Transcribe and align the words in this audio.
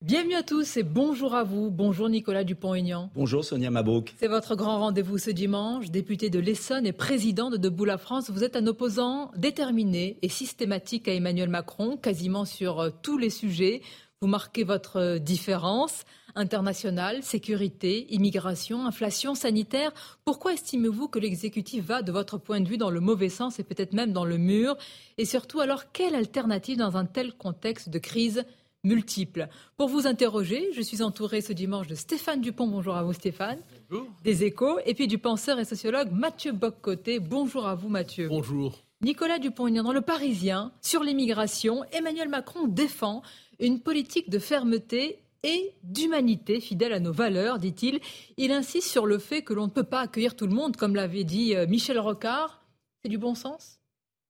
Bienvenue 0.00 0.36
à 0.36 0.44
tous 0.44 0.76
et 0.76 0.84
bonjour 0.84 1.34
à 1.34 1.42
vous. 1.42 1.72
Bonjour 1.72 2.08
Nicolas 2.08 2.44
Dupont-Aignan. 2.44 3.10
Bonjour 3.16 3.44
Sonia 3.44 3.68
Mabrouk. 3.68 4.14
C'est 4.20 4.28
votre 4.28 4.54
grand 4.54 4.78
rendez-vous 4.78 5.18
ce 5.18 5.32
dimanche. 5.32 5.90
Député 5.90 6.30
de 6.30 6.38
l'Essonne 6.38 6.86
et 6.86 6.92
président 6.92 7.50
de 7.50 7.56
Debout 7.56 7.84
la 7.84 7.98
France, 7.98 8.30
vous 8.30 8.44
êtes 8.44 8.54
un 8.54 8.68
opposant 8.68 9.32
déterminé 9.36 10.16
et 10.22 10.28
systématique 10.28 11.08
à 11.08 11.14
Emmanuel 11.14 11.48
Macron, 11.48 11.96
quasiment 11.96 12.44
sur 12.44 12.78
euh, 12.78 12.90
tous 13.02 13.18
les 13.18 13.28
sujets. 13.28 13.82
Vous 14.22 14.28
marquez 14.28 14.62
votre 14.62 14.98
euh, 14.98 15.18
différence 15.18 16.04
internationale, 16.36 17.24
sécurité, 17.24 18.06
immigration, 18.14 18.86
inflation 18.86 19.34
sanitaire. 19.34 19.90
Pourquoi 20.24 20.52
estimez-vous 20.52 21.08
que 21.08 21.18
l'exécutif 21.18 21.84
va, 21.84 22.02
de 22.02 22.12
votre 22.12 22.38
point 22.38 22.60
de 22.60 22.68
vue, 22.68 22.78
dans 22.78 22.90
le 22.90 23.00
mauvais 23.00 23.30
sens 23.30 23.58
et 23.58 23.64
peut-être 23.64 23.94
même 23.94 24.12
dans 24.12 24.24
le 24.24 24.38
mur? 24.38 24.76
Et 25.18 25.24
surtout, 25.24 25.58
alors, 25.58 25.90
quelle 25.90 26.14
alternative 26.14 26.78
dans 26.78 26.96
un 26.96 27.04
tel 27.04 27.32
contexte 27.32 27.88
de 27.88 27.98
crise 27.98 28.44
multiples. 28.84 29.48
Pour 29.76 29.88
vous 29.88 30.06
interroger, 30.06 30.68
je 30.72 30.80
suis 30.82 31.02
entouré 31.02 31.40
ce 31.40 31.52
dimanche 31.52 31.86
de 31.86 31.94
Stéphane 31.94 32.40
Dupont. 32.40 32.66
Bonjour 32.66 32.94
à 32.94 33.02
vous 33.02 33.12
Stéphane. 33.12 33.58
Bonjour. 33.90 34.08
Des 34.24 34.44
échos. 34.44 34.78
Et 34.86 34.94
puis 34.94 35.06
du 35.06 35.18
penseur 35.18 35.58
et 35.58 35.64
sociologue 35.64 36.10
Mathieu 36.12 36.52
Boccoté. 36.52 37.20
Bonjour 37.20 37.66
à 37.66 37.74
vous 37.74 37.88
Mathieu. 37.88 38.28
Bonjour. 38.28 38.84
Nicolas 39.00 39.38
Dupont-Aignan 39.38 39.84
dans 39.84 39.92
Le 39.92 40.00
Parisien, 40.00 40.72
sur 40.82 41.04
l'immigration, 41.04 41.84
Emmanuel 41.92 42.28
Macron 42.28 42.66
défend 42.66 43.22
une 43.60 43.78
politique 43.78 44.28
de 44.28 44.40
fermeté 44.40 45.20
et 45.44 45.72
d'humanité 45.84 46.60
fidèle 46.60 46.92
à 46.92 46.98
nos 46.98 47.12
valeurs, 47.12 47.60
dit-il. 47.60 48.00
Il 48.38 48.50
insiste 48.50 48.88
sur 48.88 49.06
le 49.06 49.18
fait 49.18 49.42
que 49.42 49.54
l'on 49.54 49.66
ne 49.66 49.70
peut 49.70 49.84
pas 49.84 50.00
accueillir 50.00 50.34
tout 50.34 50.48
le 50.48 50.54
monde, 50.54 50.76
comme 50.76 50.96
l'avait 50.96 51.22
dit 51.22 51.54
euh, 51.54 51.68
Michel 51.68 52.00
Rocard. 52.00 52.64
C'est 53.02 53.08
du 53.08 53.18
bon 53.18 53.36
sens? 53.36 53.78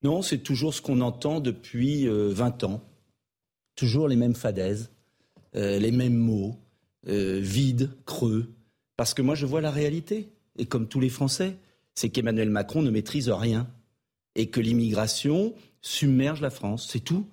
Non, 0.02 0.20
c'est 0.20 0.38
toujours 0.38 0.74
ce 0.74 0.82
qu'on 0.82 1.00
entend 1.00 1.40
depuis 1.40 2.06
20 2.06 2.10
euh, 2.62 2.66
ans 2.66 2.82
toujours 3.78 4.08
les 4.08 4.16
mêmes 4.16 4.34
fadaises, 4.34 4.90
euh, 5.54 5.78
les 5.78 5.92
mêmes 5.92 6.16
mots, 6.16 6.56
euh, 7.06 7.38
vides, 7.40 7.90
creux. 8.04 8.52
Parce 8.96 9.14
que 9.14 9.22
moi, 9.22 9.36
je 9.36 9.46
vois 9.46 9.60
la 9.60 9.70
réalité. 9.70 10.28
Et 10.58 10.66
comme 10.66 10.88
tous 10.88 10.98
les 10.98 11.08
Français, 11.08 11.56
c'est 11.94 12.08
qu'Emmanuel 12.08 12.50
Macron 12.50 12.82
ne 12.82 12.90
maîtrise 12.90 13.30
rien. 13.30 13.70
Et 14.34 14.48
que 14.48 14.60
l'immigration 14.60 15.54
submerge 15.80 16.40
la 16.40 16.50
France. 16.50 16.88
C'est 16.90 17.04
tout. 17.04 17.26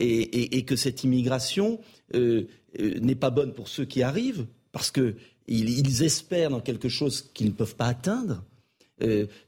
Et, 0.00 0.64
que 0.64 0.76
cette 0.76 1.02
immigration 1.02 1.80
euh, 2.14 2.46
n'est 2.78 3.16
pas 3.16 3.30
bonne 3.30 3.52
pour 3.52 3.66
ceux 3.66 3.84
qui 3.84 4.04
arrivent, 4.04 4.46
parce 4.70 4.92
qu'ils 4.92 6.02
espèrent 6.04 6.50
dans 6.50 6.60
quelque 6.60 6.88
chose 6.88 7.32
qu'ils 7.34 7.48
ne 7.48 7.52
peuvent 7.52 7.74
pas 7.74 7.86
atteindre. 7.86 8.44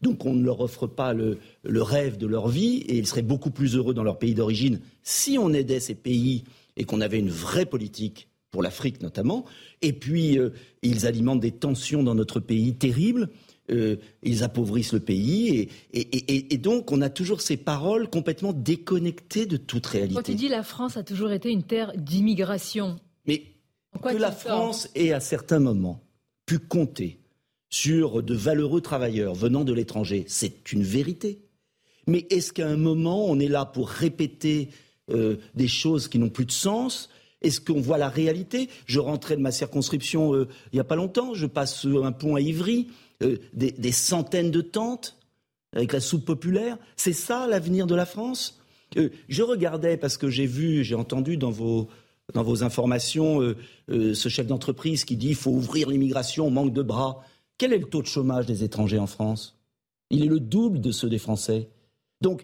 Donc 0.02 0.26
on 0.26 0.34
ne 0.34 0.44
leur 0.44 0.60
offre 0.60 0.86
pas 0.86 1.12
le, 1.12 1.38
rêve 1.64 2.16
de 2.16 2.26
leur 2.26 2.48
vie 2.48 2.78
et 2.88 2.96
ils 2.98 3.06
seraient 3.06 3.22
beaucoup 3.22 3.50
plus 3.50 3.76
heureux 3.76 3.94
dans 3.94 4.04
leur 4.04 4.18
pays 4.18 4.34
d'origine 4.34 4.80
si 5.02 5.38
on 5.38 5.52
aidait 5.52 5.80
ces 5.80 5.94
pays 5.94 6.44
et 6.76 6.84
qu'on 6.84 7.00
avait 7.00 7.18
une 7.18 7.30
vraie 7.30 7.66
politique 7.66 8.28
pour 8.50 8.62
l'Afrique 8.62 9.02
notamment. 9.02 9.44
Et 9.82 9.92
puis, 9.92 10.38
euh, 10.38 10.50
ils 10.82 11.06
alimentent 11.06 11.40
des 11.40 11.52
tensions 11.52 12.02
dans 12.02 12.14
notre 12.14 12.40
pays 12.40 12.74
terribles. 12.74 13.28
Euh, 13.70 13.96
ils 14.22 14.42
appauvrissent 14.42 14.92
le 14.92 15.00
pays. 15.00 15.68
Et, 15.92 16.58
donc, 16.58 16.90
on 16.90 17.00
a 17.02 17.08
toujours 17.08 17.40
ces 17.40 17.56
paroles 17.56 18.10
complètement 18.10 18.52
déconnectées 18.52 19.46
de 19.46 19.56
toute 19.56 19.86
réalité. 19.86 20.14
Quand 20.14 20.22
tu 20.22 20.34
dis 20.34 20.48
la 20.48 20.64
France 20.64 20.96
a 20.96 21.04
toujours 21.04 21.30
été 21.30 21.50
une 21.50 21.62
terre 21.62 21.92
d'immigration. 21.96 22.96
Mais 23.26 23.44
que 24.02 24.16
la 24.16 24.32
France 24.32 24.88
ait 24.96 25.12
à 25.12 25.20
certains 25.20 25.60
moments 25.60 26.02
pu 26.46 26.58
compter 26.58 27.19
sur 27.70 28.22
de 28.22 28.34
valeureux 28.34 28.80
travailleurs 28.80 29.34
venant 29.34 29.64
de 29.64 29.72
l'étranger, 29.72 30.24
c'est 30.26 30.72
une 30.72 30.82
vérité. 30.82 31.38
Mais 32.06 32.26
est-ce 32.30 32.52
qu'à 32.52 32.68
un 32.68 32.76
moment, 32.76 33.26
on 33.26 33.38
est 33.38 33.48
là 33.48 33.64
pour 33.64 33.88
répéter 33.88 34.68
euh, 35.10 35.36
des 35.54 35.68
choses 35.68 36.08
qui 36.08 36.18
n'ont 36.18 36.28
plus 36.28 36.44
de 36.44 36.52
sens? 36.52 37.08
Est-ce 37.40 37.60
qu'on 37.60 37.80
voit 37.80 37.98
la 37.98 38.08
réalité? 38.08 38.68
Je 38.86 38.98
rentrais 38.98 39.36
de 39.36 39.40
ma 39.40 39.52
circonscription 39.52 40.34
euh, 40.34 40.48
il 40.72 40.76
n'y 40.76 40.80
a 40.80 40.84
pas 40.84 40.96
longtemps, 40.96 41.34
je 41.34 41.46
passe 41.46 41.86
un 41.86 42.12
pont 42.12 42.34
à 42.34 42.40
Ivry, 42.40 42.88
euh, 43.22 43.36
des, 43.54 43.92
centaines 43.92 44.50
de 44.50 44.60
tentes 44.60 45.16
avec 45.72 45.92
la 45.92 46.00
soupe 46.00 46.24
populaire. 46.24 46.76
C'est 46.96 47.12
ça 47.12 47.46
l'avenir 47.46 47.86
de 47.86 47.94
la 47.94 48.06
France? 48.06 48.60
Je 49.28 49.42
regardais 49.44 49.96
parce 49.96 50.16
que 50.16 50.28
j'ai 50.28 50.46
vu, 50.46 50.82
j'ai 50.82 50.96
entendu 50.96 51.36
dans 51.36 51.52
vos, 51.52 51.86
dans 52.34 52.42
vos 52.42 52.64
informations 52.64 53.54
ce 53.88 54.28
chef 54.28 54.48
d'entreprise 54.48 55.04
qui 55.04 55.14
dit 55.14 55.28
qu'il 55.28 55.36
faut 55.36 55.52
ouvrir 55.52 55.88
l'immigration, 55.90 56.48
on 56.48 56.50
manque 56.50 56.72
de 56.72 56.82
bras. 56.82 57.24
Quel 57.60 57.74
est 57.74 57.78
le 57.78 57.84
taux 57.84 58.00
de 58.00 58.06
chômage 58.06 58.46
des 58.46 58.64
étrangers 58.64 58.98
en 58.98 59.06
France? 59.06 59.54
Il 60.08 60.24
est 60.24 60.28
le 60.28 60.40
double 60.40 60.80
de 60.80 60.92
ceux 60.92 61.10
des 61.10 61.18
Français. 61.18 61.68
Donc, 62.22 62.42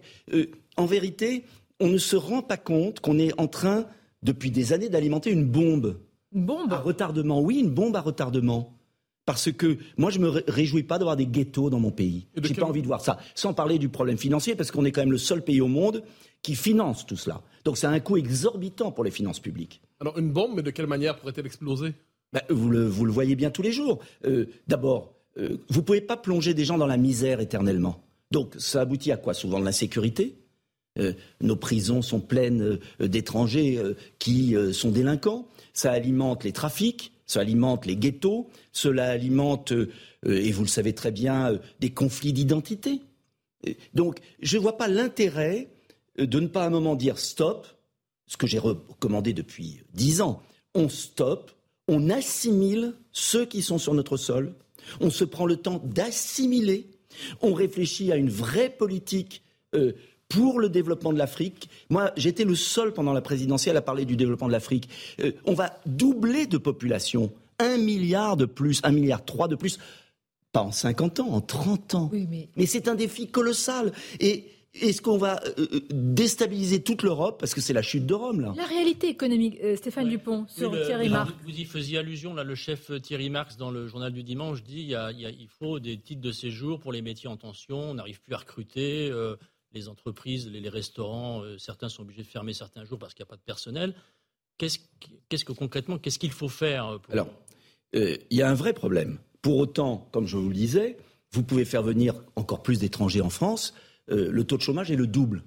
en 0.75 0.85
vérité, 0.85 1.43
on 1.79 1.87
ne 1.87 1.97
se 1.97 2.15
rend 2.15 2.43
pas 2.43 2.57
compte 2.57 2.99
qu'on 2.99 3.17
est 3.17 3.33
en 3.41 3.47
train, 3.47 3.87
depuis 4.21 4.51
des 4.51 4.73
années, 4.73 4.89
d'alimenter 4.89 5.31
une 5.31 5.43
bombe. 5.43 5.97
Une 6.35 6.45
bombe? 6.45 6.71
À 6.71 6.77
retardement, 6.77 7.41
oui, 7.41 7.57
une 7.57 7.71
bombe 7.71 7.95
à 7.95 8.01
retardement. 8.01 8.77
Parce 9.25 9.51
que 9.51 9.79
moi, 9.97 10.11
je 10.11 10.19
ne 10.19 10.25
me 10.25 10.43
réjouis 10.47 10.83
pas 10.83 10.99
d'avoir 10.99 11.15
des 11.15 11.25
ghettos 11.25 11.71
dans 11.71 11.79
mon 11.79 11.89
pays. 11.89 12.27
Je 12.35 12.47
n'ai 12.47 12.53
pas 12.53 12.67
envie 12.67 12.83
de 12.83 12.87
voir 12.87 13.01
ça. 13.01 13.17
Sans 13.33 13.55
parler 13.55 13.79
du 13.79 13.89
problème 13.89 14.19
financier, 14.19 14.53
parce 14.53 14.69
qu'on 14.69 14.85
est 14.85 14.91
quand 14.91 15.01
même 15.01 15.11
le 15.11 15.17
seul 15.17 15.43
pays 15.43 15.61
au 15.61 15.67
monde 15.67 16.03
qui 16.43 16.53
finance 16.53 17.07
tout 17.07 17.17
cela. 17.17 17.41
Donc 17.65 17.79
c'est 17.79 17.87
un 17.87 17.99
coût 17.99 18.17
exorbitant 18.17 18.91
pour 18.91 19.03
les 19.03 19.09
finances 19.09 19.39
publiques. 19.39 19.81
Alors 19.99 20.19
une 20.19 20.31
bombe, 20.31 20.51
mais 20.55 20.61
de 20.61 20.69
quelle 20.69 20.85
manière 20.85 21.17
pourrait-elle 21.17 21.47
exploser? 21.47 21.95
Ben, 22.33 22.41
vous, 22.49 22.69
le, 22.69 22.87
voyez 22.87 23.35
bien 23.35 23.49
tous 23.49 23.61
les 23.61 23.71
jours. 23.71 23.99
Euh, 24.25 24.47
d'abord, 24.67 25.13
euh, 25.37 25.57
vous 25.69 25.79
ne 25.79 25.85
pouvez 25.85 26.01
pas 26.01 26.17
plonger 26.17 26.53
des 26.53 26.65
gens 26.65 26.77
dans 26.77 26.87
la 26.87 26.97
misère 26.97 27.39
éternellement. 27.39 28.03
Donc 28.31 28.55
ça 28.57 28.81
aboutit 28.81 29.11
à 29.11 29.17
quoi? 29.17 29.33
Souvent 29.33 29.59
de 29.59 29.65
l'insécurité, 29.65 30.35
euh, 30.99 31.13
nos 31.41 31.55
prisons 31.55 32.01
sont 32.01 32.19
pleines 32.19 32.79
d'étrangers 32.99 33.81
qui 34.19 34.55
sont 34.73 34.91
délinquants. 34.91 35.47
Ça 35.73 35.91
alimente 35.91 36.43
les 36.43 36.51
trafics, 36.51 37.13
ça 37.25 37.41
alimente 37.41 37.85
les 37.85 37.95
ghettos, 37.95 38.49
cela 38.73 39.09
alimente, 39.09 39.73
et 40.25 40.51
vous 40.51 40.63
le 40.63 40.67
savez 40.67 40.93
très 40.93 41.11
bien, 41.11 41.59
des 41.79 41.91
conflits 41.91 42.33
d'identité. 42.33 43.01
Donc, 43.93 44.19
je 44.41 44.57
ne 44.57 44.61
vois 44.61 44.77
pas 44.77 44.87
l'intérêt 44.87 45.69
de 46.17 46.39
ne 46.39 46.47
pas 46.47 46.63
à 46.63 46.67
un 46.67 46.71
moment 46.71 46.95
dire 46.95 47.19
stop, 47.19 47.67
ce 48.25 48.37
que 48.37 48.47
j'ai 48.47 48.59
recommandé 48.59 49.33
depuis 49.33 49.81
dix 49.93 50.21
ans. 50.21 50.41
On 50.73 50.89
stoppe, 50.89 51.51
on 51.87 52.09
assimile 52.09 52.93
ceux 53.11 53.45
qui 53.45 53.61
sont 53.61 53.77
sur 53.77 53.93
notre 53.93 54.17
sol, 54.17 54.53
on 54.99 55.09
se 55.09 55.23
prend 55.23 55.45
le 55.45 55.57
temps 55.57 55.81
d'assimiler, 55.83 56.87
on 57.41 57.53
réfléchit 57.53 58.11
à 58.11 58.15
une 58.15 58.29
vraie 58.29 58.69
politique 58.69 59.43
pour 60.29 60.59
le 60.59 60.69
développement 60.69 61.13
de 61.13 61.17
l'Afrique. 61.17 61.69
Moi, 61.89 62.11
j'étais 62.17 62.43
le 62.43 62.55
seul 62.55 62.93
pendant 62.93 63.13
la 63.13 63.21
présidentielle 63.21 63.77
à 63.77 63.81
parler 63.81 64.05
du 64.05 64.15
développement 64.15 64.47
de 64.47 64.51
l'Afrique. 64.51 64.89
Euh, 65.21 65.31
on 65.45 65.53
va 65.53 65.79
doubler 65.85 66.47
de 66.47 66.57
population, 66.57 67.31
un 67.59 67.77
milliard 67.77 68.37
de 68.37 68.45
plus, 68.45 68.81
un 68.83 68.91
milliard 68.91 69.23
trois 69.23 69.47
de 69.47 69.55
plus, 69.55 69.79
pas 70.51 70.61
en 70.61 70.71
50 70.71 71.19
ans, 71.21 71.29
en 71.29 71.41
30 71.41 71.95
ans. 71.95 72.11
mais, 72.55 72.65
c'est 72.65 72.87
un 72.87 72.95
défi 72.95 73.27
colossal. 73.27 73.91
Et 74.19 74.45
est-ce 74.73 75.01
qu'on 75.01 75.17
va 75.17 75.41
euh, 75.43 75.67
euh, 75.73 75.79
déstabiliser 75.89 76.83
toute 76.83 77.01
l'Europe 77.01 77.39
Parce 77.39 77.53
que 77.53 77.61
c'est 77.61 77.73
la 77.73 77.81
chute 77.81 78.05
de 78.05 78.13
Rome, 78.13 78.41
là? 78.41 78.53
La 78.55 78.65
réalité 78.65 79.07
économique, 79.07 79.57
Stéphane 79.75 80.09
Dupont, 80.09 80.45
sur 80.47 80.71
Thierry 80.85 81.09
Marx. 81.09 81.33
Vous 81.43 81.59
y 81.59 81.65
faisiez 81.65 81.97
allusion, 81.97 82.33
là, 82.33 82.43
le 82.43 82.55
chef 82.55 82.91
Thierry 83.01 83.29
Marx, 83.29 83.57
dans 83.57 83.71
le 83.71 83.87
journal 83.87 84.13
du 84.13 84.23
dimanche, 84.23 84.63
dit 84.63 84.89
il, 84.89 85.35
il 85.39 85.47
faut 85.47 85.79
des 85.79 85.97
titres 85.97 86.21
de 86.21 86.31
séjour 86.31 86.79
pour 86.79 86.91
les 86.91 87.01
métiers 87.01 87.29
en 87.29 87.37
tension, 87.37 87.79
on 87.79 87.93
n'arrive 87.95 88.21
plus 88.21 88.33
à 88.33 88.37
recruter 88.37 89.11
les 89.73 89.89
entreprises, 89.89 90.49
les, 90.49 90.69
restaurants, 90.69 91.43
euh, 91.43 91.57
certains 91.57 91.89
sont 91.89 92.03
obligés 92.03 92.23
de 92.23 92.27
fermer 92.27 92.53
certains 92.53 92.83
jours 92.85 92.99
parce 92.99 93.13
qu'il 93.13 93.23
n'y 93.23 93.27
a 93.27 93.31
pas 93.31 93.35
de 93.35 93.41
personnel. 93.41 93.93
Qu'est-ce 94.57 95.45
que 95.45 95.51
concrètement, 95.51 95.97
qu'est-ce 95.99 96.19
qu'il 96.19 96.31
faut 96.31 96.49
faire 96.49 96.99
Alors, 97.11 97.29
euh, 97.95 98.17
il 98.31 98.37
y 98.37 98.41
a 98.41 98.49
un 98.49 98.55
vrai 98.55 98.73
problème. 98.73 99.19
Pour 99.41 99.57
autant, 99.57 100.09
comme 100.11 100.25
je 100.25 100.35
vous 100.35 100.49
le 100.49 100.55
disais, 100.55 100.97
vous 101.31 101.43
pouvez 101.43 101.63
faire 101.63 101.83
venir 101.83 102.15
encore 102.35 102.63
plus 102.63 102.79
d'étrangers 102.79 103.21
en 103.21 103.29
France. 103.29 103.75
Euh, 104.09 104.29
le 104.31 104.43
taux 104.43 104.57
de 104.57 104.61
chômage 104.61 104.91
est 104.91 104.95
le 104.95 105.07
double. 105.07 105.43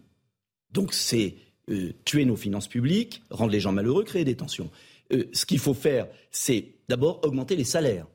Donc 0.72 0.92
c'est 0.92 1.34
euh, 1.70 1.92
tuer 2.04 2.24
nos 2.24 2.36
finances 2.36 2.68
publiques, 2.68 3.22
rendre 3.30 3.52
les 3.52 3.60
gens 3.60 3.72
malheureux, 3.72 4.04
créer 4.04 4.24
des 4.24 4.36
tensions. 4.36 4.70
Euh, 5.12 5.24
ce 5.32 5.46
qu'il 5.46 5.58
faut 5.58 5.74
faire, 5.74 6.06
c'est 6.30 6.74
d'abord 6.88 7.20
augmenter 7.24 7.56
les 7.56 7.64
salaires. 7.64 8.06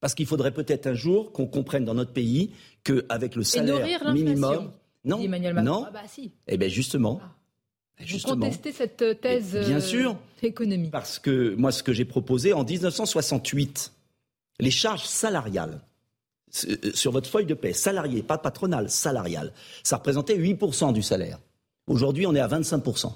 Parce 0.00 0.14
qu'il 0.14 0.26
faudrait 0.26 0.52
peut-être 0.52 0.86
un 0.86 0.94
jour 0.94 1.32
qu'on 1.32 1.46
comprenne 1.46 1.84
dans 1.84 1.94
notre 1.94 2.12
pays 2.12 2.52
qu'avec 2.84 3.34
le 3.36 3.42
salaire 3.42 4.12
minimum. 4.12 4.72
Non, 5.04 5.20
Emmanuel 5.20 5.54
non. 5.56 5.84
Ah 5.86 5.90
bah 5.90 6.02
si. 6.08 6.32
Eh 6.46 6.56
bien 6.56 6.68
justement. 6.68 7.20
Ah. 7.22 7.36
Vous 8.08 8.18
contestez 8.18 8.72
cette 8.72 9.20
thèse 9.20 9.56
Bien 9.66 9.80
sûr. 9.80 10.16
économique. 10.42 10.90
Parce 10.90 11.18
que 11.18 11.54
moi, 11.56 11.70
ce 11.70 11.82
que 11.82 11.92
j'ai 11.92 12.06
proposé 12.06 12.54
en 12.54 12.64
1968, 12.64 13.92
les 14.58 14.70
charges 14.70 15.04
salariales 15.04 15.82
sur 16.50 17.12
votre 17.12 17.28
feuille 17.28 17.46
de 17.46 17.54
paie, 17.54 17.72
salarié, 17.72 18.22
pas 18.22 18.38
patronal, 18.38 18.90
salarial, 18.90 19.52
ça 19.82 19.96
représentait 19.96 20.36
8% 20.36 20.92
du 20.92 21.02
salaire. 21.02 21.38
Aujourd'hui, 21.86 22.26
on 22.26 22.34
est 22.34 22.40
à 22.40 22.48
25%. 22.48 23.12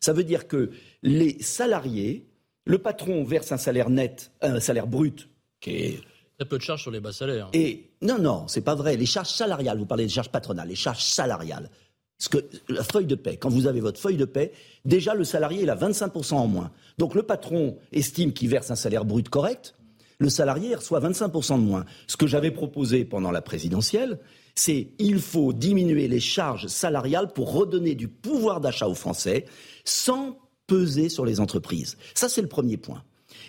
Ça 0.00 0.12
veut 0.12 0.24
dire 0.24 0.48
que 0.48 0.70
les 1.02 1.42
salariés, 1.42 2.26
le 2.66 2.78
patron 2.78 3.24
verse 3.24 3.52
un 3.52 3.56
salaire 3.56 3.90
net, 3.90 4.30
un 4.40 4.60
salaire 4.60 4.86
brut, 4.86 5.28
qui 5.60 5.70
est 5.70 6.00
Très 6.38 6.48
peu 6.48 6.58
de 6.58 6.62
charges 6.62 6.82
sur 6.82 6.90
les 6.90 6.98
bas 6.98 7.12
salaires. 7.12 7.48
Et 7.52 7.90
non, 8.02 8.18
non, 8.18 8.48
c'est 8.48 8.60
pas 8.60 8.74
vrai. 8.74 8.96
Les 8.96 9.06
charges 9.06 9.28
salariales, 9.28 9.78
vous 9.78 9.86
parlez 9.86 10.04
des 10.04 10.10
charges 10.10 10.30
patronales, 10.30 10.68
les 10.68 10.74
charges 10.74 11.04
salariales. 11.04 11.70
Parce 12.18 12.28
que 12.28 12.38
la 12.68 12.82
feuille 12.82 13.06
de 13.06 13.14
paie, 13.14 13.36
quand 13.36 13.50
vous 13.50 13.66
avez 13.68 13.80
votre 13.80 14.00
feuille 14.00 14.16
de 14.16 14.24
paie, 14.24 14.52
déjà 14.84 15.14
le 15.14 15.24
salarié, 15.24 15.62
il 15.62 15.70
a 15.70 15.76
25% 15.76 16.34
en 16.34 16.46
moins. 16.48 16.72
Donc 16.98 17.14
le 17.14 17.22
patron 17.22 17.76
estime 17.92 18.32
qu'il 18.32 18.48
verse 18.48 18.70
un 18.70 18.76
salaire 18.76 19.04
brut 19.04 19.28
correct, 19.28 19.74
le 20.18 20.28
salarié 20.28 20.74
reçoit 20.74 21.00
25% 21.00 21.56
de 21.56 21.64
moins. 21.64 21.84
Ce 22.06 22.16
que 22.16 22.26
j'avais 22.26 22.50
proposé 22.50 23.04
pendant 23.04 23.30
la 23.30 23.42
présidentielle, 23.42 24.18
c'est 24.54 24.88
il 24.98 25.20
faut 25.20 25.52
diminuer 25.52 26.08
les 26.08 26.20
charges 26.20 26.66
salariales 26.66 27.32
pour 27.32 27.52
redonner 27.52 27.94
du 27.94 28.08
pouvoir 28.08 28.60
d'achat 28.60 28.88
aux 28.88 28.94
Français 28.94 29.46
sans 29.84 30.38
peser 30.66 31.08
sur 31.08 31.26
les 31.26 31.40
entreprises. 31.40 31.96
Ça, 32.14 32.28
c'est 32.28 32.42
le 32.42 32.48
premier 32.48 32.76
point. 32.76 33.02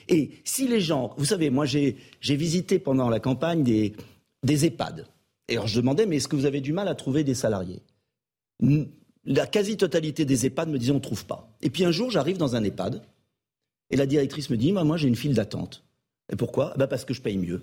Et 0.09 0.31
si 0.43 0.67
les 0.67 0.81
gens, 0.81 1.13
vous 1.17 1.25
savez, 1.25 1.49
moi 1.49 1.65
j'ai 1.65 1.95
visité 2.21 2.79
pendant 2.79 3.09
la 3.09 3.19
campagne 3.19 3.63
des, 3.63 3.95
des 4.43 4.65
EHPAD. 4.65 5.07
Et 5.47 5.53
alors 5.53 5.67
je 5.67 5.79
demandais, 5.79 6.05
mais 6.05 6.17
est-ce 6.17 6.27
que 6.27 6.35
vous 6.35 6.45
avez 6.45 6.61
du 6.61 6.73
mal 6.73 6.87
à 6.87 6.95
trouver 6.95 7.23
des 7.23 7.35
salariés? 7.35 7.81
La 9.25 9.47
quasi-totalité 9.47 10.25
des 10.25 10.45
EHPAD 10.45 10.69
me 10.69 10.77
disaient, 10.77 10.91
on 10.91 10.95
ne 10.95 10.99
trouve 10.99 11.25
pas. 11.25 11.55
Et 11.61 11.69
puis 11.69 11.85
un 11.85 11.91
jour, 11.91 12.11
j'arrive 12.11 12.37
dans 12.37 12.55
un 12.55 12.63
EHPAD, 12.63 13.01
et 13.91 13.95
la 13.95 14.05
directrice 14.05 14.49
me 14.49 14.57
dit, 14.57 14.71
moi 14.71 14.97
j'ai 14.97 15.07
une 15.07 15.15
file 15.15 15.33
d'attente. 15.33 15.84
Et 16.31 16.35
pourquoi? 16.35 16.73
Bah 16.77 16.87
Parce 16.87 17.05
que 17.05 17.13
je 17.13 17.21
paye 17.21 17.37
mieux. 17.37 17.61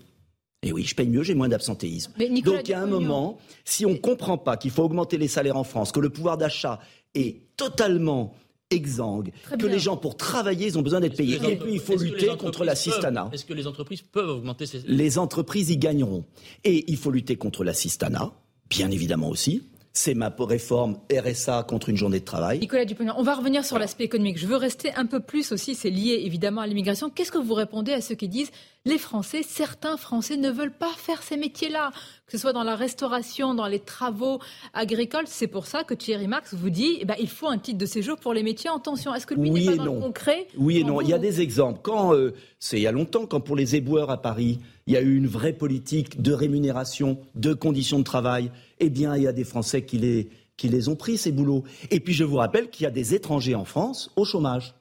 Et 0.63 0.73
oui, 0.73 0.85
je 0.85 0.95
paye 0.95 1.09
mieux, 1.09 1.25
j'ai 1.25 1.35
moins 1.35 1.49
d'absentéisme. 1.49 2.13
Donc 2.45 2.71
a 2.71 2.81
un 2.81 2.87
moment, 2.87 3.39
si 3.65 3.85
on 3.85 3.91
ne 3.91 3.97
comprend 3.97 4.39
pas 4.39 4.57
qu'il 4.57 4.71
faut 4.71 4.85
augmenter 4.85 5.19
les 5.19 5.27
salaires 5.27 5.57
en 5.57 5.65
France, 5.65 5.91
que 5.91 5.99
le 5.99 6.09
pouvoir 6.09 6.39
d'achat 6.39 6.79
est 7.15 7.57
totalement 7.57 8.35
exsangue, 8.71 9.33
que 9.59 9.67
les 9.67 9.81
gens 9.81 9.97
pour 9.97 10.17
travailler, 10.17 10.69
ils 10.69 10.79
ont 10.79 10.83
besoin 10.83 11.01
d'être 11.01 11.17
payés. 11.17 11.39
Et 11.49 11.57
puis 11.57 11.75
il 11.75 11.81
faut 11.81 11.97
lutter 11.97 12.29
contre 12.39 12.65
l'assistanat. 12.65 13.29
Est-ce 13.33 13.45
que 13.45 13.55
les 13.55 13.67
entreprises 13.67 14.03
peuvent 14.03 14.31
augmenter 14.31 14.67
ces... 14.67 14.83
Les 14.87 15.19
entreprises 15.19 15.71
y 15.71 15.77
gagneront. 15.77 16.25
Et 16.65 16.91
il 16.91 16.97
faut 16.97 17.11
lutter 17.11 17.37
contre 17.37 17.65
l'assistanat, 17.65 18.33
bien 18.71 18.91
évidemment 18.91 19.29
aussi 19.29 19.63
c'est 19.93 20.15
ma 20.15 20.35
réforme 20.39 20.99
RSA 21.13 21.65
contre 21.69 21.91
une 21.91 21.97
journée 21.97 22.21
de 22.21 22.25
travail. 22.25 22.59
Nicolas 22.61 22.85
Dupont, 22.85 23.07
on 23.17 23.23
va 23.23 23.35
revenir 23.35 23.65
sur 23.65 23.79
l'aspect 23.79 24.05
économique. 24.05 24.39
Je 24.39 24.47
veux 24.47 24.57
rester 24.57 24.93
un 24.95 25.05
peu 25.07 25.21
plus 25.21 25.53
aussi, 25.53 25.75
c'est 25.75 25.91
lié 25.91 26.23
évidemment 26.25 26.63
à 26.63 26.67
l'immigration. 26.67 27.11
Qu'est-ce 27.11 27.31
que 27.31 27.39
vous 27.39 27.55
répondez 27.55 27.93
à 27.93 28.01
ceux 28.01 28.15
qui 28.15 28.29
disent 28.29 28.51
les 28.85 28.99
Français, 28.99 29.43
certains 29.47 29.97
Français 29.97 30.37
ne 30.37 30.51
veulent 30.51 30.73
pas 30.73 30.91
faire 30.97 31.23
ces 31.23 31.37
métiers-là, 31.37 31.91
que 32.27 32.33
ce 32.33 32.39
soit 32.39 32.53
dans 32.53 32.65
la 32.65 32.75
restauration, 32.75 33.55
dans 33.55 33.69
les 33.69 33.79
travaux 33.79 34.41
agricoles? 34.73 35.27
C'est 35.27 35.47
pour 35.47 35.67
ça 35.67 35.85
que 35.85 35.95
Thierry 35.95 36.27
Marx 36.27 36.55
vous 36.55 36.71
dit 36.71 36.97
eh 37.01 37.05
ben, 37.05 37.15
il 37.21 37.29
faut 37.29 37.49
un 37.49 37.59
titre 37.59 37.79
de 37.79 37.87
séjour 37.87 38.17
pour 38.17 38.33
les 38.33 38.43
métiers 38.43 38.71
en 38.71 38.79
tension. 38.79 39.15
Est-ce 39.15 39.27
que 39.27 39.35
lui 39.35 39.51
oui 39.51 39.69
n'est 39.69 39.77
pas 39.77 39.85
dans 39.85 39.95
le 39.95 40.01
concret? 40.01 40.49
Oui 40.57 40.79
et 40.79 40.85
non. 40.85 41.01
Il 41.01 41.09
y 41.09 41.15
a 41.15 41.19
des 41.19 41.43
exemples. 41.43 41.81
Quand, 41.83 42.15
euh, 42.15 42.33
c'est 42.59 42.79
il 42.79 42.83
y 42.83 42.87
a 42.87 42.93
longtemps, 42.93 43.27
quand 43.27 43.41
pour 43.41 43.57
les 43.57 43.77
éboueurs 43.77 44.11
à 44.11 44.21
Paris, 44.21 44.59
il 44.87 44.95
y 44.95 44.97
a 44.97 45.01
eu 45.01 45.17
une 45.17 45.27
vraie 45.27 45.53
politique 45.53 46.21
de 46.21 46.33
rémunération, 46.33 47.19
de 47.35 47.55
conditions 47.55 47.99
de 47.99 48.05
travail, 48.05 48.51
eh 48.81 48.91
bien, 48.91 49.17
il 49.17 49.23
y 49.23 49.27
a 49.27 49.33
des 49.33 49.45
Français 49.45 49.83
qui 49.83 49.99
les, 49.99 50.29
qui 50.57 50.69
les 50.69 50.89
ont 50.89 50.97
pris, 50.97 51.19
ces 51.19 51.33
boulots. 51.33 51.65
Et 51.91 52.01
puis, 52.01 52.15
je 52.15 52.25
vous 52.25 52.37
rappelle 52.37 52.71
qu'il 52.71 52.85
y 52.85 52.87
a 52.87 52.91
des 52.91 53.15
étrangers 53.15 53.55
en 53.55 53.65
France 53.65 54.11
au 54.17 54.25
chômage. 54.25 54.75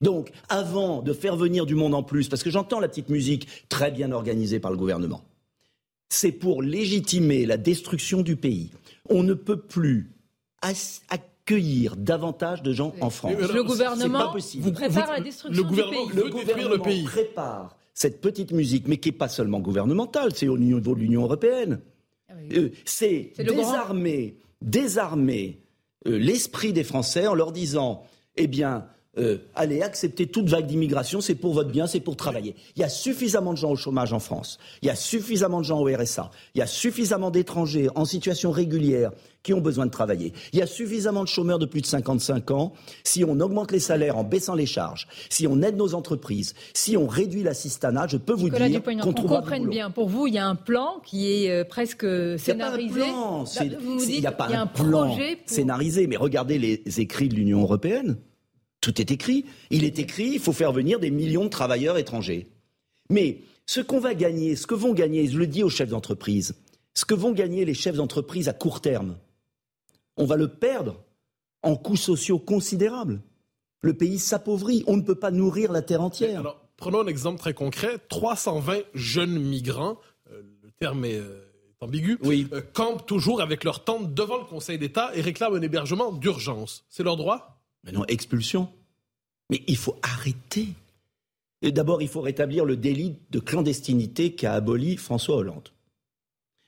Donc, 0.00 0.32
avant 0.48 1.02
de 1.02 1.12
faire 1.12 1.36
venir 1.36 1.66
du 1.66 1.74
monde 1.74 1.94
en 1.94 2.02
plus, 2.02 2.28
parce 2.28 2.42
que 2.42 2.50
j'entends 2.50 2.80
la 2.80 2.88
petite 2.88 3.10
musique 3.10 3.46
très 3.68 3.90
bien 3.90 4.12
organisée 4.12 4.58
par 4.58 4.70
le 4.70 4.76
gouvernement, 4.76 5.22
c'est 6.08 6.32
pour 6.32 6.62
légitimer 6.62 7.46
la 7.46 7.56
destruction 7.56 8.22
du 8.22 8.36
pays. 8.36 8.70
On 9.08 9.22
ne 9.22 9.34
peut 9.34 9.60
plus 9.60 10.10
accueillir 11.08 11.96
davantage 11.96 12.62
de 12.62 12.72
gens 12.72 12.94
en 13.00 13.10
France. 13.10 13.32
Le 13.32 13.62
gouvernement 13.62 14.34
vous 14.58 14.72
prépare 14.72 15.12
la 15.12 15.20
destruction 15.20 15.62
le 15.62 15.68
gouvernement 15.68 16.06
du 16.06 16.12
pays. 16.12 16.22
Le 16.24 16.30
gouvernement 16.30 16.70
le 16.70 16.78
pays. 16.78 17.04
prépare 17.04 17.76
cette 18.00 18.22
petite 18.22 18.52
musique, 18.52 18.88
mais 18.88 18.96
qui 18.96 19.10
n'est 19.10 19.18
pas 19.18 19.28
seulement 19.28 19.60
gouvernementale, 19.60 20.30
c'est 20.34 20.48
au 20.48 20.56
niveau 20.56 20.94
de 20.94 21.00
l'Union 21.00 21.24
européenne. 21.24 21.80
Ah 22.30 22.32
euh, 22.52 22.70
c'est 22.86 23.34
désarmer, 23.38 24.38
désarmer 24.62 25.60
euh, 26.06 26.18
l'esprit 26.18 26.72
des 26.72 26.82
Français 26.82 27.26
en 27.26 27.34
leur 27.34 27.52
disant, 27.52 28.04
eh 28.36 28.46
bien, 28.46 28.86
euh, 29.18 29.38
allez 29.56 29.82
accepter 29.82 30.28
toute 30.28 30.48
vague 30.48 30.66
d'immigration, 30.66 31.20
c'est 31.20 31.34
pour 31.34 31.52
votre 31.52 31.70
bien, 31.70 31.88
c'est 31.88 31.98
pour 31.98 32.14
travailler. 32.14 32.54
Il 32.76 32.80
y 32.80 32.84
a 32.84 32.88
suffisamment 32.88 33.52
de 33.52 33.58
gens 33.58 33.72
au 33.72 33.76
chômage 33.76 34.12
en 34.12 34.20
France, 34.20 34.58
il 34.82 34.86
y 34.86 34.90
a 34.90 34.94
suffisamment 34.94 35.58
de 35.58 35.64
gens 35.64 35.80
au 35.80 35.86
RSA, 35.86 36.30
il 36.54 36.58
y 36.58 36.62
a 36.62 36.66
suffisamment 36.68 37.32
d'étrangers 37.32 37.88
en 37.96 38.04
situation 38.04 38.52
régulière 38.52 39.10
qui 39.42 39.52
ont 39.52 39.60
besoin 39.60 39.86
de 39.86 39.90
travailler. 39.90 40.32
Il 40.52 40.60
y 40.60 40.62
a 40.62 40.66
suffisamment 40.66 41.24
de 41.24 41.28
chômeurs 41.28 41.58
de 41.58 41.66
plus 41.66 41.80
de 41.80 41.86
55 41.86 42.50
ans. 42.52 42.72
Si 43.02 43.24
on 43.24 43.40
augmente 43.40 43.72
les 43.72 43.80
salaires 43.80 44.16
en 44.16 44.22
baissant 44.22 44.54
les 44.54 44.66
charges, 44.66 45.08
si 45.28 45.46
on 45.48 45.60
aide 45.62 45.76
nos 45.76 45.94
entreprises, 45.94 46.54
si 46.74 46.96
on 46.96 47.08
réduit 47.08 47.42
l'assistanat, 47.42 48.06
je 48.06 48.16
peux 48.16 48.34
vous 48.34 48.50
dire 48.50 48.82
qu'on 48.82 49.08
On 49.08 49.12
comprenne 49.12 49.68
bien. 49.68 49.90
Pour 49.90 50.08
vous, 50.08 50.26
il 50.26 50.34
y 50.34 50.38
a 50.38 50.46
un 50.46 50.56
plan 50.56 51.00
qui 51.04 51.32
est 51.32 51.50
euh, 51.50 51.64
presque 51.64 52.06
scénarisé. 52.38 53.06
Il 54.08 54.20
n'y 54.20 54.26
a 54.26 54.32
pas 54.32 54.48
un 54.48 54.66
plan, 54.66 55.16
scénarisé. 55.46 56.06
Mais 56.06 56.16
regardez 56.16 56.58
les 56.58 57.00
écrits 57.00 57.28
de 57.28 57.34
l'Union 57.34 57.62
européenne. 57.62 58.18
Tout 58.80 59.00
est 59.00 59.10
écrit. 59.10 59.44
Il 59.70 59.84
est 59.84 59.98
écrit, 59.98 60.30
il 60.34 60.40
faut 60.40 60.52
faire 60.52 60.72
venir 60.72 61.00
des 61.00 61.10
millions 61.10 61.44
de 61.44 61.50
travailleurs 61.50 61.98
étrangers. 61.98 62.48
Mais 63.10 63.40
ce 63.66 63.80
qu'on 63.80 64.00
va 64.00 64.14
gagner, 64.14 64.56
ce 64.56 64.66
que 64.66 64.74
vont 64.74 64.94
gagner, 64.94 65.26
je 65.26 65.38
le 65.38 65.46
dis 65.46 65.62
aux 65.62 65.68
chefs 65.68 65.90
d'entreprise, 65.90 66.54
ce 66.94 67.04
que 67.04 67.14
vont 67.14 67.32
gagner 67.32 67.64
les 67.64 67.74
chefs 67.74 67.96
d'entreprise 67.96 68.48
à 68.48 68.52
court 68.52 68.80
terme, 68.80 69.16
on 70.16 70.24
va 70.24 70.36
le 70.36 70.48
perdre 70.48 71.02
en 71.62 71.76
coûts 71.76 71.96
sociaux 71.96 72.38
considérables. 72.38 73.20
Le 73.82 73.94
pays 73.94 74.18
s'appauvrit, 74.18 74.84
on 74.86 74.96
ne 74.96 75.02
peut 75.02 75.14
pas 75.14 75.30
nourrir 75.30 75.72
la 75.72 75.82
terre 75.82 76.02
entière. 76.02 76.40
Alors, 76.40 76.60
prenons 76.76 77.00
un 77.00 77.06
exemple 77.06 77.38
très 77.38 77.54
concret 77.54 77.98
320 78.08 78.80
jeunes 78.94 79.38
migrants, 79.38 79.98
euh, 80.30 80.42
le 80.62 80.70
terme 80.70 81.04
est. 81.04 81.18
Euh, 81.18 81.46
ambigu, 81.80 82.18
euh, 82.24 82.60
campent 82.74 83.06
toujours 83.06 83.40
avec 83.40 83.64
leur 83.64 83.84
tente 83.84 84.12
devant 84.12 84.38
le 84.38 84.44
Conseil 84.44 84.78
d'État 84.78 85.10
et 85.14 85.20
réclament 85.20 85.54
un 85.54 85.62
hébergement 85.62 86.12
d'urgence. 86.12 86.84
C'est 86.88 87.02
leur 87.02 87.16
droit? 87.16 87.59
Mais 87.84 87.92
non, 87.92 88.04
expulsion. 88.06 88.68
Mais 89.50 89.62
il 89.66 89.76
faut 89.76 89.96
arrêter. 90.02 90.68
D'abord, 91.62 92.02
il 92.02 92.08
faut 92.08 92.20
rétablir 92.20 92.64
le 92.64 92.76
délit 92.76 93.16
de 93.30 93.40
clandestinité 93.40 94.34
qu'a 94.34 94.54
aboli 94.54 94.96
François 94.96 95.36
Hollande. 95.36 95.68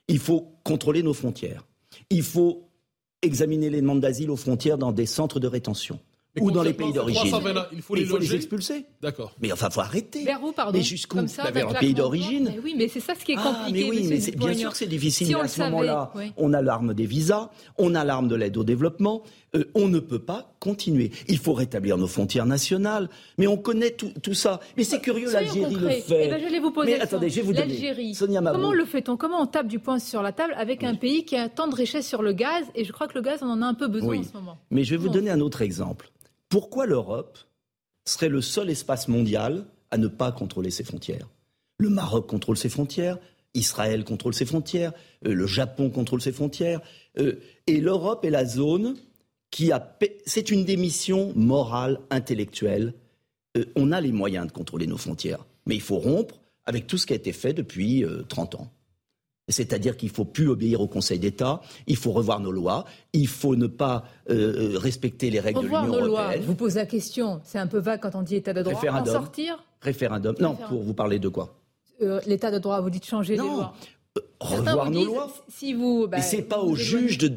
Il 0.09 0.19
faut 0.19 0.53
contrôler 0.65 1.03
nos 1.03 1.15
frontières. 1.15 1.65
Il 2.11 2.23
faut 2.23 2.69
examiner 3.23 3.71
les 3.71 3.81
demandes 3.81 4.01
d'asile 4.01 4.31
aux 4.31 4.37
frontières 4.37 4.79
dans 4.79 4.93
des 4.93 5.07
centres 5.07 5.41
de 5.41 5.47
rétention 5.47 6.01
ou 6.41 6.51
dans 6.51 6.63
les 6.63 6.73
pays 6.73 6.93
d'origine. 6.93 7.35
Il 7.73 7.83
faut 7.83 7.95
les, 7.95 8.35
expulser. 8.35 8.87
D'accord. 9.01 9.35
Mais 9.41 9.53
enfin, 9.53 9.69
il 9.69 9.75
faut 9.75 9.81
arrêter. 9.81 10.25
Vers 10.25 10.43
où, 10.43 10.53
pardon 10.53 10.79
Mais 10.79 10.85
jusqu'où 10.85 11.17
bah, 11.19 11.51
Vers 11.53 11.69
un 11.69 11.75
pays 11.75 11.95
d'origine. 11.95 12.55
Oui, 12.65 12.75
mais 12.77 12.89
c'est 12.89 13.01
ça 13.01 13.15
ce 13.15 13.25
qui 13.25 13.33
est 13.33 13.37
compliqué. 13.37 13.61
Ah, 13.61 13.71
mais 13.71 13.85
oui, 13.85 14.07
mais 14.09 14.31
bien 14.37 14.55
sûr 14.55 14.71
que 14.71 14.77
c'est 14.77 14.87
difficile. 14.87 15.29
mais 15.29 15.43
à 15.43 15.49
ce 15.49 15.61
moment-là, 15.63 16.13
on 16.37 16.53
a 16.53 16.63
l'arme 16.63 16.95
des 16.95 17.07
visas, 17.07 17.51
on 17.79 17.95
a 17.95 18.05
l'arme 18.05 18.29
de 18.29 18.37
l'aide 18.37 18.57
au 18.57 18.65
développement. 18.65 19.23
Euh, 19.55 19.65
on 19.75 19.89
ne 19.89 19.99
peut 19.99 20.19
pas 20.19 20.55
continuer. 20.61 21.11
Il 21.29 21.39
faut 21.39 21.53
rétablir 21.53 21.99
nos 21.99 22.07
frontières 22.07 22.47
nationales. 22.47 23.11
Mais 23.37 23.47
on 23.47 23.59
connaît 23.59 23.91
tout, 23.91 24.35
ça. 24.35 24.61
Mais 24.77 24.85
c'est 24.85 25.01
curieux, 25.01 25.31
l'Algérie 25.31 25.75
le 25.75 25.91
fait. 25.91 26.27
Eh 26.27 26.29
ben, 26.31 26.43
je 26.43 26.51
vais 26.51 26.59
vous 26.59 26.71
poser 26.71 26.93
mais 26.93 27.01
attendez, 27.01 27.29
je 27.29 27.37
vais 27.37 27.43
vous 27.43 27.53
donner. 27.53 28.15
Comment 28.53 28.73
le 28.73 28.85
fait-on? 28.87 29.17
Comment 29.17 29.43
on 29.43 29.47
tape 29.47 29.69
du 29.69 29.79
poing 29.79 29.99
sur 29.99 30.23
la 30.23 30.33
table 30.33 30.55
avec 30.57 30.85
un 30.85 30.95
pays 30.95 31.25
qui 31.25 31.37
a 31.37 31.49
tant 31.49 31.69
de 31.69 31.75
richesses 31.75 32.09
sur 32.09 32.23
le 32.23 32.33
gaz? 32.33 32.65
Et 32.75 32.85
je 32.85 32.93
crois 32.93 33.09
que 33.09 33.15
le 33.15 33.21
gaz, 33.21 33.41
on 33.43 33.51
en 33.51 33.61
a 33.61 33.67
un 33.67 33.75
peu 33.75 33.89
besoin 33.89 34.19
en 34.19 34.23
ce 34.23 34.33
moment. 34.33 34.59
Mais 34.71 34.85
je 34.85 34.93
vais 34.93 34.97
vous 34.97 35.11
donner 35.11 35.31
un 35.31 35.41
autre 35.41 35.61
exemple. 35.61 36.11
Pourquoi 36.49 36.87
l'Europe 36.87 37.39
serait 38.05 38.29
le 38.29 38.41
seul 38.41 38.71
espace 38.71 39.09
mondial 39.09 39.67
à 39.91 39.99
ne 39.99 40.09
pas 40.09 40.33
contrôler 40.33 40.71
ses 40.71 40.85
frontières? 40.85 41.29
Le 41.79 41.91
Maroc 41.91 42.27
contrôle 42.27 42.57
ses 42.57 42.69
frontières, 42.69 43.19
Israël 43.55 44.05
contrôle 44.05 44.35
ses 44.35 44.47
frontières, 44.47 44.93
euh, 45.27 45.35
le 45.35 45.47
Japon 45.47 45.91
contrôle 45.91 46.23
ses 46.23 46.33
frontières, 46.33 46.81
euh, 47.19 47.35
et 47.67 47.81
l'Europe 47.81 48.25
est 48.25 48.31
la 48.31 48.45
zone 48.45 48.97
qui 49.53 49.71
a... 49.71 49.97
C'est 50.27 50.51
une 50.51 50.65
démission 50.65 51.33
morale, 51.37 52.01
intellectuelle. 52.11 52.95
Euh, 53.57 53.65
on 53.77 53.93
a 53.93 54.01
les 54.01 54.11
moyens 54.11 54.49
de 54.49 54.53
contrôler 54.53 54.89
nos 54.89 54.97
frontières, 54.97 55.47
mais 55.67 55.77
il 55.77 55.81
faut 55.81 55.99
rompre 55.99 56.41
avec 56.67 56.89
tout 56.89 56.99
ce 56.99 57.07
qui 57.07 57.13
a 57.13 57.17
été 57.17 57.33
fait 57.33 57.53
depuis 57.53 58.05
30 58.29 58.57
ans. 58.57 58.73
C'est-à-dire 59.49 59.97
qu'il 59.97 60.09
ne 60.09 60.15
faut 60.15 60.25
plus 60.25 60.49
obéir 60.49 60.81
au 60.81 60.87
Conseil 60.87 61.19
d'État, 61.19 61.61
il 61.87 61.97
faut 61.97 62.13
revoir 62.13 62.41
nos 62.41 62.53
lois, 62.53 62.85
il 63.13 63.27
faut 63.27 63.57
ne 63.57 63.67
pas 63.67 64.05
euh, 64.31 64.75
euh, 64.75 64.79
respecter 64.79 65.31
les 65.31 65.41
règles 65.41 65.61
de 65.61 65.67
l'Union 65.67 65.87
européenne. 65.87 66.07
Lois. 66.07 66.37
Vous 66.47 66.55
posez 66.55 66.79
la 66.79 66.87
question, 66.87 67.41
c'est 67.45 67.59
un 67.59 67.67
peu 67.67 67.79
vague 67.79 68.01
quand 68.01 68.15
on 68.15 68.23
dit 68.23 68.37
État 68.37 68.53
de 68.53 68.63
droit. 68.63 68.75
Référendum. 68.75 69.17
En 69.17 69.21
sortir 69.21 69.65
Référendum. 69.81 70.37
Non, 70.39 70.57
pour 70.69 70.83
vous 70.83 70.95
parler 70.95 71.19
de 71.19 71.29
quoi? 71.29 71.59
Euh, 72.03 72.21
L'État 72.27 72.53
de 72.53 72.59
droit, 72.59 72.81
vous 72.81 72.91
dites 72.91 73.05
changer 73.05 73.33
les 73.35 73.39
lois. 73.39 73.75
revoir 74.39 74.91
nos 74.91 75.05
lois. 75.05 75.33
Si 75.49 75.75
vous, 75.75 76.07
bah, 76.07 76.19
Mais 76.19 76.23
c'est 76.23 76.43
pas 76.43 76.61
aux 76.61 76.77
juges 76.77 77.19
de, 77.19 77.33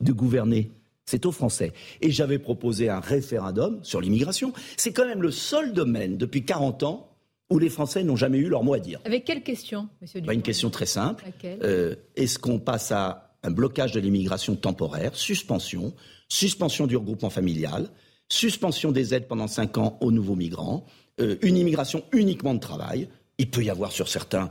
de 0.00 0.12
gouverner. 0.12 0.72
C'est 1.06 1.24
aux 1.24 1.32
Français. 1.32 1.72
Et 2.00 2.10
j'avais 2.10 2.40
proposé 2.40 2.88
un 2.88 2.98
référendum 2.98 3.78
sur 3.84 4.00
l'immigration. 4.00 4.52
C'est 4.76 4.92
quand 4.92 5.06
même 5.06 5.22
le 5.22 5.30
seul 5.30 5.72
domaine 5.72 6.16
depuis 6.16 6.44
40 6.44 6.82
ans 6.82 7.12
où 7.48 7.60
les 7.60 7.68
Français 7.68 8.02
n'ont 8.02 8.16
jamais 8.16 8.38
eu 8.38 8.48
leur 8.48 8.64
mot 8.64 8.74
à 8.74 8.80
dire. 8.80 9.00
Avec 9.04 9.24
quelle 9.24 9.44
question, 9.44 9.88
Monsieur 10.02 10.20
bah, 10.20 10.34
Une 10.34 10.42
question 10.42 10.68
très 10.68 10.86
simple. 10.86 11.24
Euh, 11.44 11.94
est-ce 12.16 12.40
qu'on 12.40 12.58
passe 12.58 12.90
à 12.90 13.36
un 13.44 13.52
blocage 13.52 13.92
de 13.92 14.00
l'immigration 14.00 14.56
temporaire, 14.56 15.14
suspension, 15.14 15.94
suspension 16.28 16.88
du 16.88 16.96
regroupement 16.96 17.30
familial, 17.30 17.88
suspension 18.28 18.90
des 18.90 19.14
aides 19.14 19.28
pendant 19.28 19.46
5 19.46 19.78
ans 19.78 19.98
aux 20.00 20.10
nouveaux 20.10 20.34
migrants, 20.34 20.86
euh, 21.20 21.36
une 21.42 21.56
immigration 21.56 22.02
uniquement 22.10 22.54
de 22.54 22.58
travail? 22.58 23.08
Il 23.38 23.48
peut 23.48 23.62
y 23.62 23.70
avoir 23.70 23.92
sur 23.92 24.08
certains 24.08 24.50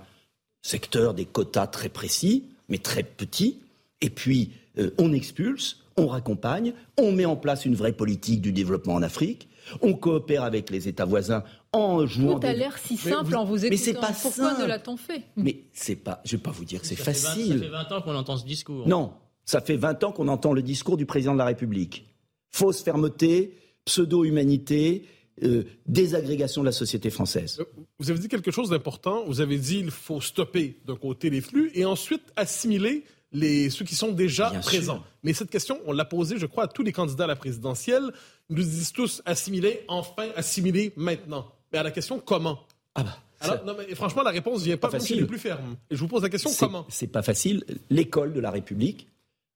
secteurs 0.61 1.13
des 1.13 1.25
quotas 1.25 1.67
très 1.67 1.89
précis, 1.89 2.45
mais 2.69 2.77
très 2.77 3.03
petits. 3.03 3.59
Et 3.99 4.09
puis, 4.09 4.51
euh, 4.77 4.91
on 4.97 5.11
expulse, 5.11 5.84
on 5.97 6.07
raccompagne, 6.07 6.73
on 6.97 7.11
met 7.11 7.25
en 7.25 7.35
place 7.35 7.65
une 7.65 7.75
vraie 7.75 7.93
politique 7.93 8.41
du 8.41 8.51
développement 8.51 8.95
en 8.95 9.01
Afrique, 9.01 9.47
on 9.81 9.93
coopère 9.93 10.43
avec 10.43 10.69
les 10.69 10.87
États 10.87 11.05
voisins 11.05 11.43
en 11.71 12.05
jouant. 12.05 12.39
Tout 12.39 12.47
a 12.47 12.53
l'air 12.53 12.77
si 12.77 12.97
simple 12.97 13.35
en 13.35 13.45
vous 13.45 13.65
écoutant. 13.65 13.69
Mais 13.69 13.77
c'est 13.77 13.93
pas 13.93 14.11
Pourquoi 14.21 14.57
ne 14.59 14.65
l'a-t-on 14.65 14.97
fait? 14.97 15.23
Mais 15.35 15.63
c'est 15.73 15.95
pas. 15.95 16.21
Je 16.25 16.35
vais 16.35 16.41
pas 16.41 16.51
vous 16.51 16.65
dire 16.65 16.81
que 16.81 16.87
c'est 16.87 16.95
facile. 16.95 17.59
ça 17.59 17.65
fait 17.65 17.69
20 17.69 17.91
ans 17.91 18.01
qu'on 18.01 18.15
entend 18.15 18.37
ce 18.37 18.45
discours. 18.45 18.87
Non, 18.87 19.13
ça 19.45 19.61
fait 19.61 19.77
20 19.77 20.03
ans 20.03 20.11
qu'on 20.11 20.27
entend 20.27 20.53
le 20.53 20.61
discours 20.61 20.97
du 20.97 21.05
président 21.05 21.33
de 21.33 21.39
la 21.39 21.45
République. 21.45 22.07
Fausse 22.51 22.83
fermeté, 22.83 23.57
pseudo-humanité, 23.85 25.07
euh, 25.43 25.63
désagrégation 25.85 26.61
de 26.61 26.67
la 26.67 26.71
société 26.71 27.09
française. 27.09 27.57
Euh, 27.59 27.65
vous 27.99 28.09
avez 28.09 28.19
dit 28.19 28.27
quelque 28.27 28.51
chose 28.51 28.69
d'important. 28.69 29.25
Vous 29.25 29.41
avez 29.41 29.57
dit 29.57 29.77
qu'il 29.77 29.91
faut 29.91 30.21
stopper 30.21 30.79
d'un 30.85 30.95
côté 30.95 31.29
les 31.29 31.41
flux 31.41 31.71
et 31.73 31.85
ensuite 31.85 32.23
assimiler 32.35 33.03
les, 33.35 33.69
ceux 33.69 33.85
qui 33.85 33.95
sont 33.95 34.11
déjà 34.11 34.49
présents. 34.61 35.03
Mais 35.23 35.33
cette 35.33 35.49
question, 35.49 35.79
on 35.85 35.91
l'a 35.91 36.05
posée, 36.05 36.37
je 36.37 36.45
crois, 36.45 36.63
à 36.63 36.67
tous 36.67 36.83
les 36.83 36.91
candidats 36.91 37.25
à 37.25 37.27
la 37.27 37.35
présidentielle. 37.35 38.11
Ils 38.49 38.55
nous 38.55 38.63
disent 38.63 38.91
tous 38.91 39.21
assimiler, 39.25 39.81
enfin 39.87 40.29
assimiler 40.35 40.93
maintenant. 40.95 41.51
Mais 41.71 41.79
à 41.79 41.83
la 41.83 41.91
question 41.91 42.19
comment? 42.19 42.59
Ah 42.95 43.03
bah. 43.03 43.17
Alors, 43.41 43.65
non, 43.65 43.75
mais 43.77 43.93
franchement, 43.93 44.23
la 44.23 44.31
réponse 44.31 44.63
vient 44.63 44.77
pas, 44.77 44.89
facile. 44.89 45.27
plus 45.27 45.37
ferme. 45.37 45.75
Et 45.89 45.95
je 45.95 45.99
vous 45.99 46.07
pose 46.07 46.23
la 46.23 46.29
question 46.29 46.49
comment? 46.57 46.85
C'est 46.89 47.07
pas 47.07 47.21
facile. 47.21 47.65
L'école 47.89 48.33
de 48.33 48.39
la 48.39 48.49
République, 48.49 49.07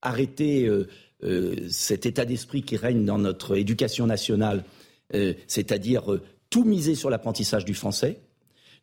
arrêter 0.01 0.65
euh, 0.65 0.87
euh, 1.23 1.55
cet 1.69 2.05
état 2.05 2.25
d'esprit 2.25 2.61
qui 2.61 2.75
règne 2.75 3.05
dans 3.05 3.17
notre 3.17 3.55
éducation 3.55 4.05
nationale, 4.05 4.65
euh, 5.13 5.33
c'est-à-dire 5.47 6.19
tout 6.49 6.65
miser 6.65 6.93
sur 6.93 7.09
l'apprentissage 7.09 7.63
du 7.63 7.73
français, 7.73 8.19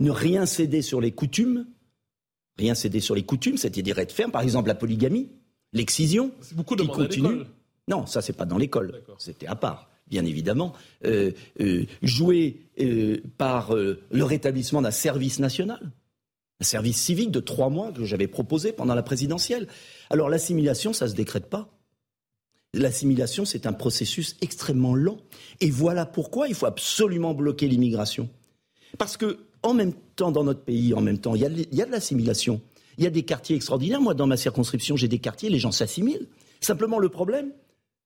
ne 0.01 0.11
rien 0.11 0.47
céder 0.47 0.81
sur 0.81 1.01
les 1.01 1.13
coutumes, 1.13 1.67
rien 2.59 2.75
céder 2.75 3.01
sur 3.01 3.15
les 3.15 3.23
coutumes, 3.23 3.57
c'est-à-dire 3.57 3.99
être 3.99 4.13
ferme. 4.13 4.31
Par 4.31 4.43
exemple, 4.43 4.69
la 4.69 4.75
polygamie, 4.75 5.29
l'excision, 5.73 6.33
beaucoup 6.55 6.77
qui 6.77 6.87
continue. 6.87 7.43
Non, 7.89 8.07
ça 8.07 8.23
c'est 8.23 8.33
pas 8.33 8.47
dans 8.47 8.59
l'école, 8.59 9.03
c'était 9.19 9.47
à 9.47 9.55
part, 9.55 9.91
bien 10.09 10.25
évidemment. 10.25 10.73
Euh, 11.05 11.33
euh, 11.61 11.85
jouer 12.03 12.63
euh, 12.81 13.19
par 13.39 13.75
le 13.75 14.25
rétablissement 14.25 14.83
d'un 14.83 14.91
service 14.91 15.39
national, 15.39 15.93
un 16.61 16.65
service 16.65 17.01
civique 17.01 17.31
de 17.31 17.41
trois 17.41 17.69
mois 17.69 17.93
que 17.93 18.05
j'avais 18.05 18.27
proposé 18.27 18.73
pendant 18.73 18.95
la 18.95 19.03
présidentielle. 19.03 19.69
Alors 20.11 20.29
l'assimilation, 20.29 20.93
ça 20.93 21.07
se 21.09 21.15
décrète 21.15 21.47
pas. 21.47 21.69
L'assimilation, 22.75 23.45
c'est 23.45 23.67
un 23.67 23.73
processus 23.73 24.37
extrêmement 24.41 24.95
lent. 24.95 25.19
Et 25.61 25.71
voilà 25.71 26.07
pourquoi 26.07 26.49
il 26.49 26.55
faut 26.55 26.67
absolument 26.67 27.35
bloquer 27.35 27.69
l'immigration. 27.69 28.29
Parce 28.99 29.17
que 29.17 29.46
en 29.63 29.75
même 29.75 29.93
temps, 30.17 30.31
dans 30.31 30.45
notre 30.45 30.63
pays, 30.63 30.95
en 30.95 31.01
même 31.01 31.19
temps, 31.19 31.35
il 31.35 31.43
y 31.43 31.83
a, 31.83 31.87
de 31.87 31.91
l'assimilation. 31.91 32.61
Il 32.99 33.05
y 33.05 33.07
a 33.07 33.11
des 33.11 33.25
quartiers 33.25 33.57
extraordinaires. 33.57 34.01
Moi, 34.01 34.15
dans 34.15 34.27
ma 34.27 34.37
circonscription, 34.37 34.97
j'ai 34.97 35.09
des 35.09 35.19
quartiers, 35.19 35.51
les 35.51 35.59
gens 35.59 35.73
s'assimilent. 35.73 36.29
Simplement, 36.61 36.99
le 36.99 37.09
problème, 37.09 37.53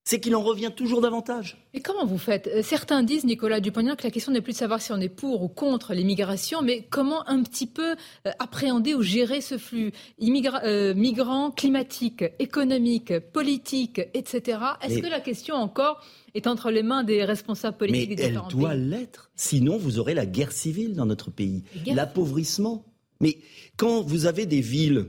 c'est 0.04 0.18
qu'il 0.20 0.34
en 0.34 0.42
revient 0.42 0.70
toujours 0.74 1.00
davantage. 1.00 1.58
Et 1.74 1.80
comment 1.80 2.06
vous 2.06 2.18
faites? 2.18 2.48
Euh, 2.48 2.62
Certains 2.62 3.02
disent, 3.02 3.24
Nicolas 3.24 3.60
Dupont-Aignan, 3.60 3.96
que 3.96 4.02
la 4.02 4.10
question 4.10 4.32
n'est 4.32 4.40
plus 4.40 4.54
de 4.54 4.58
savoir 4.58 4.80
si 4.80 4.92
on 4.92 5.00
est 5.00 5.08
pour 5.08 5.42
ou 5.42 5.48
contre 5.48 5.94
l'immigration, 5.94 6.62
mais 6.62 6.86
comment 6.88 7.28
un 7.28 7.42
petit 7.42 7.66
peu 7.66 7.92
euh, 8.26 8.30
appréhender 8.38 8.94
ou 8.94 9.02
gérer 9.02 9.40
ce 9.40 9.58
flux 9.58 9.92
euh, 10.20 10.94
migrants 10.94 11.50
climatiques, 11.50 12.24
économiques, 12.38 13.18
politiques, 13.32 14.00
etc. 14.14 14.58
Est-ce 14.82 14.98
que 14.98 15.06
la 15.06 15.20
question 15.20 15.54
encore 15.54 16.02
est 16.34 16.46
entre 16.46 16.70
les 16.70 16.82
mains 16.82 17.04
des 17.04 17.24
responsables 17.24 17.76
politiques 17.76 18.18
Mais 18.18 18.24
elle 18.24 18.40
doit 18.50 18.74
l'être. 18.74 19.30
Sinon, 19.36 19.76
vous 19.76 19.98
aurez 19.98 20.14
la 20.14 20.26
guerre 20.26 20.52
civile 20.52 20.94
dans 20.94 21.06
notre 21.06 21.30
pays, 21.30 21.64
l'appauvrissement. 21.86 22.84
Mais 23.20 23.38
quand 23.76 24.00
vous 24.02 24.26
avez 24.26 24.46
des 24.46 24.60
villes, 24.60 25.08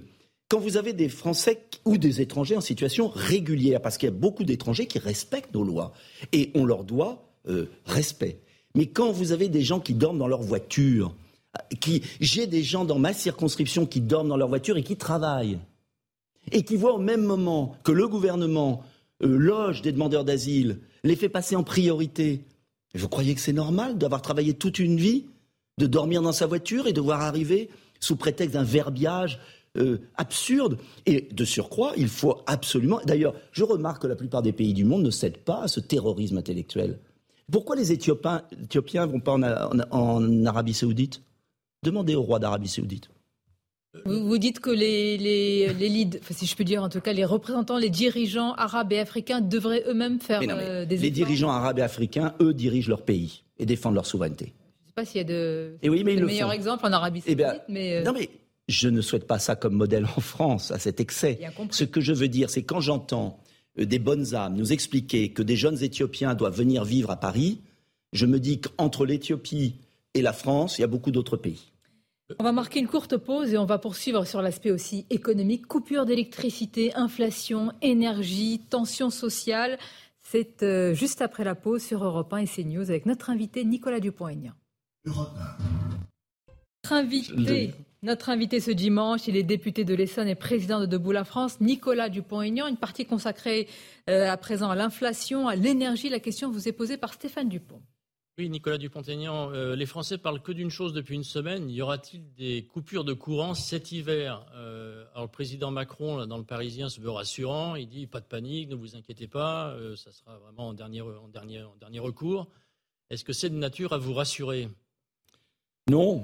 quand 0.52 0.60
vous 0.60 0.76
avez 0.76 0.92
des 0.92 1.08
Français 1.08 1.64
ou 1.86 1.98
des 1.98 2.20
étrangers 2.20 2.58
en 2.58 2.62
situation 2.62 3.08
régulière, 3.08 3.82
parce 3.82 3.98
qu'il 3.98 4.10
y 4.10 4.12
a 4.12 4.16
beaucoup 4.16 4.44
d'étrangers 4.44 4.86
qui 4.86 5.00
respectent 5.00 5.54
nos 5.54 5.64
lois, 5.64 5.94
et 6.34 6.52
on 6.56 6.66
leur 6.66 6.84
doit 6.84 7.24
euh, 7.48 7.68
respect. 7.86 8.42
Mais 8.76 8.88
quand 8.88 9.14
vous 9.14 9.32
avez 9.32 9.48
des 9.48 9.62
gens 9.62 9.80
qui 9.80 9.94
dorment 9.94 10.18
dans 10.18 10.28
leur 10.28 10.42
voiture, 10.42 11.16
qui, 11.80 12.04
j'ai 12.20 12.48
des 12.48 12.64
gens 12.64 12.84
dans 12.84 13.00
ma 13.00 13.14
circonscription 13.14 13.86
qui 13.86 14.02
dorment 14.02 14.28
dans 14.28 14.36
leur 14.36 14.50
voiture 14.50 14.76
et 14.76 14.84
qui 14.84 14.98
travaillent, 14.98 15.58
et 16.52 16.64
qui 16.64 16.76
voient 16.76 16.96
au 16.96 17.02
même 17.02 17.24
moment 17.24 17.78
que 17.86 17.94
le 17.94 18.10
gouvernement 18.10 18.84
euh, 19.24 19.38
loge 19.38 19.82
des 19.82 19.94
demandeurs 19.94 20.26
d'asile, 20.26 20.80
les 21.06 21.16
fait 21.16 21.30
passer 21.30 21.56
en 21.56 21.64
priorité. 21.64 22.44
Vous 22.94 23.08
croyez 23.08 23.36
que 23.36 23.42
c'est 23.42 23.54
normal 23.54 23.98
d'avoir 23.98 24.22
travaillé 24.22 24.54
toute 24.54 24.80
une 24.80 24.98
vie, 24.98 25.28
de 25.78 25.88
dormir 25.88 26.22
dans 26.22 26.34
sa 26.34 26.46
voiture 26.46 26.88
et 26.88 26.94
de 26.94 27.00
voir 27.00 27.22
arriver 27.22 27.70
sous 28.02 28.18
prétexte 28.18 28.56
d'un 28.56 28.64
verbiage 28.64 29.40
euh, 29.78 30.00
absurde. 30.16 30.78
Et 31.06 31.30
de 31.32 31.46
surcroît, 31.46 31.94
il 31.98 32.08
faut 32.08 32.42
absolument. 32.48 33.00
D'ailleurs, 33.06 33.34
je 33.52 33.64
remarque 33.64 34.02
que 34.02 34.08
la 34.08 34.16
plupart 34.16 34.42
des 34.42 34.54
pays 34.54 34.74
du 34.74 34.84
monde 34.84 35.04
ne 35.04 35.12
cèdent 35.12 35.38
pas 35.38 35.64
à 35.64 35.68
ce 35.68 35.80
terrorisme 35.80 36.38
intellectuel. 36.38 37.00
Pourquoi 37.52 37.76
les 37.76 37.92
Éthiopiens 37.92 38.42
ne 39.06 39.12
vont 39.12 39.20
pas 39.20 39.34
en 39.92 40.46
Arabie 40.46 40.74
saoudite? 40.74 41.22
Demandez 41.84 42.16
au 42.16 42.22
roi 42.22 42.40
d'Arabie 42.40 42.70
saoudite. 42.70 43.10
Vous, 44.06 44.38
dites 44.38 44.62
que 44.62 44.70
les, 44.70 45.18
les, 45.18 45.74
leads, 45.74 46.20
si 46.30 46.46
je 46.46 46.56
puis 46.56 46.64
dire 46.64 46.82
en 46.82 46.88
tout 46.88 47.02
cas, 47.02 47.12
les 47.12 47.26
représentants, 47.26 47.78
les 47.78 47.90
dirigeants 47.90 48.54
arabes 48.54 48.94
et 48.94 49.00
africains 49.00 49.42
devraient 49.42 49.84
eux-mêmes 49.86 50.22
faire 50.22 50.42
euh, 50.48 50.86
des 50.86 50.96
Les 50.96 51.12
dirigeants 51.12 51.50
arabes 51.50 51.80
et 51.80 51.82
africains, 51.82 52.34
eux, 52.40 52.54
dirigent 52.54 52.88
leur 52.88 53.02
pays 53.02 53.44
et 53.60 53.66
défendent 53.66 53.96
leur 53.96 54.06
souveraineté. 54.06 54.46
Je 54.46 54.84
ne 54.84 54.88
sais 54.88 54.94
pas 54.96 55.06
s'il 55.06 55.18
y 55.18 55.22
a 55.22 55.26
de, 55.26 55.76
et 55.82 55.90
oui, 55.90 56.04
mais 56.06 56.16
de 56.16 56.26
meilleurs 56.26 56.54
exemples 56.54 56.86
en 56.86 56.94
Arabie 56.94 57.22
eh 57.26 57.32
saoudite. 57.32 57.64
mais 57.68 57.98
euh, 57.98 58.04
Non 58.04 58.14
mais 58.14 58.30
je 58.68 58.90
ne 58.90 59.02
souhaite 59.02 59.28
pas 59.28 59.40
ça 59.40 59.56
comme 59.56 59.74
modèle 59.74 60.06
en 60.18 60.22
France, 60.22 60.72
à 60.72 60.80
cet 60.80 61.00
excès. 61.00 61.40
Ce 61.72 61.84
que 61.84 62.02
je 62.02 62.14
veux 62.14 62.28
dire, 62.28 62.50
c'est 62.50 62.64
quand 62.64 62.80
j'entends 62.80 63.40
euh, 63.80 63.86
des 63.86 64.00
bonnes 64.00 64.36
âmes 64.36 64.56
nous 64.56 64.74
expliquer 64.74 65.32
que 65.32 65.42
des 65.42 65.56
jeunes 65.56 65.82
Éthiopiens 65.82 66.36
doivent 66.36 66.58
venir 66.58 66.84
vivre 66.84 67.12
à 67.12 67.20
Paris, 67.20 67.62
je 68.14 68.26
me 68.26 68.40
dis 68.40 68.60
qu'entre 68.60 69.06
l'Éthiopie 69.06 69.76
et 70.14 70.22
la 70.22 70.34
France, 70.34 70.78
il 70.78 70.82
y 70.82 70.84
a 70.84 70.88
beaucoup 70.88 71.12
d'autres 71.12 71.38
pays. 71.38 71.72
On 72.40 72.44
va 72.44 72.52
marquer 72.52 72.80
une 72.80 72.88
courte 72.88 73.18
pause 73.18 73.54
et 73.54 73.58
on 73.58 73.66
va 73.66 73.78
poursuivre 73.78 74.26
sur 74.26 74.42
l'aspect 74.42 74.72
aussi 74.72 75.06
économique. 75.10 75.68
Coupure 75.68 76.06
d'électricité, 76.06 76.94
inflation, 76.96 77.74
énergie, 77.82 78.62
tension 78.70 79.10
sociale. 79.10 79.78
C'est 80.22 80.64
euh, 80.64 80.94
juste 80.94 81.22
après 81.22 81.44
la 81.44 81.56
pause 81.56 81.84
sur 81.84 82.04
Europe 82.04 82.32
1 82.34 82.38
et 82.38 82.48
CNews 82.48 82.90
avec 82.90 83.06
notre 83.06 83.30
invité 83.30 83.66
Nicolas 83.66 84.00
Dupont-Aignan. 84.00 84.54
Notre 85.06 85.34
invité, 86.92 87.74
notre 88.04 88.30
invité 88.30 88.60
ce 88.60 88.72
dimanche, 88.72 89.28
il 89.28 89.38
est 89.38 89.44
député 89.44 89.84
de 89.84 89.94
l'Essonne 89.94 90.28
et 90.28 90.36
président 90.36 90.80
de 90.80 90.86
Debout 90.86 91.12
la 91.12 91.24
France, 91.24 91.62
Nicolas 91.62 92.10
Dupont-Aignan. 92.10 92.68
Une 92.68 92.78
partie 92.78 93.06
consacrée 93.06 93.68
euh, 94.10 94.30
à 94.30 94.38
présent 94.38 94.70
à 94.70 94.76
l'inflation, 94.76 95.48
à 95.48 95.56
l'énergie. 95.56 96.10
La 96.10 96.20
question 96.20 96.52
vous 96.52 96.68
est 96.68 96.74
posée 96.74 96.98
par 96.98 97.14
Stéphane 97.14 97.50
Dupont. 97.50 97.82
Oui, 98.38 98.50
Nicolas 98.50 98.78
Dupont-Aignan, 98.78 99.52
euh, 99.52 99.76
les 99.76 99.86
Français 99.86 100.18
parlent 100.18 100.42
que 100.42 100.54
d'une 100.54 100.70
chose 100.70 100.94
depuis 100.94 101.16
une 101.16 101.26
semaine. 101.26 101.70
Y 101.70 101.82
aura-t-il 101.82 102.34
des 102.34 102.64
coupures 102.64 103.04
de 103.04 103.12
courant 103.12 103.54
cet 103.54 103.92
hiver 103.92 104.46
euh, 104.56 105.04
Alors, 105.14 105.26
le 105.26 105.32
président 105.32 105.70
Macron, 105.70 106.26
dans 106.26 106.38
le 106.38 106.46
Parisien, 106.46 106.88
se 106.88 107.02
veut 107.02 107.10
rassurant. 107.10 107.76
Il 107.76 107.90
dit 107.90 108.08
pas 108.08 108.22
de 108.22 108.26
panique, 108.26 108.70
ne 108.70 108.76
vous 108.76 108.96
inquiétez 108.96 109.28
pas, 109.28 109.72
euh, 109.72 109.98
ça 109.98 110.14
sera 110.14 110.38
vraiment 110.38 110.70
en 110.70 110.74
dernier, 110.74 111.02
en 111.02 111.28
dernier, 111.28 111.62
en 111.62 111.76
dernier 111.76 112.00
recours. 112.00 112.48
Est-ce 113.10 113.26
que 113.26 113.34
c'est 113.34 113.50
de 113.50 113.56
nature 113.56 113.92
à 113.92 113.98
vous 113.98 114.14
rassurer? 114.14 114.70
Non, 115.90 116.24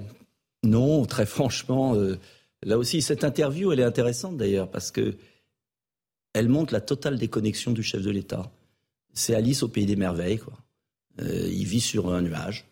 non, 0.64 1.04
très 1.04 1.26
franchement. 1.36 1.94
là 2.62 2.78
aussi, 2.78 3.02
cette 3.02 3.24
interview, 3.24 3.72
elle 3.72 3.80
est 3.80 3.84
intéressante 3.84 4.36
d'ailleurs, 4.36 4.70
parce 4.70 4.90
que 4.90 5.16
elle 6.34 6.48
montre 6.48 6.72
la 6.72 6.80
totale 6.80 7.18
déconnexion 7.18 7.72
du 7.72 7.82
chef 7.82 8.02
de 8.02 8.10
l'État. 8.10 8.50
C'est 9.12 9.34
Alice 9.34 9.62
au 9.62 9.68
pays 9.68 9.86
des 9.86 9.96
merveilles, 9.96 10.38
quoi. 10.38 10.54
Euh, 11.20 11.48
il 11.50 11.66
vit 11.66 11.80
sur 11.80 12.12
un 12.12 12.22
nuage, 12.22 12.64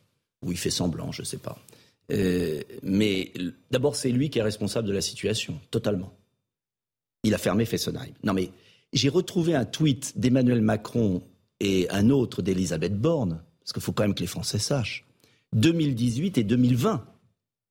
ou 0.43 0.53
il 0.53 0.59
fait 0.59 0.71
semblant, 0.71 1.11
je 1.11 1.23
ne 1.23 1.27
sais 1.27 1.39
pas. 1.39 1.59
Euh, 2.13 2.63
mais 2.83 3.33
d'abord, 3.71 3.97
c'est 3.97 4.11
lui 4.11 4.31
qui 4.31 4.39
est 4.39 4.43
responsable 4.43 4.87
de 4.87 4.93
la 4.93 5.01
situation, 5.01 5.59
totalement. 5.71 6.13
il 7.25 7.35
a 7.35 7.39
fermé 7.39 7.65
Fessenheim. 7.65 8.13
Non 8.23 8.33
mais 8.35 8.51
j'ai 8.93 9.09
retrouvé 9.09 9.57
un 9.57 9.65
tweet 9.65 10.17
d'Emmanuel 10.17 10.61
Macron 10.61 11.23
et 11.59 11.89
un 11.91 12.11
autre 12.11 12.41
d'Elisabeth 12.43 12.97
Borne, 12.97 13.43
parce 13.59 13.73
qu'il 13.73 13.83
faut 13.83 13.91
quand 13.93 14.05
même 14.05 14.15
que 14.15 14.21
les 14.21 14.29
Français 14.29 14.61
sachent. 14.61 15.05
2018 15.55 16.39
et 16.39 16.45
2020. 16.45 17.05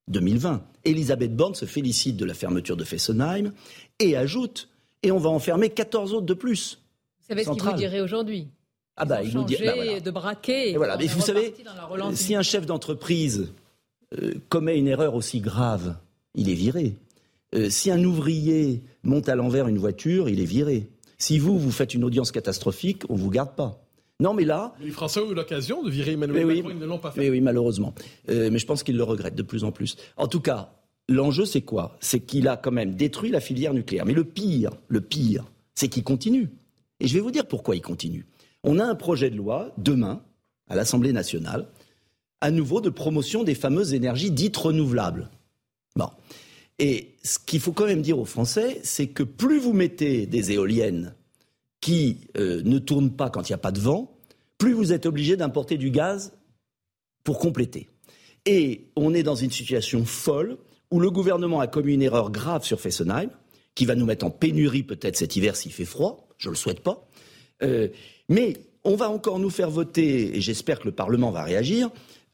2020. 0.08 0.64
Elisabeth 0.84 1.36
Borne 1.36 1.56
se 1.56 1.66
félicite 1.66 2.18
de 2.18 2.26
la 2.26 2.34
fermeture 2.34 2.78
de 2.78 2.84
Fessenheim 2.84 3.52
et 4.00 4.16
ajoute 4.16 4.70
et 5.04 5.12
on 5.12 5.18
va 5.18 5.30
en 5.30 5.40
fermer 5.40 5.70
14 5.70 6.14
autres 6.14 6.26
de 6.26 6.34
plus. 6.34 6.80
Vous 7.20 7.26
savez 7.30 7.44
ce 7.44 7.52
qu'il 7.52 7.62
vous 7.62 7.74
dirait 7.74 8.02
aujourd'hui? 8.02 8.48
Ah 8.98 9.06
bah, 9.06 9.24
il 9.24 9.34
nous 9.34 9.44
dit, 9.44 9.58
bah, 9.64 10.00
de 10.00 10.12
braquer. 10.12 10.72
Et 10.72 10.78
voilà. 10.78 10.98
Mais 10.98 11.08
vous 11.08 11.22
savez, 11.22 11.54
si 12.14 12.36
un 12.36 12.42
chef 12.42 12.66
d'entreprise 12.66 13.52
euh, 14.22 14.34
commet 14.48 14.78
une 14.78 14.88
erreur 14.88 15.16
aussi 15.16 15.42
grave, 15.42 15.98
il 16.34 16.50
est 16.50 16.56
viré. 16.56 16.96
Euh, 17.54 17.70
si 17.70 17.92
un 17.92 18.04
ouvrier 18.04 18.84
monte 19.04 19.28
à 19.28 19.36
l'envers 19.36 19.68
une 19.68 19.78
voiture, 19.78 20.30
il 20.30 20.40
est 20.40 20.46
viré. 20.46 20.88
Si 21.18 21.40
vous, 21.40 21.60
vous 21.60 21.72
faites 21.72 21.94
une 21.94 22.04
audience 22.04 22.32
catastrophique, 22.32 23.04
on 23.10 23.16
ne 23.16 23.20
vous 23.20 23.30
garde 23.30 23.56
pas. 23.56 23.85
Non, 24.20 24.34
mais 24.34 24.46
là. 24.46 24.74
les 24.80 24.92
Français 24.92 25.20
ont 25.20 25.30
eu 25.30 25.36
l'occasion 25.36 25.84
de 25.84 25.90
virer 25.90 26.14
Emmanuel 26.14 26.46
Macron, 26.46 26.70
ils 26.70 26.80
ne 26.80 26.86
l'ont 26.86 27.00
pas 27.00 27.12
fait. 27.12 27.22
Mais 27.22 27.30
oui, 27.30 27.42
malheureusement. 27.42 27.94
Euh, 28.30 28.50
mais 28.52 28.60
je 28.60 28.66
pense 28.66 28.84
qu'ils 28.84 28.96
le 28.96 29.04
regrettent 29.04 29.36
de 29.36 29.44
plus 29.44 29.64
en 29.66 29.72
plus. 29.72 29.98
En 30.16 30.28
tout 30.28 30.40
cas, 30.40 30.74
l'enjeu, 31.10 31.46
c'est 31.46 31.62
quoi? 31.62 31.98
C'est 32.00 32.22
qu'il 32.22 32.48
a 32.48 32.56
quand 32.56 32.72
même 32.72 32.96
détruit 32.96 33.30
la 33.30 33.42
filière 33.42 33.74
nucléaire. 33.74 34.06
Mais 34.06 34.14
le 34.14 34.24
pire, 34.24 34.72
le 34.88 35.02
pire, 35.02 35.44
c'est 35.74 35.90
qu'il 35.90 36.04
continue. 36.04 36.50
Et 37.02 37.08
je 37.08 37.14
vais 37.14 37.20
vous 37.20 37.32
dire 37.32 37.46
pourquoi 37.46 37.76
il 37.76 37.82
continue. 37.82 38.26
On 38.64 38.80
a 38.80 38.86
un 38.86 38.96
projet 38.96 39.30
de 39.30 39.36
loi 39.36 39.74
demain 39.78 40.22
à 40.70 40.76
l'Assemblée 40.76 41.12
nationale, 41.12 41.68
à 42.42 42.52
nouveau 42.52 42.80
de 42.80 42.90
promotion 42.90 43.44
des 43.44 43.56
fameuses 43.56 43.94
énergies 43.94 44.32
dites 44.32 44.58
renouvelables. 44.58 45.30
Bon. 45.96 46.10
Et 46.80 47.16
ce 47.24 47.38
qu'il 47.40 47.60
faut 47.60 47.72
quand 47.72 47.86
même 47.86 48.02
dire 48.02 48.20
aux 48.20 48.26
Français, 48.26 48.80
c'est 48.84 49.08
que 49.08 49.24
plus 49.24 49.60
vous 49.60 49.74
mettez 49.74 50.26
des 50.26 50.52
éoliennes 50.52 51.14
qui 51.82 52.22
euh, 52.38 52.62
ne 52.64 52.80
tournent 52.80 53.16
pas 53.16 53.30
quand 53.30 53.50
il 53.50 53.52
n'y 53.52 53.56
a 53.56 53.60
pas 53.60 53.72
de 53.72 53.80
vent, 53.80 54.18
plus 54.58 54.74
vous 54.74 54.94
êtes 54.94 55.06
obligé 55.06 55.38
d'importer 55.38 55.78
du 55.78 55.92
gaz 55.92 56.34
pour 57.24 57.40
compléter. 57.40 57.90
Et 58.46 58.88
on 58.96 59.14
est 59.14 59.24
dans 59.24 59.36
une 59.36 59.52
situation 59.52 60.06
folle 60.06 60.58
où 60.92 61.00
le 61.00 61.12
gouvernement 61.12 61.60
a 61.60 61.68
commis 61.68 61.94
une 61.94 62.02
erreur 62.02 62.32
grave 62.32 62.64
sur 62.64 62.80
Fessenheim, 62.80 63.30
qui 63.74 63.86
va 63.86 63.96
nous 63.96 64.06
mettre 64.06 64.26
en 64.26 64.30
pénurie 64.30 64.84
peut-être 64.84 65.18
cet 65.18 65.36
hiver 65.36 65.56
s'il 65.56 65.74
fait 65.74 65.86
froid, 65.86 66.30
je 66.38 66.50
ne 66.50 66.54
le 66.54 66.58
souhaite 66.58 66.80
pas. 66.80 67.08
Euh, 67.64 67.90
mais 68.30 68.58
on 68.84 68.96
va 68.96 69.10
encore 69.10 69.40
nous 69.40 69.50
faire 69.50 69.70
voter, 69.70 70.38
et 70.38 70.42
j'espère 70.42 70.80
que 70.80 70.86
le 70.86 70.94
Parlement 70.94 71.32
va 71.32 71.44
réagir, 71.44 71.90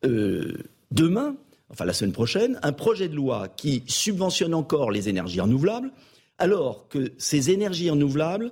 euh, 0.05 0.53
demain, 0.91 1.35
enfin 1.69 1.85
la 1.85 1.93
semaine 1.93 2.11
prochaine, 2.11 2.59
un 2.61 2.73
projet 2.73 3.07
de 3.07 3.15
loi 3.15 3.47
qui 3.47 3.83
subventionne 3.87 4.53
encore 4.53 4.91
les 4.91 5.09
énergies 5.09 5.39
renouvelables, 5.39 5.91
alors 6.37 6.87
que 6.89 7.13
ces 7.17 7.51
énergies 7.51 7.89
renouvelables 7.89 8.51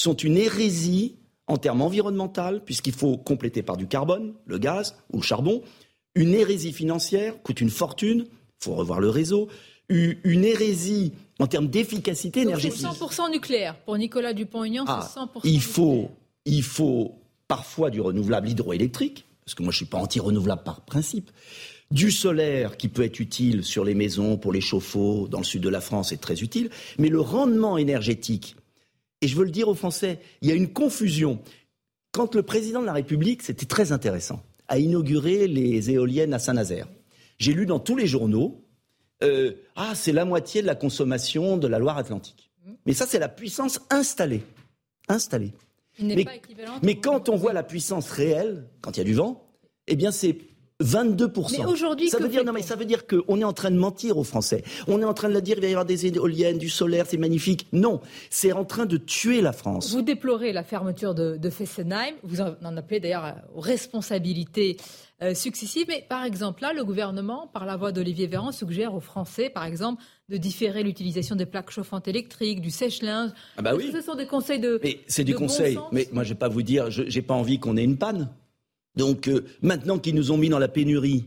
sont 0.00 0.14
une 0.14 0.36
hérésie 0.36 1.16
en 1.46 1.56
termes 1.56 1.82
environnementaux, 1.82 2.60
puisqu'il 2.64 2.92
faut 2.92 3.16
compléter 3.16 3.62
par 3.62 3.76
du 3.76 3.86
carbone, 3.86 4.34
le 4.46 4.58
gaz 4.58 4.96
ou 5.12 5.18
le 5.18 5.22
charbon, 5.22 5.62
une 6.14 6.34
hérésie 6.34 6.72
financière, 6.72 7.42
coûte 7.42 7.60
une 7.60 7.70
fortune, 7.70 8.26
il 8.28 8.64
faut 8.64 8.74
revoir 8.74 9.00
le 9.00 9.08
réseau, 9.08 9.48
une 9.88 10.44
hérésie 10.44 11.12
en 11.38 11.46
termes 11.46 11.68
d'efficacité 11.68 12.42
énergétique. 12.42 12.80
C'est 12.80 13.04
100% 13.04 13.30
nucléaire. 13.30 13.76
Pour 13.84 13.96
Nicolas 13.96 14.34
Dupont-Aignan, 14.34 14.84
c'est 14.86 15.18
100% 15.18 15.26
ah, 15.36 15.40
il 15.44 15.62
faut, 15.62 16.10
Il 16.44 16.62
faut 16.62 17.14
parfois 17.46 17.88
du 17.90 18.00
renouvelable 18.00 18.48
hydroélectrique, 18.50 19.24
parce 19.44 19.54
que 19.54 19.62
moi 19.62 19.72
je 19.72 19.76
ne 19.76 19.84
suis 19.84 19.90
pas 19.90 19.98
anti-renouvelable 19.98 20.62
par 20.62 20.82
principe. 20.82 21.30
Du 21.90 22.10
solaire 22.10 22.76
qui 22.76 22.88
peut 22.88 23.02
être 23.02 23.18
utile 23.18 23.64
sur 23.64 23.82
les 23.82 23.94
maisons, 23.94 24.36
pour 24.36 24.52
les 24.52 24.60
chauffe-eau, 24.60 25.26
dans 25.28 25.38
le 25.38 25.44
sud 25.44 25.62
de 25.62 25.70
la 25.70 25.80
France, 25.80 26.12
est 26.12 26.20
très 26.20 26.42
utile. 26.42 26.68
Mais 26.98 27.08
le 27.08 27.20
rendement 27.20 27.78
énergétique, 27.78 28.56
et 29.20 29.28
je 29.28 29.36
veux 29.36 29.44
le 29.44 29.50
dire 29.50 29.68
aux 29.68 29.74
Français, 29.74 30.20
il 30.42 30.48
y 30.48 30.52
a 30.52 30.54
une 30.54 30.72
confusion. 30.72 31.40
Quand 32.12 32.34
le 32.34 32.42
président 32.42 32.80
de 32.80 32.86
la 32.86 32.92
République, 32.92 33.42
c'était 33.42 33.66
très 33.66 33.92
intéressant, 33.92 34.42
a 34.68 34.78
inauguré 34.78 35.46
les 35.46 35.90
éoliennes 35.90 36.34
à 36.34 36.38
Saint-Nazaire, 36.38 36.88
j'ai 37.38 37.52
lu 37.52 37.66
dans 37.66 37.78
tous 37.78 37.96
les 37.96 38.06
journaux, 38.06 38.64
euh, 39.22 39.52
ah, 39.76 39.94
c'est 39.94 40.12
la 40.12 40.24
moitié 40.24 40.62
de 40.62 40.66
la 40.66 40.74
consommation 40.74 41.56
de 41.56 41.66
la 41.66 41.78
Loire-Atlantique. 41.78 42.50
Mais 42.86 42.92
ça, 42.92 43.06
c'est 43.06 43.18
la 43.18 43.28
puissance 43.28 43.80
installée. 43.90 44.42
Installée. 45.08 45.52
Mais, 46.00 46.24
mais 46.82 46.94
quand 46.96 47.28
on 47.28 47.36
voit 47.36 47.52
la 47.52 47.62
puissance 47.62 48.10
réelle, 48.10 48.68
quand 48.80 48.96
il 48.96 48.98
y 48.98 49.00
a 49.00 49.04
du 49.04 49.14
vent, 49.14 49.44
eh 49.88 49.96
bien, 49.96 50.12
c'est 50.12 50.38
22%. 50.82 51.58
Mais 51.58 51.64
aujourd'hui, 51.64 52.08
ça 52.08 52.18
veut 52.18 52.28
dire 52.28 52.44
non, 52.44 52.52
mais 52.52 52.62
ça 52.62 52.76
veut 52.76 52.84
dire 52.84 53.06
qu'on 53.06 53.40
est 53.40 53.44
en 53.44 53.52
train 53.52 53.70
de 53.70 53.76
mentir 53.76 54.16
aux 54.16 54.24
Français. 54.24 54.62
On 54.86 55.00
est 55.00 55.04
en 55.04 55.14
train 55.14 55.28
de 55.28 55.32
leur 55.32 55.42
dire 55.42 55.56
il 55.58 55.62
va 55.62 55.66
y 55.66 55.70
avoir 55.70 55.84
des 55.84 56.06
éoliennes, 56.06 56.58
du 56.58 56.68
solaire, 56.68 57.06
c'est 57.08 57.16
magnifique. 57.16 57.66
Non, 57.72 58.00
c'est 58.30 58.52
en 58.52 58.64
train 58.64 58.86
de 58.86 58.96
tuer 58.96 59.40
la 59.40 59.52
France. 59.52 59.92
Vous 59.92 60.02
déplorez 60.02 60.52
la 60.52 60.62
fermeture 60.62 61.14
de, 61.14 61.36
de 61.36 61.50
Fessenheim. 61.50 62.14
Vous 62.22 62.40
en 62.40 62.76
appelez 62.76 63.00
d'ailleurs 63.00 63.36
aux 63.56 63.60
responsabilités 63.60 64.76
euh, 65.20 65.34
successives. 65.34 65.86
Mais 65.88 66.06
par 66.08 66.24
exemple, 66.24 66.62
là, 66.62 66.72
le 66.72 66.84
gouvernement, 66.84 67.48
par 67.48 67.66
la 67.66 67.76
voix 67.76 67.90
d'Olivier 67.90 68.28
Véran, 68.28 68.52
suggère 68.52 68.94
aux 68.94 69.00
Français, 69.00 69.50
par 69.50 69.64
exemple, 69.64 70.00
de 70.28 70.36
différer 70.36 70.84
l'utilisation 70.84 71.34
des 71.34 71.46
plaques 71.46 71.72
chauffantes 71.72 72.06
électriques, 72.06 72.60
du 72.60 72.70
sèche-linge. 72.70 73.30
Ah 73.56 73.62
bah 73.62 73.74
oui. 73.74 73.90
Ce 73.92 74.00
sont 74.00 74.14
des 74.14 74.28
conseils 74.28 74.60
de. 74.60 74.78
Mais 74.84 75.00
c'est 75.08 75.24
du 75.24 75.34
conseil. 75.34 75.76
mais 75.90 76.08
moi, 76.12 76.22
je 76.22 76.28
vais 76.28 76.38
pas 76.38 76.48
vous 76.48 76.62
dire, 76.62 76.88
j'ai 76.88 77.22
pas 77.22 77.34
envie 77.34 77.58
qu'on 77.58 77.76
ait 77.76 77.82
une 77.82 77.98
panne. 77.98 78.28
Donc 78.98 79.28
euh, 79.28 79.46
maintenant 79.62 79.98
qu'ils 79.98 80.14
nous 80.14 80.32
ont 80.32 80.36
mis 80.36 80.50
dans 80.50 80.58
la 80.58 80.68
pénurie, 80.68 81.24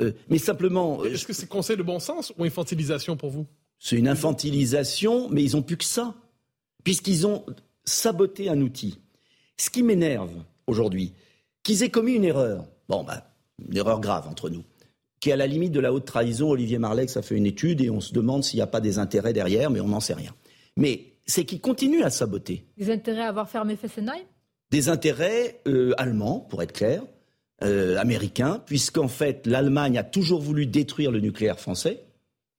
euh, 0.00 0.12
mais 0.28 0.38
simplement. 0.38 1.04
Est-ce 1.04 1.24
que 1.24 1.32
c'est 1.32 1.48
conseil 1.48 1.76
de 1.76 1.82
bon 1.82 1.98
sens 1.98 2.32
ou 2.36 2.44
infantilisation 2.44 3.16
pour 3.16 3.30
vous? 3.30 3.46
C'est 3.78 3.96
une 3.96 4.08
infantilisation, 4.08 5.28
mais 5.30 5.42
ils 5.42 5.52
n'ont 5.52 5.62
plus 5.62 5.76
que 5.76 5.84
ça, 5.84 6.14
puisqu'ils 6.84 7.26
ont 7.26 7.44
saboté 7.84 8.48
un 8.48 8.60
outil. 8.60 8.98
Ce 9.56 9.70
qui 9.70 9.82
m'énerve 9.82 10.32
aujourd'hui, 10.66 11.12
qu'ils 11.62 11.82
aient 11.82 11.90
commis 11.90 12.12
une 12.12 12.24
erreur. 12.24 12.66
Bon, 12.88 13.04
bah, 13.04 13.32
une 13.66 13.76
erreur 13.76 14.00
grave 14.00 14.28
entre 14.28 14.50
nous 14.50 14.64
qui 15.20 15.30
est 15.30 15.34
à 15.34 15.36
la 15.36 15.46
limite 15.46 15.70
de 15.70 15.78
la 15.78 15.92
haute 15.92 16.04
trahison. 16.04 16.50
Olivier 16.50 16.78
Marlex 16.78 17.16
a 17.16 17.22
fait 17.22 17.36
une 17.36 17.46
étude 17.46 17.80
et 17.80 17.90
on 17.90 18.00
se 18.00 18.12
demande 18.12 18.42
s'il 18.42 18.58
n'y 18.58 18.62
a 18.62 18.66
pas 18.66 18.80
des 18.80 18.98
intérêts 18.98 19.32
derrière, 19.32 19.70
mais 19.70 19.78
on 19.78 19.86
n'en 19.86 20.00
sait 20.00 20.14
rien. 20.14 20.34
Mais 20.76 21.12
c'est 21.26 21.44
qu'ils 21.44 21.60
continuent 21.60 22.02
à 22.02 22.10
saboter. 22.10 22.66
Des 22.76 22.90
intérêts 22.90 23.22
à 23.22 23.28
avoir 23.28 23.48
fermé 23.48 23.76
Fessenheim? 23.76 24.24
Des 24.72 24.88
intérêts 24.88 25.60
euh, 25.68 25.92
allemands, 25.98 26.40
pour 26.40 26.62
être 26.62 26.72
clair, 26.72 27.02
euh, 27.62 27.98
américains, 27.98 28.62
puisqu'en 28.64 29.06
fait 29.06 29.46
l'Allemagne 29.46 29.98
a 29.98 30.02
toujours 30.02 30.40
voulu 30.40 30.66
détruire 30.66 31.10
le 31.10 31.20
nucléaire 31.20 31.60
français, 31.60 32.02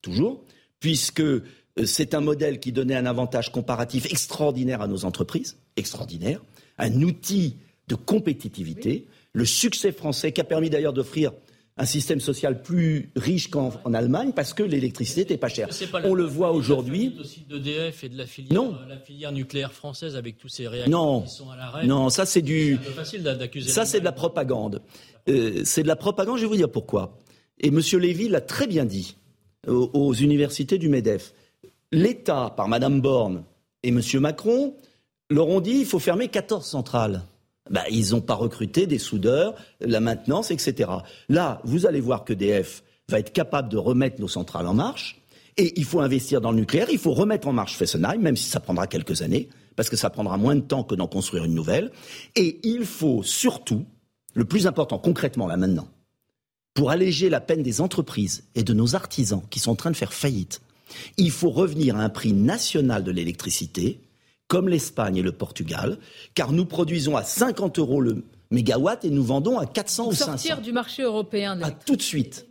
toujours, 0.03 0.43
puisque 0.79 1.21
euh, 1.21 1.43
c'est 1.85 2.13
un 2.13 2.21
modèle 2.21 2.59
qui 2.59 2.71
donnait 2.71 2.95
un 2.95 3.07
avantage 3.07 3.51
comparatif 3.51 4.05
extraordinaire 4.05 4.81
à 4.81 4.87
nos 4.87 5.05
entreprises, 5.05 5.57
extraordinaire, 5.75 6.39
un 6.77 7.01
outil 7.01 7.57
de 7.87 7.95
compétitivité, 7.95 9.07
le 9.33 9.45
succès 9.45 9.91
français 9.91 10.31
qui 10.31 10.39
a 10.39 10.43
permis 10.43 10.69
d'ailleurs 10.69 10.93
d'offrir 10.93 11.31
un 11.75 11.85
système 11.85 12.19
social 12.19 12.61
plus 12.61 13.11
riche 13.15 13.49
qu'en 13.49 13.71
Allemagne 13.93 14.31
parce 14.35 14.53
que 14.53 14.61
l'électricité 14.61 15.21
n'était 15.21 15.37
pas 15.37 15.47
chère. 15.47 15.69
On 16.03 16.13
le 16.13 16.23
voit 16.23 16.51
aujourd'hui. 16.51 17.15
aussi 17.19 17.41
d'EDF 17.49 18.03
et 18.03 18.09
de 18.09 18.17
la 18.17 18.25
filière, 18.27 18.53
non. 18.53 18.75
la 18.87 18.97
filière 18.97 19.31
nucléaire 19.31 19.73
française 19.73 20.15
avec 20.15 20.37
tous 20.37 20.49
ces 20.49 20.67
réacteurs 20.67 20.91
non. 20.91 21.21
qui 21.23 21.29
sont 21.29 21.49
à 21.49 21.55
l'arrêt? 21.55 21.87
Non, 21.87 22.09
ça 22.09 22.25
c'est 22.25 22.43
du. 22.43 22.77
Ça 23.65 23.85
c'est 23.85 23.99
de 23.99 24.05
la 24.05 24.11
propagande. 24.11 24.81
Euh, 25.29 25.61
c'est 25.65 25.83
de 25.83 25.87
la 25.87 25.95
propagande. 25.95 26.37
Je 26.37 26.43
vais 26.43 26.49
vous 26.49 26.57
dire 26.57 26.71
pourquoi. 26.71 27.17
Et 27.59 27.69
M. 27.69 27.81
Lévy 27.93 28.29
l'a 28.29 28.41
très 28.41 28.67
bien 28.67 28.85
dit 28.85 29.17
aux, 29.67 29.89
aux 29.93 30.13
universités 30.13 30.77
du 30.77 30.89
Medef. 30.89 31.33
L'État, 31.91 32.53
par 32.55 32.67
Mme 32.67 33.01
Borne 33.01 33.43
et 33.81 33.89
M. 33.89 34.01
Macron, 34.19 34.75
leur 35.29 35.47
ont 35.47 35.59
dit 35.61 35.77
il 35.79 35.85
faut 35.85 35.99
fermer 35.99 36.27
14 36.27 36.65
centrales. 36.65 37.23
Bah, 37.69 37.83
ils 37.89 38.11
n'ont 38.11 38.21
pas 38.21 38.33
recruté 38.33 38.87
des 38.87 38.99
soudeurs, 38.99 39.55
la 39.79 40.01
maintenance, 40.01 40.51
etc. 40.51 40.89
Là, 41.29 41.61
vous 41.63 41.85
allez 41.85 42.01
voir 42.01 42.25
que 42.25 42.33
DF 42.33 42.83
va 43.07 43.19
être 43.19 43.31
capable 43.31 43.69
de 43.69 43.77
remettre 43.77 44.19
nos 44.19 44.27
centrales 44.27 44.67
en 44.67 44.73
marche. 44.73 45.21
Et 45.55 45.79
il 45.79 45.85
faut 45.85 46.01
investir 46.01 46.41
dans 46.41 46.51
le 46.51 46.57
nucléaire, 46.57 46.87
il 46.91 46.97
faut 46.97 47.13
remettre 47.13 47.47
en 47.47 47.53
marche 47.53 47.77
Fessenheim, 47.77 48.19
même 48.19 48.35
si 48.35 48.49
ça 48.49 48.59
prendra 48.59 48.87
quelques 48.87 49.21
années, 49.21 49.49
parce 49.75 49.89
que 49.89 49.95
ça 49.95 50.09
prendra 50.09 50.37
moins 50.37 50.55
de 50.55 50.61
temps 50.61 50.83
que 50.83 50.95
d'en 50.95 51.07
construire 51.07 51.43
une 51.43 51.53
nouvelle. 51.53 51.91
Et 52.35 52.59
il 52.63 52.85
faut 52.85 53.21
surtout, 53.23 53.85
le 54.33 54.45
plus 54.45 54.65
important 54.67 54.97
concrètement 54.97 55.47
là 55.47 55.57
maintenant, 55.57 55.87
pour 56.73 56.89
alléger 56.89 57.29
la 57.29 57.39
peine 57.39 57.61
des 57.61 57.81
entreprises 57.81 58.45
et 58.55 58.63
de 58.63 58.73
nos 58.73 58.95
artisans 58.95 59.43
qui 59.51 59.59
sont 59.59 59.71
en 59.71 59.75
train 59.75 59.91
de 59.91 59.95
faire 59.95 60.11
faillite, 60.11 60.61
il 61.17 61.31
faut 61.31 61.51
revenir 61.51 61.97
à 61.97 62.01
un 62.01 62.09
prix 62.09 62.33
national 62.33 63.03
de 63.03 63.11
l'électricité 63.11 63.99
comme 64.47 64.69
l'Espagne 64.69 65.17
et 65.17 65.21
le 65.21 65.31
Portugal, 65.31 65.97
car 66.35 66.51
nous 66.51 66.65
produisons 66.65 67.17
à 67.17 67.23
50 67.23 67.79
euros 67.79 68.01
le 68.01 68.23
mégawatt 68.51 69.03
et 69.03 69.09
nous 69.09 69.23
vendons 69.23 69.57
à 69.57 69.65
400 69.65 70.07
ou 70.07 70.13
500. 70.13 70.25
Sortir 70.25 70.61
du 70.61 70.71
marché 70.71 71.01
européen. 71.01 71.59
À 71.61 71.71
tout 71.71 71.95
de 71.95 72.01
suite. 72.01 72.45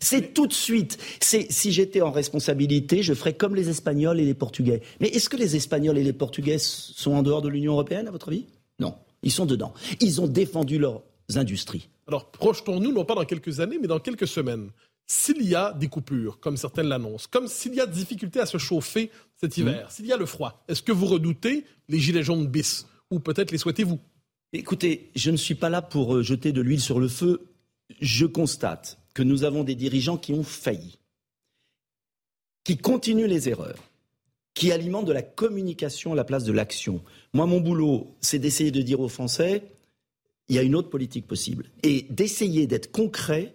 C'est 0.00 0.34
tout 0.34 0.48
de 0.48 0.52
suite. 0.52 0.98
Si 1.20 1.72
j'étais 1.72 2.00
en 2.00 2.10
responsabilité, 2.10 3.02
je 3.02 3.14
ferais 3.14 3.34
comme 3.34 3.54
les 3.54 3.68
Espagnols 3.68 4.18
et 4.18 4.24
les 4.24 4.34
Portugais. 4.34 4.82
Mais 5.00 5.08
est-ce 5.08 5.28
que 5.28 5.36
les 5.36 5.54
Espagnols 5.54 5.98
et 5.98 6.02
les 6.02 6.12
Portugais 6.12 6.58
sont 6.58 7.12
en 7.12 7.22
dehors 7.22 7.40
de 7.40 7.48
l'Union 7.48 7.72
européenne, 7.72 8.08
à 8.08 8.10
votre 8.10 8.28
avis? 8.28 8.46
Non. 8.80 8.96
Ils 9.22 9.32
sont 9.32 9.46
dedans. 9.46 9.72
Ils 10.00 10.20
ont 10.20 10.26
défendu 10.26 10.78
leurs 10.78 11.02
industries. 11.36 11.88
Alors, 12.08 12.30
projetons-nous, 12.30 12.92
non 12.92 13.04
pas 13.04 13.14
dans 13.14 13.24
quelques 13.24 13.60
années, 13.60 13.78
mais 13.80 13.86
dans 13.86 14.00
quelques 14.00 14.26
semaines. 14.26 14.70
S'il 15.06 15.42
y 15.42 15.54
a 15.54 15.72
des 15.72 15.88
coupures, 15.88 16.40
comme 16.40 16.56
certaines 16.56 16.88
l'annoncent, 16.88 17.28
comme 17.30 17.48
s'il 17.48 17.74
y 17.74 17.80
a 17.80 17.86
difficulté 17.86 18.40
à 18.40 18.46
se 18.46 18.58
chauffer 18.58 19.10
cet 19.36 19.56
hiver, 19.58 19.86
mmh. 19.86 19.90
s'il 19.90 20.06
y 20.06 20.12
a 20.12 20.16
le 20.16 20.26
froid, 20.26 20.64
est-ce 20.68 20.82
que 20.82 20.92
vous 20.92 21.06
redoutez 21.06 21.64
les 21.88 21.98
gilets 21.98 22.22
jaunes 22.22 22.46
bis 22.46 22.86
ou 23.10 23.20
peut-être 23.20 23.50
les 23.50 23.58
souhaitez-vous? 23.58 24.00
Écoutez, 24.52 25.10
je 25.14 25.30
ne 25.30 25.36
suis 25.36 25.56
pas 25.56 25.68
là 25.68 25.82
pour 25.82 26.14
euh, 26.14 26.22
jeter 26.22 26.52
de 26.52 26.60
l'huile 26.60 26.80
sur 26.80 27.00
le 27.00 27.08
feu. 27.08 27.48
Je 28.00 28.24
constate 28.24 28.98
que 29.12 29.22
nous 29.22 29.44
avons 29.44 29.64
des 29.64 29.74
dirigeants 29.74 30.16
qui 30.16 30.32
ont 30.32 30.44
failli, 30.44 30.98
qui 32.62 32.76
continuent 32.76 33.26
les 33.26 33.48
erreurs, 33.48 33.82
qui 34.54 34.70
alimentent 34.70 35.06
de 35.06 35.12
la 35.12 35.22
communication 35.22 36.12
à 36.12 36.16
la 36.16 36.24
place 36.24 36.44
de 36.44 36.52
l'action. 36.52 37.02
Moi, 37.32 37.46
mon 37.46 37.60
boulot, 37.60 38.16
c'est 38.20 38.38
d'essayer 38.38 38.70
de 38.70 38.80
dire 38.80 39.00
aux 39.00 39.08
Français, 39.08 39.72
il 40.48 40.56
y 40.56 40.58
a 40.58 40.62
une 40.62 40.76
autre 40.76 40.90
politique 40.90 41.26
possible. 41.26 41.70
Et 41.82 42.06
d'essayer 42.10 42.66
d'être 42.66 42.92
concret 42.92 43.54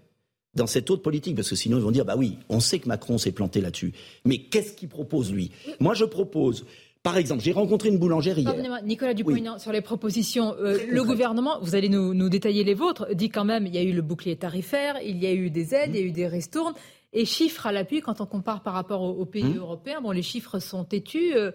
dans 0.59 0.67
cette 0.67 0.91
autre 0.91 1.01
politique, 1.01 1.35
parce 1.35 1.49
que 1.49 1.55
sinon 1.55 1.77
ils 1.77 1.83
vont 1.83 1.91
dire, 1.91 2.05
bah 2.05 2.15
oui, 2.17 2.37
on 2.49 2.59
sait 2.59 2.79
que 2.79 2.87
Macron 2.87 3.17
s'est 3.17 3.31
planté 3.31 3.61
là-dessus. 3.61 3.93
Mais 4.25 4.37
qu'est-ce 4.37 4.73
qu'il 4.73 4.89
propose, 4.89 5.31
lui? 5.31 5.51
Moi, 5.79 5.95
je 5.95 6.05
propose 6.05 6.65
par 7.01 7.15
exemple, 7.15 7.41
j'ai 7.41 7.53
rencontré 7.53 7.87
une 7.87 7.97
boulangère 7.97 8.37
hier. 8.37 8.53
Nicolas 8.83 9.13
Dupont, 9.13 9.57
sur 9.57 9.71
les 9.71 9.79
propositions, 9.79 10.53
euh, 10.59 10.77
le 10.89 11.01
gouvernement, 11.05 11.57
vous 11.61 11.73
allez 11.73 11.87
nous, 11.87 12.29
détailler 12.29 12.65
les 12.65 12.73
vôtres, 12.73 13.15
dit 13.15 13.29
quand 13.29 13.45
même 13.45 13.65
il 13.65 13.73
y 13.73 13.77
a 13.77 13.83
eu 13.83 13.93
le 13.93 14.01
bouclier 14.01 14.35
tarifaire, 14.35 14.97
il 15.01 15.17
y 15.17 15.25
a 15.25 15.31
eu 15.31 15.49
des 15.49 15.73
aides, 15.73 15.91
il 15.93 15.95
y 15.95 16.03
a 16.03 16.05
eu 16.05 16.11
des 16.11 16.27
ristournes. 16.27 16.73
Et 17.13 17.23
chiffres 17.23 17.65
à 17.65 17.71
l'appui, 17.71 18.01
quand 18.01 18.19
on 18.19 18.25
compare 18.25 18.61
par 18.63 18.73
rapport 18.73 19.01
aux, 19.01 19.25
pays 19.25 19.45
mmh. 19.45 19.57
européens, 19.59 20.01
bon, 20.01 20.11
les 20.11 20.21
chiffres 20.21 20.59
sont 20.59 20.83
têtus. 20.83 21.33
Euh, 21.35 21.51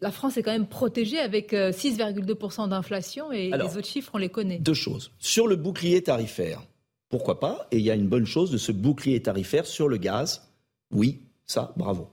la 0.00 0.12
France 0.12 0.36
est 0.36 0.44
quand 0.44 0.52
même 0.52 0.68
protégée 0.68 1.18
avec 1.18 1.52
6,2% 1.52 2.64
euh, 2.64 2.66
d'inflation 2.68 3.32
et 3.32 3.50
les 3.50 3.76
autres 3.76 3.86
chiffres, 3.86 4.12
on 4.14 4.18
les 4.18 4.28
connaît. 4.28 4.58
Deux 4.58 4.74
choses. 4.74 5.10
Sur 5.18 5.48
le 5.48 5.56
bouclier 5.56 6.02
tarifaire, 6.02 6.62
pourquoi 7.14 7.38
pas 7.38 7.68
Et 7.70 7.78
il 7.78 7.84
y 7.84 7.92
a 7.92 7.94
une 7.94 8.08
bonne 8.08 8.26
chose 8.26 8.50
de 8.50 8.58
ce 8.58 8.72
bouclier 8.72 9.22
tarifaire 9.22 9.66
sur 9.66 9.86
le 9.86 9.98
gaz. 9.98 10.48
Oui, 10.90 11.20
ça, 11.46 11.72
bravo. 11.76 12.08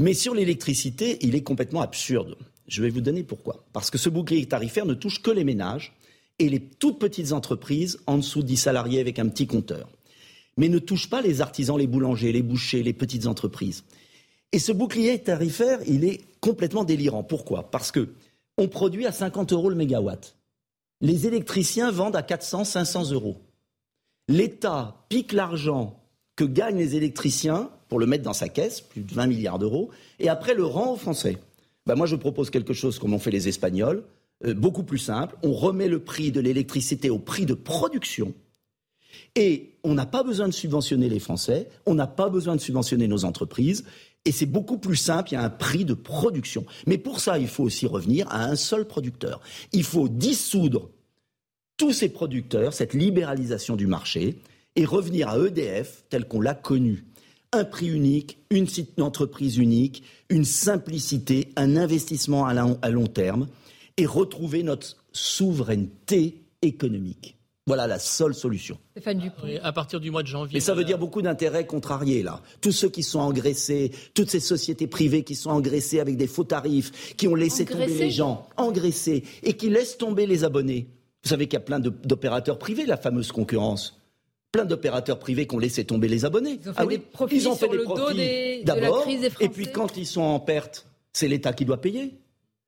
Mais 0.00 0.12
sur 0.12 0.34
l'électricité, 0.34 1.18
il 1.20 1.36
est 1.36 1.44
complètement 1.44 1.82
absurde. 1.82 2.36
Je 2.66 2.82
vais 2.82 2.90
vous 2.90 3.00
donner 3.00 3.22
pourquoi. 3.22 3.64
Parce 3.72 3.92
que 3.92 3.98
ce 3.98 4.08
bouclier 4.08 4.44
tarifaire 4.46 4.86
ne 4.86 4.94
touche 4.94 5.22
que 5.22 5.30
les 5.30 5.44
ménages 5.44 5.94
et 6.40 6.48
les 6.48 6.58
toutes 6.58 6.98
petites 6.98 7.30
entreprises 7.30 8.00
en 8.08 8.16
dessous 8.16 8.42
de 8.42 8.48
10 8.48 8.56
salariés 8.56 8.98
avec 8.98 9.20
un 9.20 9.28
petit 9.28 9.46
compteur. 9.46 9.88
Mais 10.56 10.68
ne 10.68 10.80
touche 10.80 11.08
pas 11.08 11.22
les 11.22 11.40
artisans, 11.40 11.78
les 11.78 11.86
boulangers, 11.86 12.32
les 12.32 12.42
bouchers, 12.42 12.82
les 12.82 12.92
petites 12.92 13.28
entreprises. 13.28 13.84
Et 14.50 14.58
ce 14.58 14.72
bouclier 14.72 15.16
tarifaire, 15.20 15.78
il 15.86 16.02
est 16.02 16.22
complètement 16.40 16.82
délirant. 16.82 17.22
Pourquoi? 17.22 17.70
Parce 17.70 17.92
que 17.92 18.08
on 18.58 18.66
produit 18.66 19.06
à 19.06 19.12
50 19.12 19.52
euros 19.52 19.70
le 19.70 19.76
mégawatt. 19.76 20.34
Les 21.00 21.28
électriciens 21.28 21.92
vendent 21.92 22.16
à 22.16 22.24
400, 22.24 22.64
500 22.64 23.12
euros. 23.12 23.36
L'État 24.28 25.04
pique 25.08 25.32
l'argent 25.32 26.00
que 26.36 26.44
gagnent 26.44 26.78
les 26.78 26.96
électriciens 26.96 27.70
pour 27.88 27.98
le 27.98 28.06
mettre 28.06 28.24
dans 28.24 28.32
sa 28.32 28.48
caisse, 28.48 28.80
plus 28.80 29.02
de 29.02 29.12
20 29.12 29.26
milliards 29.26 29.58
d'euros, 29.58 29.90
et 30.18 30.28
après 30.28 30.54
le 30.54 30.64
rend 30.64 30.92
aux 30.92 30.96
Français. 30.96 31.38
Ben 31.86 31.94
moi, 31.94 32.06
je 32.06 32.16
propose 32.16 32.50
quelque 32.50 32.72
chose 32.72 32.98
comme 32.98 33.12
ont 33.12 33.18
fait 33.18 33.30
les 33.30 33.48
Espagnols, 33.48 34.04
euh, 34.44 34.54
beaucoup 34.54 34.84
plus 34.84 34.98
simple. 34.98 35.36
On 35.42 35.52
remet 35.52 35.88
le 35.88 35.98
prix 35.98 36.32
de 36.32 36.40
l'électricité 36.40 37.10
au 37.10 37.18
prix 37.18 37.44
de 37.44 37.54
production. 37.54 38.32
Et 39.34 39.74
on 39.84 39.94
n'a 39.94 40.06
pas 40.06 40.22
besoin 40.22 40.48
de 40.48 40.52
subventionner 40.52 41.08
les 41.08 41.18
Français, 41.18 41.68
on 41.86 41.94
n'a 41.94 42.06
pas 42.06 42.28
besoin 42.28 42.56
de 42.56 42.60
subventionner 42.60 43.08
nos 43.08 43.24
entreprises. 43.24 43.84
Et 44.24 44.32
c'est 44.32 44.46
beaucoup 44.46 44.78
plus 44.78 44.96
simple, 44.96 45.30
il 45.30 45.34
y 45.34 45.36
a 45.36 45.42
un 45.42 45.50
prix 45.50 45.84
de 45.84 45.94
production. 45.94 46.64
Mais 46.86 46.96
pour 46.96 47.20
ça, 47.20 47.38
il 47.38 47.48
faut 47.48 47.64
aussi 47.64 47.86
revenir 47.86 48.26
à 48.30 48.44
un 48.44 48.56
seul 48.56 48.86
producteur. 48.86 49.40
Il 49.72 49.84
faut 49.84 50.08
dissoudre 50.08 50.90
tous 51.82 51.90
ces 51.90 52.10
producteurs, 52.10 52.74
cette 52.74 52.94
libéralisation 52.94 53.74
du 53.74 53.88
marché, 53.88 54.36
et 54.76 54.84
revenir 54.84 55.28
à 55.28 55.36
EDF 55.36 56.04
tel 56.10 56.28
qu'on 56.28 56.40
l'a 56.40 56.54
connu. 56.54 57.06
Un 57.50 57.64
prix 57.64 57.88
unique, 57.88 58.38
une 58.50 58.68
entreprise 59.00 59.56
unique, 59.56 60.04
une 60.28 60.44
simplicité, 60.44 61.48
un 61.56 61.76
investissement 61.76 62.46
à 62.46 62.88
long 62.88 63.06
terme, 63.08 63.48
et 63.96 64.06
retrouver 64.06 64.62
notre 64.62 64.96
souveraineté 65.10 66.44
économique. 66.62 67.36
Voilà 67.66 67.88
la 67.88 67.98
seule 67.98 68.34
solution. 68.34 68.78
Stéphane 68.92 69.18
Dupont. 69.18 69.48
à 69.60 69.72
partir 69.72 69.98
du 69.98 70.12
mois 70.12 70.22
de 70.22 70.28
janvier. 70.28 70.54
Mais 70.54 70.60
ça 70.60 70.74
veut 70.74 70.84
dire 70.84 70.98
beaucoup 70.98 71.20
d'intérêts 71.20 71.66
contrariés, 71.66 72.22
là. 72.22 72.42
Tous 72.60 72.70
ceux 72.70 72.90
qui 72.90 73.02
sont 73.02 73.18
engraissés, 73.18 73.90
toutes 74.14 74.30
ces 74.30 74.38
sociétés 74.38 74.86
privées 74.86 75.24
qui 75.24 75.34
sont 75.34 75.50
engraissées 75.50 75.98
avec 75.98 76.16
des 76.16 76.28
faux 76.28 76.44
tarifs, 76.44 77.16
qui 77.16 77.26
ont 77.26 77.34
laissé 77.34 77.64
tomber 77.64 77.86
les 77.88 78.12
gens, 78.12 78.46
engraissés, 78.56 79.24
et 79.42 79.54
qui 79.54 79.68
laissent 79.68 79.98
tomber 79.98 80.26
les 80.26 80.44
abonnés. 80.44 80.86
Vous 81.22 81.28
savez 81.28 81.46
qu'il 81.46 81.54
y 81.54 81.62
a 81.62 81.64
plein 81.64 81.78
d'opérateurs 81.78 82.58
privés, 82.58 82.84
la 82.84 82.96
fameuse 82.96 83.30
concurrence. 83.30 84.00
Plein 84.50 84.64
d'opérateurs 84.64 85.18
privés 85.18 85.46
qui 85.46 85.54
ont 85.54 85.58
laissé 85.58 85.84
tomber 85.84 86.08
les 86.08 86.24
abonnés. 86.24 86.58
Ils 86.62 86.68
ont 86.68 86.74
fait 86.74 86.82
ah 86.82 86.86
des 86.86 86.98
profits 86.98 87.36
ils 87.36 87.48
ont 87.48 87.56
fait 87.56 87.68
des 87.68 87.78
profits 87.78 88.64
d'abord. 88.64 89.06
Et 89.40 89.48
puis 89.48 89.70
quand 89.72 89.96
ils 89.96 90.06
sont 90.06 90.20
en 90.20 90.40
perte, 90.40 90.86
c'est 91.12 91.28
l'État 91.28 91.52
qui 91.52 91.64
doit 91.64 91.80
payer. 91.80 92.14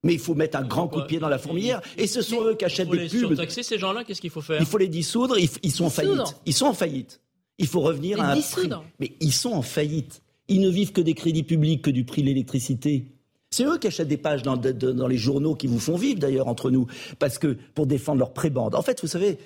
Mais 0.03 0.13
il 0.13 0.19
faut 0.19 0.35
mettre 0.35 0.59
un 0.59 0.63
grand 0.63 0.87
coup 0.87 1.01
de 1.01 1.07
pied 1.07 1.19
dans 1.19 1.29
la 1.29 1.39
fourmilière. 1.39 1.81
Et 1.97 2.07
ce 2.07 2.23
sont 2.23 2.43
eux 2.45 2.55
qui 2.55 2.65
achètent 2.65 2.91
des 2.91 3.09
pubs. 3.09 3.29
Pour 3.29 3.37
taxer 3.37 3.63
ces 3.63 3.79
gens-là, 3.79 4.05
qu'est-ce 4.05 4.21
qu'il 4.21 4.31
faut 4.31 4.43
faire 4.43 4.61
Il 4.61 4.67
faut 4.67 4.79
les 4.79 4.89
dissoudre. 4.89 5.37
Ils, 5.39 5.71
sont 5.71 5.87
en 5.87 5.91
faillite. 5.91 6.37
Ils 6.47 6.53
sont 6.53 6.67
en 6.67 6.75
faillite. 6.75 7.21
Il 7.59 7.67
faut 7.67 7.81
revenir 7.81 8.21
à 8.21 8.33
un 8.33 8.41
prix. 8.41 8.69
Mais 9.01 9.13
ils 9.21 9.33
sont 9.33 9.53
en 9.53 9.63
faillite. 9.63 10.23
Ils 10.49 10.61
ne 10.61 10.69
vivent 10.69 10.93
que 10.93 11.01
des 11.01 11.15
crédits 11.15 11.43
publics, 11.43 11.83
que 11.83 11.91
du 11.91 12.05
prix 12.05 12.21
de 12.23 12.27
l'électricité. 12.27 13.07
C'est 13.55 13.65
eux 13.65 13.79
qui 13.79 13.87
achètent 13.87 14.09
des 14.09 14.17
pages 14.17 14.43
dans, 14.43 15.07
les 15.07 15.17
journaux 15.17 15.55
qui 15.55 15.69
vous 15.69 15.79
font 15.79 15.95
vivre 15.95 16.19
d'ailleurs 16.19 16.49
entre 16.49 16.73
nous, 16.73 16.89
parce 17.21 17.39
que 17.39 17.57
pour 17.75 17.87
défendre 17.87 18.19
leur 18.19 18.33
prébande. 18.33 18.75
En 18.75 18.83
fait, 18.83 19.01
vous 19.01 19.07
savez, 19.07 19.39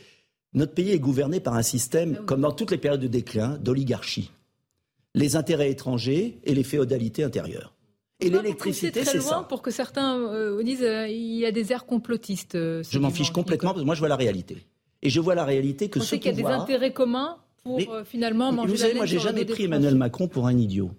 notre 0.55 0.73
pays 0.73 0.93
est 0.93 0.99
gouverné 0.99 1.41
par 1.41 1.55
un 1.55 1.63
système, 1.63 2.17
ah 2.19 2.23
comme 2.25 2.41
dans 2.41 2.53
toutes 2.53 2.71
les 2.71 2.79
périodes 2.79 3.03
de 3.03 3.07
déclin, 3.07 3.59
d'oligarchie. 3.59 4.31
Les 5.15 5.37
intérêts 5.37 5.71
étrangers 5.71 6.39
et 6.45 6.55
les 6.55 6.63
féodalités 6.63 7.23
intérieures. 7.23 7.75
Et 8.21 8.31
l'électricité, 8.31 9.05
c'est 9.05 9.21
ça. 9.21 9.45
Pour 9.47 9.61
que 9.61 9.71
certains 9.71 10.19
euh, 10.19 10.63
disent 10.63 10.83
euh, 10.83 11.07
il 11.07 11.37
y 11.37 11.45
a 11.45 11.53
des 11.53 11.71
airs 11.71 11.85
complotistes. 11.85 12.55
Euh, 12.55 12.83
je 12.89 12.99
m'en 12.99 13.11
fiche 13.11 13.31
complètement 13.31 13.71
parce 13.71 13.83
que 13.83 13.87
moi 13.87 13.95
je 13.95 14.01
vois 14.01 14.09
la 14.09 14.17
réalité. 14.17 14.57
Et 15.03 15.11
je 15.11 15.21
vois 15.21 15.35
la 15.35 15.45
réalité 15.45 15.91
que 15.91 16.01
ce 16.01 16.15
qu'il 16.17 16.25
y 16.25 16.29
a 16.29 16.33
des 16.33 16.47
intérêts 16.47 16.95
communs 16.95 17.37
pour 17.63 17.79
finalement 18.07 18.53
manger 18.53 18.73
Vous 18.73 18.79
savez, 18.79 18.95
moi 18.95 19.05
j'ai 19.05 19.19
jamais 19.19 19.45
pris 19.45 19.65
Emmanuel 19.65 19.97
Macron 19.97 20.29
pour 20.29 20.47
un 20.47 20.57
idiot. 20.57 20.93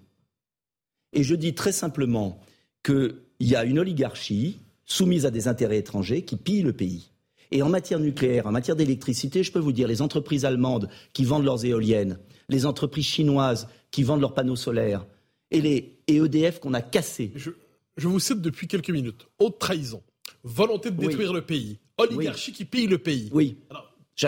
Et 1.12 1.24
je 1.24 1.34
dis 1.34 1.54
très 1.54 1.72
simplement 1.72 2.38
qu'il 2.82 3.16
y 3.40 3.54
a 3.54 3.64
une 3.64 3.78
oligarchie 3.78 4.58
soumise 4.84 5.26
à 5.26 5.30
des 5.30 5.48
intérêts 5.48 5.78
étrangers 5.78 6.22
qui 6.22 6.36
pille 6.36 6.62
le 6.62 6.72
pays. 6.72 7.10
Et 7.52 7.62
en 7.62 7.68
matière 7.68 7.98
nucléaire, 7.98 8.46
en 8.46 8.52
matière 8.52 8.76
d'électricité, 8.76 9.42
je 9.42 9.50
peux 9.50 9.58
vous 9.58 9.72
dire, 9.72 9.88
les 9.88 10.02
entreprises 10.02 10.44
allemandes 10.44 10.88
qui 11.12 11.24
vendent 11.24 11.44
leurs 11.44 11.64
éoliennes, 11.64 12.18
les 12.48 12.66
entreprises 12.66 13.06
chinoises 13.06 13.68
qui 13.90 14.02
vendent 14.02 14.20
leurs 14.20 14.34
panneaux 14.34 14.56
solaires, 14.56 15.04
et, 15.50 15.60
les, 15.60 15.96
EDF 16.06 16.60
qu'on 16.60 16.74
a 16.74 16.82
cassés. 16.82 17.32
Je, 17.34 17.50
vous 17.96 18.20
cite 18.20 18.40
depuis 18.40 18.68
quelques 18.68 18.90
minutes. 18.90 19.26
Haute 19.38 19.58
trahison, 19.58 20.02
volonté 20.44 20.90
de 20.90 20.96
détruire 20.96 21.32
le 21.32 21.42
pays, 21.42 21.78
oligarchie 21.98 22.52
qui 22.52 22.64
pille 22.64 22.86
le 22.86 22.98
pays. 22.98 23.30
Oui. 23.32 23.58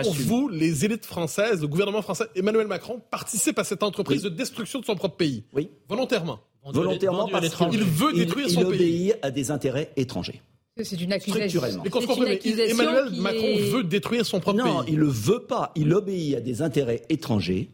pour 0.01 0.13
vous, 0.13 0.49
les 0.49 0.85
élites 0.85 1.05
françaises, 1.05 1.61
le 1.61 1.67
gouvernement 1.67 2.01
français, 2.01 2.25
Emmanuel 2.35 2.67
Macron 2.67 3.01
participe 3.09 3.57
à 3.57 3.63
cette 3.63 3.83
entreprise 3.83 4.23
de 4.23 4.29
destruction 4.29 4.79
de 4.79 4.85
son 4.85 4.95
propre 4.95 5.15
pays. 5.15 5.43
Oui. 5.53 5.69
Volontairement. 5.87 6.39
Volontairement 6.71 7.27
parce 7.27 7.55
qu'il 7.55 7.83
veut 7.83 8.13
détruire 8.13 8.49
son 8.49 8.61
pays. 8.69 8.69
Il 8.69 9.11
obéit 9.11 9.15
à 9.21 9.31
des 9.31 9.51
intérêts 9.51 9.91
étrangers. 9.95 10.41
C'est 10.81 10.99
une 10.99 11.13
accusation. 11.13 11.61
Emmanuel 11.63 13.11
Macron 13.19 13.57
veut 13.71 13.83
détruire 13.83 14.25
son 14.25 14.39
propre 14.39 14.63
pays. 14.63 14.71
Non, 14.71 14.83
il 14.87 14.95
ne 14.95 14.99
le 15.01 15.07
veut 15.07 15.43
pas. 15.43 15.71
Il 15.75 15.93
obéit 15.93 16.35
à 16.35 16.41
des 16.41 16.61
intérêts 16.61 17.03
étrangers 17.09 17.69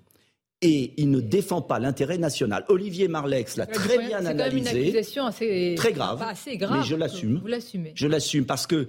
et 0.62 0.94
il 0.98 1.10
ne 1.10 1.22
défend 1.22 1.62
pas 1.62 1.80
l'intérêt 1.80 2.18
national. 2.18 2.66
Olivier 2.68 3.08
Marlex 3.08 3.56
l'a 3.56 3.66
très 3.66 3.98
bien 4.00 4.26
analysé. 4.26 4.70
C'est 4.70 4.76
une 4.76 4.82
accusation 4.82 5.26
assez 5.26 5.76
très 5.78 5.94
grave, 5.94 6.22
assez 6.22 6.58
grave 6.58 6.80
mais 6.80 6.86
je 6.86 6.96
l'assume. 6.96 7.40
Vous 7.40 7.48
l'assumez. 7.48 7.94
Je 7.96 8.08
l'assume 8.08 8.46
parce 8.46 8.68
que 8.68 8.88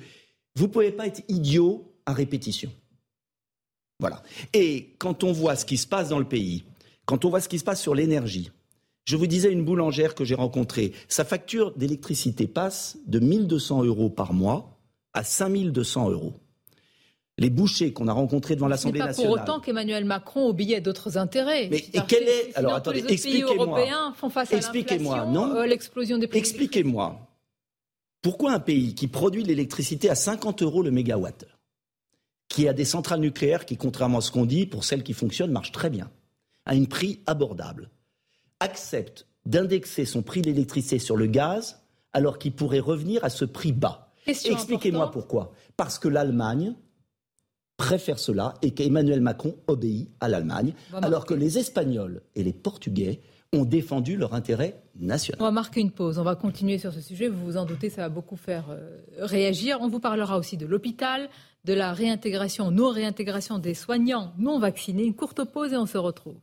vous 0.57 0.67
ne 0.67 0.73
pouvez 0.73 0.91
pas 0.91 1.07
être 1.07 1.23
idiot 1.29 1.93
à 2.07 2.13
répétition. 2.13 2.73
Voilà. 4.01 4.23
Et 4.55 4.95
quand 4.99 5.23
on 5.23 5.31
voit 5.31 5.55
ce 5.55 5.65
qui 5.65 5.77
se 5.77 5.87
passe 5.87 6.09
dans 6.09 6.19
le 6.19 6.25
pays, 6.25 6.65
quand 7.05 7.25
on 7.25 7.31
voit 7.31 7.41
ce 7.41 7.49
qui 7.49 7.59
se 7.59 7.65
passe 7.65 7.81
sur 7.81 7.95
l'énergie, 7.95 8.51
je 9.05 9.17
vous 9.17 9.27
disais 9.27 9.51
une 9.51 9.65
boulangère 9.65 10.15
que 10.15 10.25
j'ai 10.25 10.35
rencontrée, 10.35 10.93
sa 11.09 11.25
facture 11.25 11.77
d'électricité 11.77 12.47
passe 12.47 12.99
de 13.07 13.19
1200 13.19 13.85
euros 13.85 14.11
par 14.11 14.33
mois 14.33 14.79
à 15.13 15.25
5200 15.25 16.11
euros 16.11 16.35
les 17.41 17.51
bouchers 17.51 17.93
qu'on 17.93 18.07
a 18.07 18.13
rencontrés 18.13 18.55
devant 18.55 18.69
l'Assemblée 18.69 19.01
nationale. 19.01 19.33
Pas 19.33 19.39
pour 19.39 19.43
autant 19.43 19.61
qu'Emmanuel 19.61 20.05
Macron 20.05 20.55
à 20.55 20.81
d'autres 20.81 21.17
intérêts. 21.17 21.69
Mais 21.71 21.79
et 21.79 22.01
quel 22.07 22.29
est 22.29 22.57
alors 22.57 22.75
attendez, 22.75 23.03
expliquez-moi. 23.09 24.13
font 24.15 24.29
face 24.29 24.53
à 24.53 24.57
expliquez-moi, 24.57 25.25
non 25.25 25.57
euh, 25.57 25.67
L'explosion 25.67 26.19
des 26.19 26.29
prix. 26.29 26.39
Expliquez-moi. 26.39 27.19
Pourquoi 28.21 28.53
un 28.53 28.61
pays 28.61 28.95
qui 28.95 29.09
produit 29.09 29.43
l'électricité 29.43 30.11
à 30.11 30.15
50 30.15 30.63
euros 30.63 30.83
le 30.83 30.91
mégawatt, 30.91 31.47
qui 32.49 32.69
a 32.69 32.75
des 32.75 32.85
centrales 32.85 33.21
nucléaires 33.21 33.65
qui, 33.65 33.79
contrairement 33.79 34.19
à 34.19 34.21
ce 34.21 34.31
qu'on 34.31 34.45
dit, 34.45 34.67
pour 34.67 34.85
celles 34.85 35.03
qui 35.03 35.15
fonctionnent, 35.15 35.51
marchent 35.51 35.73
très 35.73 35.89
bien, 35.89 36.11
à 36.67 36.75
un 36.75 36.85
prix 36.85 37.21
abordable, 37.27 37.91
accepte 38.61 39.27
d'indexer 39.47 40.05
son 40.05 40.23
prix 40.23 40.43
d'électricité 40.43 40.99
sur 40.99 41.17
le 41.17 41.27
gaz 41.27 41.83
alors 42.13 42.39
qu'il 42.39 42.53
pourrait 42.53 42.81
revenir 42.81 43.25
à 43.25 43.31
ce 43.31 43.45
prix 43.45 43.73
bas 43.73 44.11
Expliquez-moi 44.27 45.11
pourquoi. 45.11 45.53
Parce 45.77 45.99
que 45.99 46.09
l'Allemagne 46.09 46.75
préfèrent 47.77 48.19
cela 48.19 48.55
et 48.63 48.73
qu'Emmanuel 48.73 49.21
Macron 49.21 49.57
obéit 49.67 50.11
à 50.21 50.29
l'Allemagne, 50.29 50.75
alors 50.93 51.25
que 51.25 51.35
les 51.35 51.59
Espagnols 51.59 52.23
et 52.35 52.43
les 52.43 52.53
Portugais 52.53 53.21
ont 53.53 53.65
défendu 53.65 54.17
leur 54.17 54.35
intérêt 54.35 54.81
national. 54.97 55.41
On 55.41 55.47
va 55.47 55.51
marquer 55.51 55.81
une 55.81 55.91
pause, 55.91 56.19
on 56.19 56.23
va 56.23 56.37
continuer 56.37 56.79
sur 56.79 56.93
ce 56.93 57.01
sujet, 57.01 57.27
vous 57.27 57.45
vous 57.45 57.57
en 57.57 57.65
doutez, 57.65 57.91
ça 57.91 58.03
va 58.03 58.09
beaucoup 58.09 58.37
faire 58.37 58.67
euh, 58.71 59.01
réagir. 59.19 59.79
On 59.81 59.89
vous 59.89 59.99
parlera 59.99 60.39
aussi 60.39 60.57
de 60.57 60.67
l'hôpital, 60.67 61.29
de 61.65 61.73
la 61.73 61.93
réintégration, 61.93 62.71
non-réintégration 62.71 63.59
des 63.59 63.75
soignants 63.75 64.35
non 64.39 64.61
vaccinés. 64.61 65.05
Une 65.05 65.15
courte 65.15 65.43
pause 65.45 65.73
et 65.73 65.77
on 65.77 65.87
se 65.87 65.99
retrouve. 65.99 66.37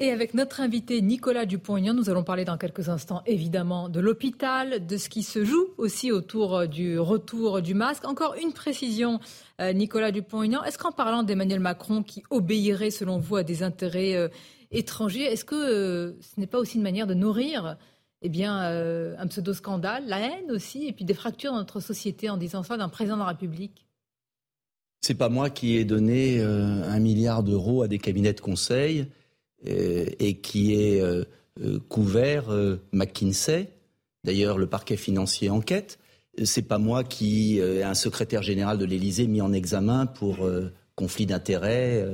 Et 0.00 0.10
avec 0.10 0.34
notre 0.34 0.60
invité 0.60 1.00
Nicolas 1.02 1.46
Dupont-Aignan, 1.46 1.94
nous 1.94 2.10
allons 2.10 2.24
parler 2.24 2.44
dans 2.44 2.58
quelques 2.58 2.88
instants 2.88 3.22
évidemment 3.26 3.88
de 3.88 4.00
l'hôpital, 4.00 4.84
de 4.84 4.96
ce 4.96 5.08
qui 5.08 5.22
se 5.22 5.44
joue 5.44 5.68
aussi 5.78 6.10
autour 6.10 6.56
euh, 6.56 6.66
du 6.66 6.98
retour 6.98 7.62
du 7.62 7.74
masque. 7.74 8.04
Encore 8.04 8.34
une 8.34 8.52
précision, 8.52 9.20
euh, 9.60 9.72
Nicolas 9.72 10.10
Dupont-Aignan, 10.10 10.64
est-ce 10.64 10.78
qu'en 10.78 10.90
parlant 10.90 11.22
d'Emmanuel 11.22 11.60
Macron 11.60 12.02
qui 12.02 12.24
obéirait 12.30 12.90
selon 12.90 13.18
vous 13.18 13.36
à 13.36 13.44
des 13.44 13.62
intérêts 13.62 14.16
euh, 14.16 14.26
étrangers, 14.72 15.22
est-ce 15.22 15.44
que 15.44 16.16
ce 16.20 16.40
n'est 16.40 16.48
pas 16.48 16.58
aussi 16.58 16.78
une 16.78 16.82
manière 16.82 17.06
de 17.06 17.14
nourrir 17.14 17.76
eh 18.22 18.28
bien, 18.28 18.58
un 18.58 19.26
pseudo-scandale, 19.28 20.04
la 20.08 20.18
haine 20.18 20.50
aussi, 20.50 20.88
et 20.88 20.92
puis 20.92 21.04
des 21.04 21.14
fractures 21.14 21.52
dans 21.52 21.58
notre 21.58 21.78
société 21.78 22.30
en 22.30 22.38
disant 22.38 22.64
ça 22.64 22.76
d'un 22.76 22.88
président 22.88 23.16
de 23.16 23.20
la 23.20 23.28
République? 23.28 23.86
C'est 25.02 25.14
pas 25.14 25.28
moi 25.28 25.50
qui 25.50 25.76
ai 25.76 25.84
donné 25.84 26.42
un 26.42 26.98
milliard 26.98 27.42
d'euros 27.44 27.82
à 27.82 27.88
des 27.88 27.98
cabinets 27.98 28.32
de 28.32 28.40
conseil 28.40 29.06
et 29.66 30.34
qui 30.38 30.74
est 30.74 31.00
euh, 31.00 31.24
euh, 31.62 31.78
couvert 31.88 32.46
McKinsey. 32.92 33.68
D'ailleurs, 34.24 34.58
le 34.58 34.66
parquet 34.66 34.96
financier 34.96 35.50
enquête. 35.50 35.98
C'est 36.42 36.62
pas 36.62 36.78
moi 36.78 37.04
qui 37.04 37.58
ai 37.60 37.84
un 37.84 37.94
secrétaire 37.94 38.42
général 38.42 38.76
de 38.76 38.84
l'Élysée 38.84 39.28
mis 39.28 39.40
en 39.40 39.52
examen 39.52 40.06
pour 40.06 40.38
conflit 40.96 41.26
d'intérêts. 41.26 42.04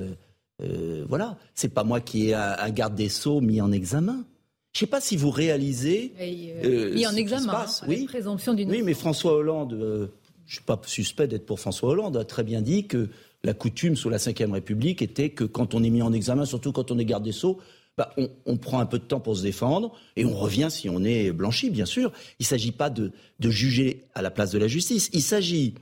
voilà. 1.09 1.39
C'est 1.55 1.73
pas 1.73 1.85
moi 1.85 2.03
qui 2.03 2.29
ai 2.29 2.35
un, 2.35 2.69
garde 2.69 2.95
des 2.95 3.09
sceaux 3.09 3.41
mis 3.41 3.63
en 3.63 3.73
examen. 3.73 4.27
Je 4.73 4.77
ne 4.77 4.81
sais 4.81 4.91
pas 4.91 5.01
si 5.01 5.17
vous 5.17 5.31
réalisez. 5.31 6.13
mis 6.21 7.07
en 7.07 7.17
examen, 7.17 7.65
hein, 7.67 7.85
oui. 7.89 8.05
présomption 8.05 8.53
d'une. 8.53 8.71
Oui, 8.71 8.83
mais 8.83 8.93
François 8.93 9.33
Hollande, 9.33 10.11
je 10.51 10.57
ne 10.57 10.57
suis 10.57 10.65
pas 10.65 10.81
suspect 10.85 11.29
d'être 11.29 11.47
pour 11.47 11.61
François 11.61 11.91
Hollande, 11.91 12.17
a 12.17 12.25
très 12.25 12.43
bien 12.43 12.61
dit 12.61 12.89
que 12.89 13.09
la 13.45 13.55
coutume 13.55 13.95
sous 13.95 14.11
la 14.11 14.17
Ve 14.17 14.51
République 14.51 15.01
était 15.01 15.31
que 15.31 15.45
quand 15.45 15.75
on 15.75 15.85
est 15.85 15.91
mis 15.91 16.03
en 16.03 16.13
examen, 16.13 16.45
surtout 16.45 16.73
quand 16.73 16.91
on 16.91 16.99
est 16.99 17.05
garde 17.05 17.23
des 17.23 17.31
Sceaux, 17.31 17.61
bah, 17.97 18.13
on, 18.47 18.57
prend 18.57 18.81
un 18.81 18.87
peu 18.87 18.99
de 18.99 19.05
temps 19.05 19.21
pour 19.21 19.37
se 19.37 19.43
défendre 19.43 19.93
et 20.17 20.25
on 20.25 20.35
revient 20.35 20.67
si 20.69 20.91
on 20.91 21.05
est 21.05 21.31
blanchi, 21.31 21.71
bien 21.71 21.87
sûr. 21.87 22.11
Il 22.41 22.43
ne 22.43 22.47
s'agit 22.47 22.73
pas 22.73 22.91
de, 22.91 23.13
juger 23.41 24.07
à 24.13 24.23
la 24.23 24.33
place 24.33 24.51
de 24.51 24.59
la 24.59 24.67
justice. 24.67 25.09
Il 25.13 25.23
s'agit 25.23 25.75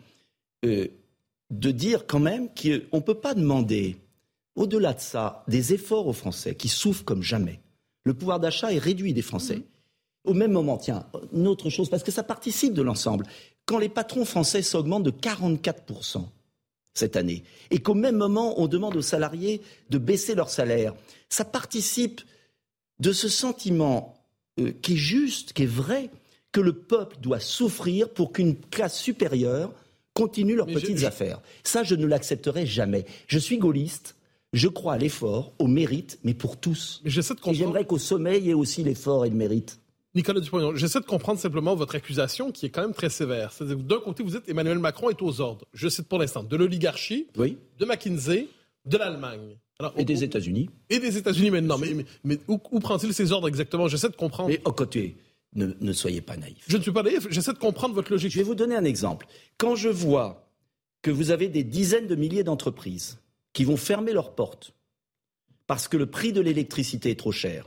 euh, 0.66 0.88
de 1.48 1.70
dire 1.70 2.06
quand 2.06 2.20
même 2.20 2.48
qu'on 2.48 2.98
ne 2.98 3.02
peut 3.02 3.18
pas 3.18 3.32
demander, 3.32 3.96
au-delà 4.54 4.92
de 4.92 5.00
ça, 5.00 5.44
des 5.48 5.72
efforts 5.72 6.06
aux 6.06 6.12
Français 6.12 6.54
qui 6.54 6.68
souffrent 6.68 7.06
comme 7.06 7.22
jamais. 7.22 7.60
Le 8.04 8.12
pouvoir 8.12 8.38
d'achat 8.38 8.70
est 8.70 8.78
réduit 8.78 9.14
des 9.14 9.22
Français. 9.22 9.56
Mmh. 9.56 9.62
Au 10.30 10.34
même 10.34 10.52
moment, 10.52 10.76
tiens, 10.76 11.06
une 11.32 11.46
autre 11.46 11.70
chose, 11.70 11.88
parce 11.88 12.02
que 12.02 12.12
ça 12.12 12.22
participe 12.22 12.74
de 12.74 12.82
l'ensemble. 12.82 13.24
Quand 13.68 13.78
les 13.78 13.90
patrons 13.90 14.24
français 14.24 14.62
s'augmentent 14.62 15.02
de 15.02 15.10
44 15.10 16.32
cette 16.94 17.16
année, 17.16 17.44
et 17.70 17.80
qu'au 17.80 17.92
même 17.92 18.16
moment, 18.16 18.58
on 18.58 18.66
demande 18.66 18.96
aux 18.96 19.02
salariés 19.02 19.60
de 19.90 19.98
baisser 19.98 20.34
leur 20.34 20.48
salaire. 20.48 20.94
Ça 21.28 21.44
participe 21.44 22.22
de 22.98 23.12
ce 23.12 23.28
sentiment 23.28 24.24
euh, 24.58 24.72
qui 24.80 24.94
est 24.94 24.96
juste, 24.96 25.52
qui 25.52 25.64
est 25.64 25.66
vrai, 25.66 26.08
que 26.50 26.62
le 26.62 26.72
peuple 26.72 27.18
doit 27.20 27.40
souffrir 27.40 28.08
pour 28.08 28.32
qu'une 28.32 28.56
classe 28.56 28.98
supérieure 28.98 29.70
continue 30.14 30.56
leurs 30.56 30.66
petites 30.66 31.04
affaires. 31.04 31.42
Ça, 31.62 31.82
je 31.82 31.94
ne 31.94 32.06
l'accepterai 32.06 32.64
jamais. 32.64 33.04
Je 33.26 33.38
suis 33.38 33.58
gaulliste. 33.58 34.16
Je 34.54 34.68
crois 34.68 34.94
à 34.94 34.98
l'effort, 34.98 35.52
au 35.58 35.66
mérite, 35.66 36.18
mais 36.24 36.32
pour 36.32 36.56
tous. 36.56 37.02
J'aimerais 37.04 37.84
qu'au 37.84 37.98
sommet, 37.98 38.38
il 38.38 38.46
y 38.46 38.50
ait 38.50 38.54
aussi 38.54 38.82
l'effort 38.82 39.26
et 39.26 39.28
le 39.28 39.36
mérite. 39.36 39.78
Nicolas 40.14 40.40
Dupont, 40.40 40.74
j'essaie 40.74 41.00
de 41.00 41.04
comprendre 41.04 41.38
simplement 41.38 41.74
votre 41.74 41.94
accusation 41.94 42.50
qui 42.50 42.66
est 42.66 42.70
quand 42.70 42.80
même 42.80 42.94
très 42.94 43.10
sévère. 43.10 43.52
C'est-à-dire 43.52 43.76
d'un 43.76 44.00
côté, 44.00 44.22
vous 44.22 44.30
dites 44.30 44.48
Emmanuel 44.48 44.78
Macron 44.78 45.10
est 45.10 45.20
aux 45.22 45.40
ordres. 45.40 45.66
Je 45.74 45.88
cite 45.88 46.08
pour 46.08 46.18
l'instant 46.18 46.42
de 46.42 46.56
l'oligarchie, 46.56 47.28
de 47.36 47.84
McKinsey, 47.84 48.48
de 48.86 48.96
l'Allemagne. 48.96 49.58
et 49.96 50.04
des 50.04 50.24
États-Unis. 50.24 50.70
Et 50.88 50.98
des 50.98 51.18
États-Unis 51.18 51.50
maintenant. 51.50 51.78
Mais, 51.78 52.04
mais, 52.24 52.38
où, 52.48 52.58
prend-il 52.80 53.12
ces 53.12 53.32
ordres 53.32 53.48
exactement? 53.48 53.86
J'essaie 53.86 54.08
de 54.08 54.16
comprendre. 54.16 54.48
Mais 54.48 54.60
au 54.64 54.72
côté, 54.72 55.16
ne, 55.54 55.66
ne, 55.80 55.92
soyez 55.92 56.20
pas 56.20 56.36
naïf. 56.36 56.64
Je 56.66 56.76
ne 56.78 56.82
suis 56.82 56.92
pas 56.92 57.02
naïf, 57.02 57.26
j'essaie 57.30 57.52
de 57.52 57.58
comprendre 57.58 57.94
votre 57.94 58.10
logique. 58.10 58.32
Je 58.32 58.38
vais 58.38 58.44
vous 58.44 58.54
donner 58.54 58.76
un 58.76 58.84
exemple. 58.84 59.26
Quand 59.58 59.76
je 59.76 59.88
vois 59.88 60.48
que 61.02 61.10
vous 61.10 61.30
avez 61.30 61.48
des 61.48 61.64
dizaines 61.64 62.06
de 62.06 62.14
milliers 62.14 62.44
d'entreprises 62.44 63.18
qui 63.52 63.64
vont 63.64 63.76
fermer 63.76 64.12
leurs 64.12 64.34
portes 64.34 64.72
parce 65.66 65.86
que 65.86 65.96
le 65.96 66.06
prix 66.06 66.32
de 66.32 66.40
l'électricité 66.40 67.10
est 67.10 67.18
trop 67.18 67.32
cher, 67.32 67.66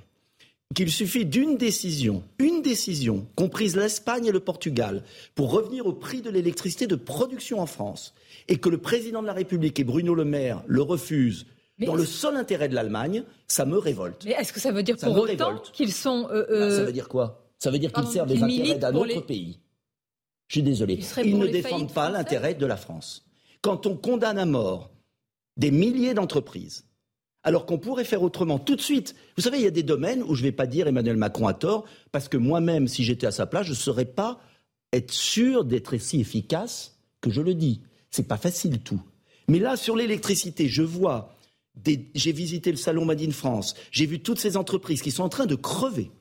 qu'il 0.74 0.92
suffit 0.92 1.26
d'une 1.26 1.58
décision, 1.58 2.24
une 2.40 2.62
décision, 2.62 3.28
comprise 3.36 3.76
l'Espagne 3.76 4.26
et 4.26 4.32
le 4.32 4.40
Portugal, 4.40 5.04
pour 5.36 5.52
revenir 5.52 5.86
au 5.86 5.94
prix 5.94 6.22
de 6.22 6.30
l'électricité 6.30 6.88
de 6.88 6.96
production 6.96 7.60
en 7.60 7.66
France, 7.66 8.14
et 8.48 8.58
que 8.58 8.70
le 8.70 8.78
président 8.78 9.22
de 9.22 9.28
la 9.28 9.34
République 9.34 9.80
et 9.80 9.84
Bruno 9.84 10.16
Le 10.16 10.26
Maire 10.26 10.64
le 10.68 10.82
refusent 10.82 11.46
dans 11.80 11.96
le 11.96 12.06
seul 12.06 12.36
intérêt 12.36 12.70
de 12.70 12.76
l'Allemagne, 12.76 13.24
ça 13.48 13.66
me 13.66 13.78
révolte. 13.78 14.24
Mais 14.26 14.32
est-ce 14.32 14.54
que 14.54 14.60
ça 14.60 14.72
veut 14.72 14.84
dire 14.84 14.98
pour 14.98 15.18
autant 15.18 15.58
qu'ils 15.74 15.94
sont... 15.94 16.28
Euh, 16.32 16.46
bah, 16.48 16.76
ça 16.76 16.82
euh, 16.82 16.86
veut 16.86 16.94
dire 16.94 17.10
quoi? 17.10 17.50
Ça 17.58 17.72
veut 17.72 17.80
dire 17.80 17.92
qu'ils 17.92 18.08
servent 18.08 18.30
les 18.30 18.42
intérêts 18.42 18.78
d'un 18.78 18.94
autre 18.94 19.22
pays. 19.22 19.60
Je 20.48 20.56
suis 20.56 20.64
désolé. 20.64 21.00
Ils, 21.24 21.38
ne 21.38 21.48
défendent 21.48 21.94
pas 21.94 22.10
l'intérêt 22.10 22.54
de 22.54 22.66
la 22.66 22.76
France. 22.76 23.26
Quand 23.62 23.86
on 23.86 23.96
condamne 23.96 24.38
à 24.38 24.46
mort 24.46 24.92
des 25.58 25.72
milliers 25.72 26.14
d'entreprises, 26.14 26.86
alors 27.44 27.66
qu'on 27.66 27.78
pourrait 27.78 28.06
faire 28.06 28.24
autrement 28.24 28.60
tout 28.60 28.76
de 28.76 28.82
suite. 28.82 29.16
Vous 29.36 29.44
savez, 29.44 29.58
il 29.58 29.64
y 29.64 29.68
a 29.68 29.72
des 29.72 29.84
domaines 29.84 30.24
où 30.24 30.36
je 30.36 30.42
ne 30.42 30.48
vais 30.48 30.52
pas 30.52 30.68
dire 30.68 30.88
Emmanuel 30.88 31.18
Macron 31.18 31.48
a 31.48 31.54
tort, 31.54 31.86
parce 32.12 32.28
que 32.30 32.38
moi-même, 32.38 32.88
si 32.88 33.04
j'étais 33.04 33.28
à 33.28 33.32
sa 33.32 33.46
place, 33.46 33.66
je 33.66 33.72
ne 33.72 33.76
saurais 33.76 34.06
pas 34.06 34.40
être 34.94 35.12
sûr 35.12 35.66
d'être 35.66 35.98
si 35.98 36.20
efficace 36.20 37.00
que 37.22 37.30
je 37.30 37.42
le 37.42 37.54
dis. 37.54 37.82
Ce 38.10 38.22
n'est 38.22 38.28
pas 38.28 38.38
facile 38.38 38.80
tout. 38.80 39.02
Mais 39.48 39.60
là, 39.60 39.78
sur 39.78 39.96
l'électricité, 39.96 40.68
je 40.68 40.84
vois, 40.84 41.36
j'ai 42.14 42.32
visité 42.32 42.72
le 42.72 42.78
salon 42.78 43.06
Made 43.06 43.22
in 43.22 43.32
France, 43.32 43.76
j'ai 43.92 44.06
vu 44.06 44.20
toutes 44.20 44.40
ces 44.40 44.58
entreprises 44.58 45.02
qui 45.02 45.12
sont 45.12 45.24
en 45.24 45.30
train 45.30 45.46
de 45.46 45.56
crever 45.56 46.12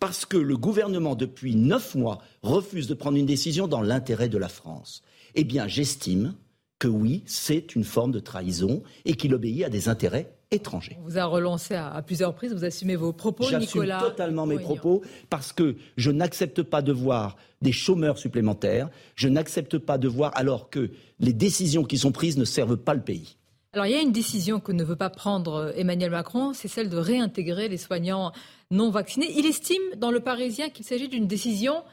parce 0.00 0.26
que 0.26 0.36
le 0.36 0.56
gouvernement, 0.56 1.14
depuis 1.14 1.54
neuf 1.54 1.94
mois, 1.94 2.18
refuse 2.42 2.86
de 2.86 2.94
prendre 2.94 3.18
une 3.18 3.26
décision 3.26 3.68
dans 3.68 3.82
l'intérêt 3.82 4.28
de 4.28 4.38
la 4.38 4.48
France. 4.48 5.02
Eh 5.34 5.44
bien, 5.44 5.68
j'estime 5.68 6.34
que 6.82 6.88
oui, 6.88 7.22
c'est 7.26 7.76
une 7.76 7.84
forme 7.84 8.10
de 8.10 8.18
trahison 8.18 8.82
et 9.04 9.14
qu'il 9.14 9.32
obéit 9.34 9.62
à 9.62 9.68
des 9.68 9.88
intérêts 9.88 10.34
étrangers. 10.50 10.98
On 10.98 11.04
vous 11.04 11.16
a 11.16 11.24
relancé 11.26 11.76
à, 11.76 12.02
plusieurs 12.04 12.30
reprises, 12.30 12.52
vous 12.52 12.64
assumez 12.64 12.96
vos 12.96 13.12
propos, 13.12 13.48
Nicolas. 13.56 14.00
Totalement 14.00 14.46
mes 14.46 14.58
propos 14.58 15.00
parce 15.30 15.52
que 15.52 15.76
je 15.96 16.10
n'accepte 16.10 16.64
pas 16.64 16.82
de 16.82 16.90
voir 16.90 17.36
des 17.60 17.70
chômeurs 17.70 18.18
supplémentaires, 18.18 18.90
je 19.14 19.28
n'accepte 19.28 19.78
pas 19.78 19.96
de 19.96 20.08
voir 20.08 20.32
alors 20.34 20.70
que 20.70 20.90
les 21.20 21.32
décisions 21.32 21.84
qui 21.84 21.98
sont 21.98 22.10
prises 22.10 22.36
ne 22.36 22.44
servent 22.44 22.76
pas 22.76 22.94
le 22.94 23.02
pays. 23.02 23.36
Alors 23.74 23.86
il 23.86 23.92
y 23.92 23.94
a 23.94 24.02
une 24.02 24.10
décision 24.10 24.58
que 24.58 24.72
ne 24.72 24.82
veut 24.82 24.96
pas 24.96 25.08
prendre 25.08 25.54
euh, 25.54 25.72
Emmanuel 25.76 26.10
Macron, 26.10 26.52
c'est 26.52 26.66
celle 26.66 26.90
de 26.90 26.96
réintégrer 26.96 27.68
les 27.68 27.78
soignants 27.78 28.32
non 28.72 28.90
vaccinés. 28.90 29.32
Il 29.36 29.46
estime 29.46 29.82
dans 29.98 30.10
le 30.10 30.18
Parisien 30.18 30.68
qu'il 30.68 30.84
s'agit 30.84 31.08
d'une 31.08 31.28
décision 31.28 31.84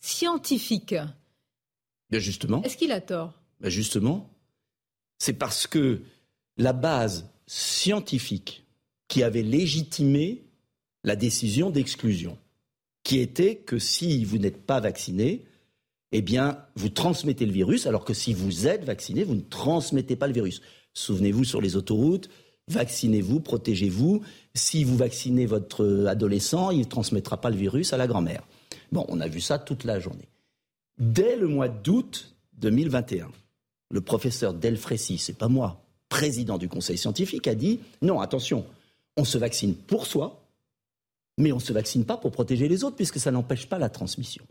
scientifique. 0.00 0.96
Bien 2.10 2.18
justement. 2.18 2.60
Est-ce 2.64 2.76
qu'il 2.76 2.90
a 2.90 3.00
tort? 3.00 3.34
Ben 3.60 3.70
Justement, 3.70 4.31
c'est 5.22 5.34
parce 5.34 5.68
que 5.68 6.00
la 6.56 6.72
base 6.72 7.30
scientifique 7.46 8.66
qui 9.06 9.22
avait 9.22 9.44
légitimé 9.44 10.42
la 11.04 11.14
décision 11.14 11.70
d'exclusion, 11.70 12.36
qui 13.04 13.20
était 13.20 13.54
que 13.54 13.78
si 13.78 14.24
vous 14.24 14.38
n'êtes 14.38 14.66
pas 14.66 14.80
vacciné, 14.80 15.44
eh 16.10 16.22
bien, 16.22 16.58
vous 16.74 16.88
transmettez 16.88 17.46
le 17.46 17.52
virus, 17.52 17.86
alors 17.86 18.04
que 18.04 18.14
si 18.14 18.34
vous 18.34 18.66
êtes 18.66 18.84
vacciné, 18.84 19.22
vous 19.22 19.36
ne 19.36 19.42
transmettez 19.42 20.16
pas 20.16 20.26
le 20.26 20.32
virus. 20.32 20.60
Souvenez-vous 20.92 21.44
sur 21.44 21.60
les 21.60 21.76
autoroutes, 21.76 22.28
vaccinez-vous, 22.66 23.38
protégez-vous. 23.38 24.22
Si 24.56 24.82
vous 24.82 24.96
vaccinez 24.96 25.46
votre 25.46 26.06
adolescent, 26.08 26.72
il 26.72 26.80
ne 26.80 26.84
transmettra 26.84 27.40
pas 27.40 27.50
le 27.50 27.56
virus 27.56 27.92
à 27.92 27.96
la 27.96 28.08
grand-mère. 28.08 28.42
Bon, 28.90 29.06
on 29.08 29.20
a 29.20 29.28
vu 29.28 29.40
ça 29.40 29.60
toute 29.60 29.84
la 29.84 30.00
journée. 30.00 30.28
Dès 30.98 31.36
le 31.36 31.46
mois 31.46 31.68
d'août 31.68 32.34
2021, 32.54 33.30
le 33.92 34.00
professeur 34.00 34.54
Delfrécy, 34.54 35.18
c'est 35.18 35.36
pas 35.36 35.48
moi, 35.48 35.84
président 36.08 36.58
du 36.58 36.68
conseil 36.68 36.98
scientifique, 36.98 37.46
a 37.46 37.54
dit 37.54 37.78
non, 38.00 38.20
attention, 38.20 38.64
on 39.16 39.24
se 39.24 39.38
vaccine 39.38 39.74
pour 39.74 40.06
soi, 40.06 40.42
mais 41.38 41.52
on 41.52 41.56
ne 41.56 41.60
se 41.60 41.72
vaccine 41.72 42.04
pas 42.04 42.16
pour 42.16 42.32
protéger 42.32 42.68
les 42.68 42.84
autres, 42.84 42.96
puisque 42.96 43.20
ça 43.20 43.30
n'empêche 43.30 43.68
pas 43.68 43.78
la 43.78 43.90
transmission. 43.90 44.44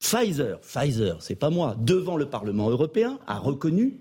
Pfizer, 0.00 0.60
Pfizer, 0.60 1.22
c'est 1.22 1.36
pas 1.36 1.50
moi, 1.50 1.76
devant 1.78 2.16
le 2.16 2.28
Parlement 2.28 2.68
européen, 2.68 3.18
a 3.26 3.38
reconnu 3.38 4.00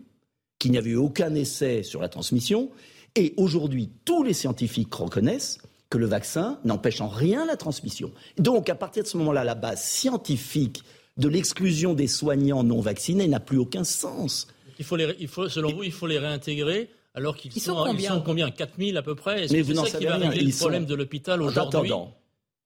qu'il 0.60 0.72
n'y 0.72 0.78
avait 0.78 0.92
eu 0.92 0.96
aucun 0.96 1.34
essai 1.36 1.84
sur 1.84 2.02
la 2.02 2.10
transmission, 2.10 2.72
et 3.16 3.34
aujourd'hui, 3.38 3.92
tous 4.06 4.24
les 4.24 4.34
scientifiques 4.34 4.94
reconnaissent 4.94 5.60
que 5.90 5.98
le 5.98 6.08
vaccin 6.08 6.60
n'empêche 6.66 7.00
en 7.00 7.08
rien 7.08 7.46
la 7.46 7.58
transmission. 7.58 8.12
Donc, 8.38 8.70
à 8.70 8.76
partir 8.76 9.04
de 9.04 9.08
ce 9.08 9.18
moment-là, 9.18 9.44
la 9.44 9.56
base 9.56 9.84
scientifique 9.84 10.84
de 11.18 11.30
l'exclusion 11.30 11.94
des 11.94 12.08
soignants 12.08 12.64
non 12.64 12.80
vaccinés 12.80 13.28
n'a 13.28 13.40
plus 13.40 13.58
aucun 13.58 13.84
sens. 13.84 14.48
Il 14.80 14.86
faut 14.86 14.96
les, 14.96 15.16
il 15.20 15.28
faut, 15.28 15.50
selon 15.50 15.74
vous, 15.74 15.84
il 15.84 15.92
faut 15.92 16.08
les 16.08 16.20
réintégrer 16.20 16.90
alors 17.14 17.36
qu'ils 17.36 17.52
sont, 17.54 17.76
sont, 17.76 17.84
combien, 17.84 18.12
ils 18.12 18.16
sont 18.16 18.22
combien? 18.22 18.52
4000 18.52 18.96
à 18.96 19.02
peu 19.02 19.16
près? 19.16 19.46
Est-ce 19.46 19.54
que 19.54 19.64
c'est 19.64 19.90
ça 19.90 19.98
qui 19.98 20.06
va 20.06 20.18
régler 20.18 20.44
le 20.44 20.58
problème 20.58 20.86
de 20.86 20.96
l'hôpital 20.96 21.42
aujourd'hui? 21.42 21.92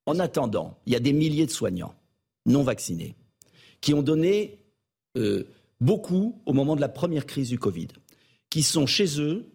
en 0.04 0.18
attendant, 0.18 0.78
il 0.86 0.92
y 0.92 0.96
a 0.96 1.00
des 1.00 1.12
milliers 1.12 1.46
de 1.46 1.50
soignants 1.50 1.94
non 2.44 2.62
vaccinés 2.64 3.14
qui 3.80 3.94
ont 3.94 4.02
donné 4.02 4.58
euh, 5.16 5.44
beaucoup 5.80 6.40
au 6.46 6.52
moment 6.52 6.76
de 6.76 6.80
la 6.80 6.88
première 6.88 7.26
crise 7.26 7.48
du 7.48 7.58
Covid, 7.58 7.88
qui 8.50 8.62
sont 8.62 8.86
chez 8.86 9.20
eux, 9.20 9.46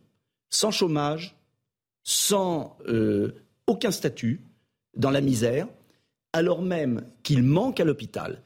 sans 0.49 0.71
chômage, 0.71 1.35
sans 2.03 2.77
euh, 2.87 3.33
aucun 3.67 3.91
statut, 3.91 4.41
dans 4.95 5.11
la 5.11 5.21
misère, 5.21 5.67
alors 6.33 6.61
même 6.61 7.05
qu'ils 7.23 7.43
manquent 7.43 7.79
à 7.79 7.85
l'hôpital. 7.85 8.41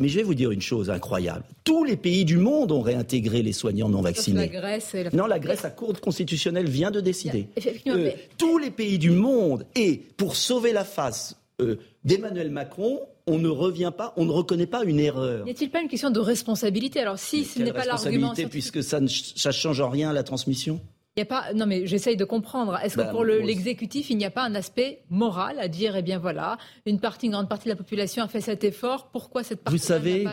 Mais 0.00 0.08
je 0.08 0.16
vais 0.16 0.24
vous 0.24 0.34
dire 0.34 0.50
une 0.50 0.60
chose 0.60 0.90
incroyable. 0.90 1.44
Tous 1.62 1.84
les 1.84 1.96
pays 1.96 2.24
du 2.24 2.36
monde 2.36 2.72
ont 2.72 2.80
réintégré 2.80 3.42
les 3.42 3.52
soignants 3.52 3.88
non 3.88 4.00
vaccinés. 4.00 4.40
La 4.40 4.46
Grèce 4.48 4.94
et 4.94 5.04
la... 5.04 5.10
Non, 5.10 5.26
la 5.26 5.38
Grèce, 5.38 5.62
la 5.62 5.70
Cour 5.70 5.98
constitutionnelle 6.00 6.68
vient 6.68 6.90
de 6.90 7.00
décider. 7.00 7.48
Euh, 7.86 8.10
tous 8.36 8.58
les 8.58 8.70
pays 8.70 8.98
du 8.98 9.10
monde. 9.10 9.66
Et 9.76 10.02
pour 10.16 10.34
sauver 10.34 10.72
la 10.72 10.84
face 10.84 11.36
euh, 11.60 11.76
d'Emmanuel 12.04 12.50
Macron, 12.50 13.00
on 13.26 13.38
ne 13.38 13.48
revient 13.48 13.92
pas, 13.96 14.12
on 14.16 14.24
ne 14.24 14.32
reconnaît 14.32 14.66
pas 14.66 14.84
une 14.84 15.00
erreur. 15.00 15.44
N'y 15.44 15.52
a-t-il 15.52 15.70
pas 15.70 15.80
une 15.80 15.88
question 15.88 16.10
de 16.10 16.20
responsabilité? 16.20 17.00
Alors 17.00 17.18
si 17.18 17.44
ce 17.44 17.60
n'est 17.60 17.72
pas 17.72 17.84
l'argument... 17.84 18.34
puisque 18.50 18.82
ça 18.82 19.00
ne 19.00 19.08
ça 19.08 19.52
change 19.52 19.80
en 19.80 19.88
rien 19.88 20.10
à 20.10 20.12
la 20.12 20.24
transmission? 20.24 20.80
Il 21.16 21.20
y 21.20 21.22
a 21.22 21.26
pas, 21.26 21.52
non 21.52 21.66
mais 21.66 21.86
j'essaye 21.86 22.16
de 22.16 22.24
comprendre. 22.24 22.76
Est-ce 22.82 22.96
que 22.96 23.10
pour 23.10 23.24
l'exécutif, 23.24 24.10
il 24.10 24.16
n'y 24.16 24.24
a 24.24 24.30
pas 24.30 24.42
un 24.42 24.54
aspect 24.54 25.02
moral 25.10 25.60
à 25.60 25.68
dire, 25.68 25.94
eh 25.96 26.02
bien 26.02 26.18
voilà, 26.18 26.58
une 26.86 26.98
partie, 26.98 27.26
une 27.26 27.32
grande 27.32 27.48
partie 27.48 27.64
de 27.64 27.70
la 27.70 27.76
population 27.76 28.24
a 28.24 28.28
fait 28.28 28.40
cet 28.40 28.64
effort, 28.64 29.10
pourquoi 29.10 29.44
cette 29.44 29.62
partie 29.62 29.78
Vous 29.78 29.84
savez, 29.84 30.26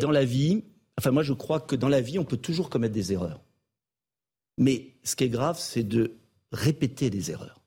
dans 0.00 0.10
la 0.10 0.24
vie, 0.24 0.64
enfin 0.98 1.10
moi 1.10 1.22
je 1.22 1.32
crois 1.32 1.60
que 1.60 1.74
dans 1.74 1.88
la 1.88 2.02
vie, 2.02 2.18
on 2.18 2.24
peut 2.24 2.36
toujours 2.36 2.68
commettre 2.68 2.94
des 2.94 3.12
erreurs. 3.12 3.40
Mais 4.58 4.94
ce 5.04 5.16
qui 5.16 5.24
est 5.24 5.28
grave, 5.28 5.58
c'est 5.58 5.82
de 5.82 6.16
répéter 6.52 7.10
des 7.10 7.30
erreurs. 7.30 7.62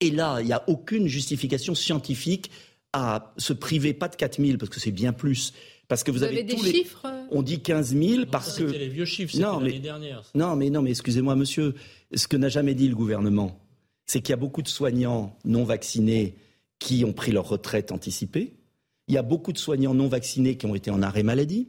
Et 0.00 0.10
là, 0.10 0.40
il 0.40 0.46
n'y 0.46 0.52
a 0.52 0.64
aucune 0.68 1.06
justification 1.06 1.74
scientifique 1.74 2.50
à 2.92 3.32
se 3.38 3.52
priver, 3.52 3.94
pas 3.94 4.08
de 4.08 4.16
4000, 4.16 4.58
parce 4.58 4.70
que 4.70 4.80
c'est 4.80 4.90
bien 4.90 5.12
plus, 5.12 5.52
parce 5.92 6.04
que 6.04 6.10
vous, 6.10 6.22
avez, 6.22 6.42
des 6.42 6.56
chiffres 6.56 7.06
On 7.30 7.42
dit 7.42 7.60
15 7.60 7.94
000 7.94 8.24
parce 8.24 8.56
que. 8.56 8.66
C'était 8.66 8.78
les 8.78 8.88
vieux 8.88 9.04
chiffres, 9.04 9.38
non, 9.38 9.60
mais... 9.60 9.66
l'année 9.66 9.78
dernière. 9.78 10.22
Non, 10.34 10.56
mais 10.56 10.70
non, 10.70 10.80
mais 10.80 10.88
excusez-moi, 10.88 11.36
monsieur. 11.36 11.74
Ce 12.14 12.26
que 12.26 12.38
n'a 12.38 12.48
jamais 12.48 12.74
dit 12.74 12.88
le 12.88 12.94
gouvernement, 12.94 13.60
c'est 14.06 14.22
qu'il 14.22 14.30
y 14.30 14.32
a 14.32 14.38
beaucoup 14.38 14.62
de 14.62 14.68
soignants 14.68 15.36
non 15.44 15.64
vaccinés 15.64 16.34
qui 16.78 17.04
ont 17.04 17.12
pris 17.12 17.30
leur 17.30 17.46
retraite 17.46 17.92
anticipée. 17.92 18.54
Il 19.06 19.14
y 19.14 19.18
a 19.18 19.22
beaucoup 19.22 19.52
de 19.52 19.58
soignants 19.58 19.92
non 19.92 20.08
vaccinés 20.08 20.56
qui 20.56 20.64
ont 20.64 20.74
été 20.74 20.90
en 20.90 21.02
arrêt 21.02 21.24
maladie. 21.24 21.68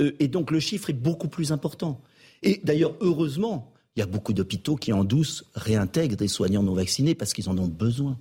Euh, 0.00 0.16
et 0.18 0.28
donc 0.28 0.50
le 0.50 0.60
chiffre 0.60 0.88
est 0.88 0.94
beaucoup 0.94 1.28
plus 1.28 1.52
important. 1.52 2.00
Et 2.42 2.62
d'ailleurs, 2.64 2.94
heureusement, 3.02 3.74
il 3.96 4.00
y 4.00 4.02
a 4.02 4.06
beaucoup 4.06 4.32
d'hôpitaux 4.32 4.76
qui 4.76 4.94
en 4.94 5.04
douce 5.04 5.44
réintègrent 5.54 6.16
des 6.16 6.28
soignants 6.28 6.62
non 6.62 6.72
vaccinés 6.72 7.14
parce 7.14 7.34
qu'ils 7.34 7.50
en 7.50 7.58
ont 7.58 7.68
besoin. 7.68 8.18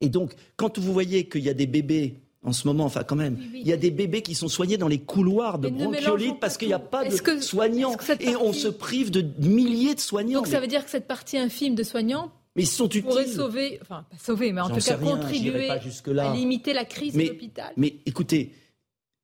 Et 0.00 0.08
donc, 0.08 0.36
quand 0.54 0.78
vous 0.78 0.92
voyez 0.92 1.28
qu'il 1.28 1.42
y 1.42 1.48
a 1.48 1.54
des 1.54 1.66
bébés 1.66 2.27
en 2.44 2.52
ce 2.52 2.66
moment, 2.68 2.84
enfin 2.84 3.02
quand 3.02 3.16
même, 3.16 3.38
il 3.52 3.66
y 3.66 3.72
a 3.72 3.76
des 3.76 3.90
bébés 3.90 4.22
qui 4.22 4.34
sont 4.34 4.48
soignés 4.48 4.76
dans 4.76 4.88
les 4.88 5.00
couloirs 5.00 5.58
de 5.58 5.68
bronchiolite 5.68 6.38
parce 6.40 6.56
qu'il 6.56 6.68
n'y 6.68 6.74
a 6.74 6.78
pas 6.78 7.04
de 7.04 7.40
soignants 7.40 7.96
et 8.20 8.36
on 8.36 8.52
se 8.52 8.68
prive 8.68 9.10
de 9.10 9.24
milliers 9.44 9.94
de 9.94 10.00
soignants. 10.00 10.40
Donc 10.40 10.46
ça 10.46 10.60
veut 10.60 10.66
dire 10.66 10.84
que 10.84 10.90
cette 10.90 11.08
partie 11.08 11.38
infime 11.38 11.74
de 11.74 11.82
soignants 11.82 12.32
mais 12.56 12.64
ils 12.64 12.66
sont 12.66 12.86
utiles. 12.86 13.02
Pourrait 13.02 13.26
sauver, 13.26 13.78
enfin 13.82 14.04
pas 14.10 14.16
sauver, 14.18 14.52
mais 14.52 14.60
en 14.60 14.68
tout 14.68 14.80
cas 14.80 14.96
contribuer 14.96 15.70
à 15.70 16.34
limiter 16.34 16.72
la 16.72 16.84
crise 16.84 17.14
de 17.14 17.22
l'hôpital. 17.22 17.72
Mais 17.76 17.96
écoutez, 18.04 18.52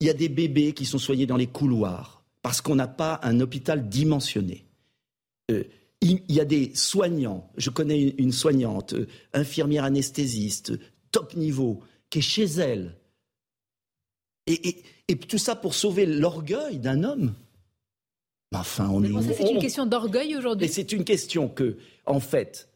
il 0.01 0.07
y 0.07 0.11
a 0.11 0.15
des 0.15 0.29
bébés 0.29 0.73
qui 0.73 0.85
sont 0.85 0.99
soignés 0.99 1.27
dans 1.27 1.37
les 1.37 1.47
couloirs 1.47 2.25
parce 2.43 2.61
qu'on 2.61 2.75
n'a 2.75 2.87
pas 2.87 3.21
un 3.23 3.41
hôpital 3.41 3.89
dimensionné. 3.89 4.67
Euh, 5.51 5.65
il 6.01 6.21
y 6.29 6.41
a 6.41 6.45
des 6.45 6.73
soignants, 6.75 7.51
je 7.57 7.71
connais 7.71 8.15
une 8.19 8.33
soignante, 8.33 8.93
euh, 8.93 9.09
infirmière 9.33 9.85
anesthésiste, 9.85 10.79
top 11.11 11.35
niveau, 11.35 11.81
qui 12.11 12.19
est 12.19 12.23
chez 12.23 12.45
elle, 12.45 12.97
et, 14.47 14.83
tout 15.29 15.39
ça 15.39 15.57
pour 15.57 15.75
sauver 15.75 16.07
l'orgueil 16.07 16.79
d'un 16.79 17.05
homme. 17.05 17.35
Enfin, 18.55 18.89
on 18.91 19.03
est. 19.03 19.35
C'est 19.35 19.51
une 19.51 19.59
question 19.59 19.87
d'orgueil 19.87 20.37
aujourd'hui. 20.37 20.69
c'est 20.69 20.93
une 20.93 21.05
question 21.05 21.49
que, 21.49 21.77
en 22.07 22.21
fait, 22.21 22.69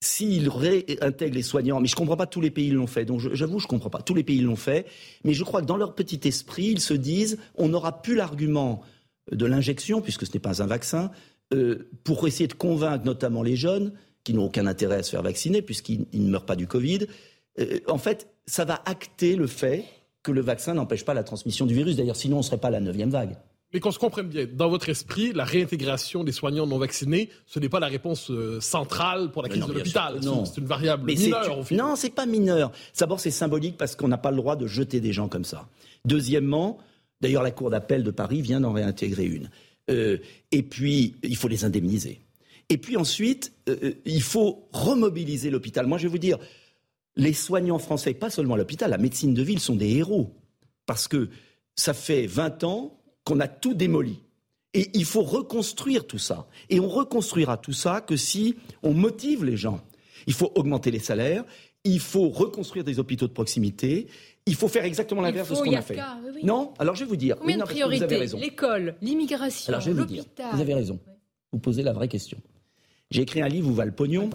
s'ils 0.00 0.48
réintègrent 0.48 1.34
les 1.34 1.42
soignants, 1.42 1.80
mais 1.80 1.88
je 1.88 1.94
ne 1.94 1.98
comprends 1.98 2.16
pas 2.16 2.26
tous 2.26 2.40
les 2.40 2.50
pays 2.50 2.70
l'ont 2.70 2.86
fait, 2.86 3.04
donc 3.04 3.20
j'avoue, 3.32 3.58
je 3.58 3.64
ne 3.64 3.68
comprends 3.68 3.90
pas. 3.90 4.02
Tous 4.02 4.14
les 4.14 4.22
pays 4.22 4.40
l'ont 4.40 4.56
fait, 4.56 4.86
mais 5.24 5.32
je 5.32 5.44
crois 5.44 5.62
que 5.62 5.66
dans 5.66 5.76
leur 5.76 5.94
petit 5.94 6.20
esprit, 6.24 6.66
ils 6.66 6.80
se 6.80 6.94
disent 6.94 7.38
on 7.54 7.68
n'aura 7.68 8.02
plus 8.02 8.14
l'argument 8.14 8.82
de 9.32 9.46
l'injection, 9.46 10.00
puisque 10.00 10.26
ce 10.26 10.32
n'est 10.34 10.40
pas 10.40 10.62
un 10.62 10.66
vaccin, 10.66 11.10
euh, 11.54 11.88
pour 12.04 12.26
essayer 12.26 12.48
de 12.48 12.54
convaincre 12.54 13.04
notamment 13.04 13.42
les 13.42 13.56
jeunes, 13.56 13.92
qui 14.24 14.34
n'ont 14.34 14.46
aucun 14.46 14.66
intérêt 14.66 14.96
à 14.96 15.02
se 15.02 15.10
faire 15.10 15.22
vacciner, 15.22 15.62
puisqu'ils 15.62 16.06
ne 16.12 16.28
meurent 16.28 16.46
pas 16.46 16.56
du 16.56 16.66
Covid. 16.66 17.06
Euh, 17.60 17.78
en 17.86 17.98
fait, 17.98 18.28
ça 18.46 18.64
va 18.64 18.82
acter 18.84 19.36
le 19.36 19.46
fait 19.46 19.84
que 20.26 20.32
le 20.32 20.40
vaccin 20.40 20.74
n'empêche 20.74 21.04
pas 21.04 21.14
la 21.14 21.22
transmission 21.22 21.66
du 21.66 21.74
virus. 21.74 21.94
D'ailleurs, 21.94 22.16
sinon, 22.16 22.36
on 22.36 22.40
ne 22.40 22.44
serait 22.44 22.58
pas 22.58 22.68
à 22.68 22.72
la 22.72 22.80
neuvième 22.80 23.10
vague. 23.10 23.36
Mais 23.72 23.78
qu'on 23.78 23.92
se 23.92 23.98
comprenne 23.98 24.26
bien, 24.26 24.46
dans 24.52 24.68
votre 24.68 24.88
esprit, 24.88 25.32
la 25.32 25.44
réintégration 25.44 26.24
des 26.24 26.32
soignants 26.32 26.66
non 26.66 26.78
vaccinés, 26.78 27.30
ce 27.46 27.60
n'est 27.60 27.68
pas 27.68 27.78
la 27.78 27.86
réponse 27.86 28.30
euh, 28.30 28.60
centrale 28.60 29.30
pour 29.30 29.42
la 29.42 29.48
crise 29.48 29.64
de 29.64 29.72
l'hôpital. 29.72 30.18
C'est 30.20 30.60
une 30.60 30.66
variable 30.66 31.04
Mais 31.06 31.14
mineure. 31.14 31.58
Au 31.58 31.74
Non, 31.74 31.94
c'est 31.94 32.10
pas 32.10 32.26
mineur. 32.26 32.72
D'abord, 32.98 33.20
c'est 33.20 33.30
symbolique 33.30 33.76
parce 33.76 33.94
qu'on 33.94 34.08
n'a 34.08 34.18
pas 34.18 34.30
le 34.30 34.36
droit 34.36 34.56
de 34.56 34.66
jeter 34.66 35.00
des 35.00 35.12
gens 35.12 35.28
comme 35.28 35.44
ça. 35.44 35.68
Deuxièmement, 36.04 36.78
d'ailleurs, 37.20 37.42
la 37.44 37.52
Cour 37.52 37.70
d'appel 37.70 38.02
de 38.02 38.10
Paris 38.10 38.42
vient 38.42 38.60
d'en 38.60 38.72
réintégrer 38.72 39.26
une. 39.26 39.48
Euh, 39.90 40.18
et 40.50 40.62
puis, 40.62 41.14
il 41.22 41.36
faut 41.36 41.48
les 41.48 41.64
indemniser. 41.64 42.20
Et 42.68 42.78
puis 42.78 42.96
ensuite, 42.96 43.52
euh, 43.68 43.92
il 44.04 44.22
faut 44.22 44.68
remobiliser 44.72 45.50
l'hôpital. 45.50 45.86
Moi, 45.86 45.98
je 45.98 46.04
vais 46.04 46.10
vous 46.10 46.18
dire, 46.18 46.38
les 47.16 47.32
soignants 47.32 47.78
français, 47.78 48.14
pas 48.14 48.30
seulement 48.30 48.54
à 48.54 48.58
l'hôpital, 48.58 48.90
la 48.90 48.98
médecine 48.98 49.34
de 49.34 49.42
ville 49.42 49.60
sont 49.60 49.76
des 49.76 49.96
héros. 49.96 50.34
Parce 50.84 51.08
que 51.08 51.30
ça 51.74 51.94
fait 51.94 52.26
20 52.26 52.64
ans 52.64 52.98
qu'on 53.24 53.40
a 53.40 53.48
tout 53.48 53.74
démoli. 53.74 54.20
Et 54.74 54.90
il 54.94 55.04
faut 55.04 55.22
reconstruire 55.22 56.06
tout 56.06 56.18
ça. 56.18 56.46
Et 56.68 56.80
on 56.80 56.88
reconstruira 56.88 57.56
tout 57.56 57.72
ça 57.72 58.00
que 58.00 58.16
si 58.16 58.56
on 58.82 58.92
motive 58.92 59.44
les 59.44 59.56
gens. 59.56 59.80
Il 60.26 60.34
faut 60.34 60.52
augmenter 60.54 60.90
les 60.90 60.98
salaires, 60.98 61.44
il 61.84 62.00
faut 62.00 62.28
reconstruire 62.28 62.84
des 62.84 62.98
hôpitaux 62.98 63.28
de 63.28 63.32
proximité, 63.32 64.08
il 64.44 64.54
faut 64.54 64.68
faire 64.68 64.84
exactement 64.84 65.22
l'inverse 65.22 65.48
de 65.48 65.54
ce 65.54 65.62
qu'on 65.62 65.72
a 65.72 65.82
fait. 65.82 65.98
Non 66.42 66.74
Alors 66.78 66.94
je 66.94 67.04
vais 67.04 67.08
vous 67.08 67.16
dire. 67.16 67.36
Combien 67.38 67.58
de 67.58 67.62
priorités 67.62 68.26
L'école, 68.36 68.96
l'immigration, 69.00 69.72
l'hôpital. 69.86 70.46
Vous 70.52 70.60
avez 70.60 70.74
raison. 70.74 70.98
Vous 71.52 71.58
posez 71.58 71.82
la 71.82 71.92
vraie 71.92 72.08
question. 72.08 72.38
J'ai 73.10 73.22
écrit 73.22 73.40
un 73.40 73.48
livre 73.48 73.68
où 73.70 73.74
va 73.74 73.84
le 73.84 73.92
pognon 73.92 74.30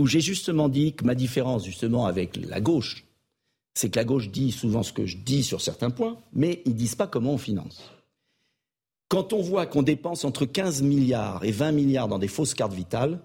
où 0.00 0.06
j'ai 0.06 0.20
justement 0.20 0.68
dit 0.68 0.94
que 0.94 1.04
ma 1.04 1.14
différence 1.14 1.64
justement 1.64 2.06
avec 2.06 2.36
la 2.36 2.60
gauche, 2.60 3.04
c'est 3.74 3.90
que 3.90 3.98
la 3.98 4.04
gauche 4.04 4.30
dit 4.30 4.50
souvent 4.50 4.82
ce 4.82 4.92
que 4.92 5.06
je 5.06 5.18
dis 5.18 5.42
sur 5.42 5.60
certains 5.60 5.90
points, 5.90 6.18
mais 6.32 6.62
ils 6.64 6.72
ne 6.72 6.76
disent 6.76 6.94
pas 6.94 7.06
comment 7.06 7.34
on 7.34 7.38
finance. 7.38 7.82
Quand 9.08 9.32
on 9.32 9.42
voit 9.42 9.66
qu'on 9.66 9.82
dépense 9.82 10.24
entre 10.24 10.46
15 10.46 10.82
milliards 10.82 11.44
et 11.44 11.52
20 11.52 11.72
milliards 11.72 12.08
dans 12.08 12.18
des 12.18 12.28
fausses 12.28 12.54
cartes 12.54 12.72
vitales, 12.72 13.20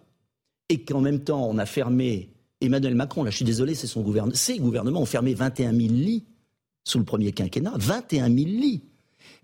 et 0.70 0.82
qu'en 0.82 1.02
même 1.02 1.24
temps 1.24 1.48
on 1.48 1.58
a 1.58 1.66
fermé 1.66 2.30
Emmanuel 2.62 2.96
Macron, 2.96 3.24
là 3.24 3.32
je 3.32 3.38
suis 3.38 3.46
désolé, 3.46 3.74
c'est 3.74 3.88
son 3.88 4.02
gouvernement, 4.02 4.36
ces 4.36 4.60
gouvernements 4.60 5.02
ont 5.02 5.06
fermé 5.06 5.34
21 5.34 5.74
000 5.74 5.94
lits 5.94 6.26
sous 6.84 7.00
le 7.00 7.06
premier 7.06 7.32
quinquennat, 7.32 7.74
21 7.78 8.26
000 8.28 8.36
lits. 8.36 8.84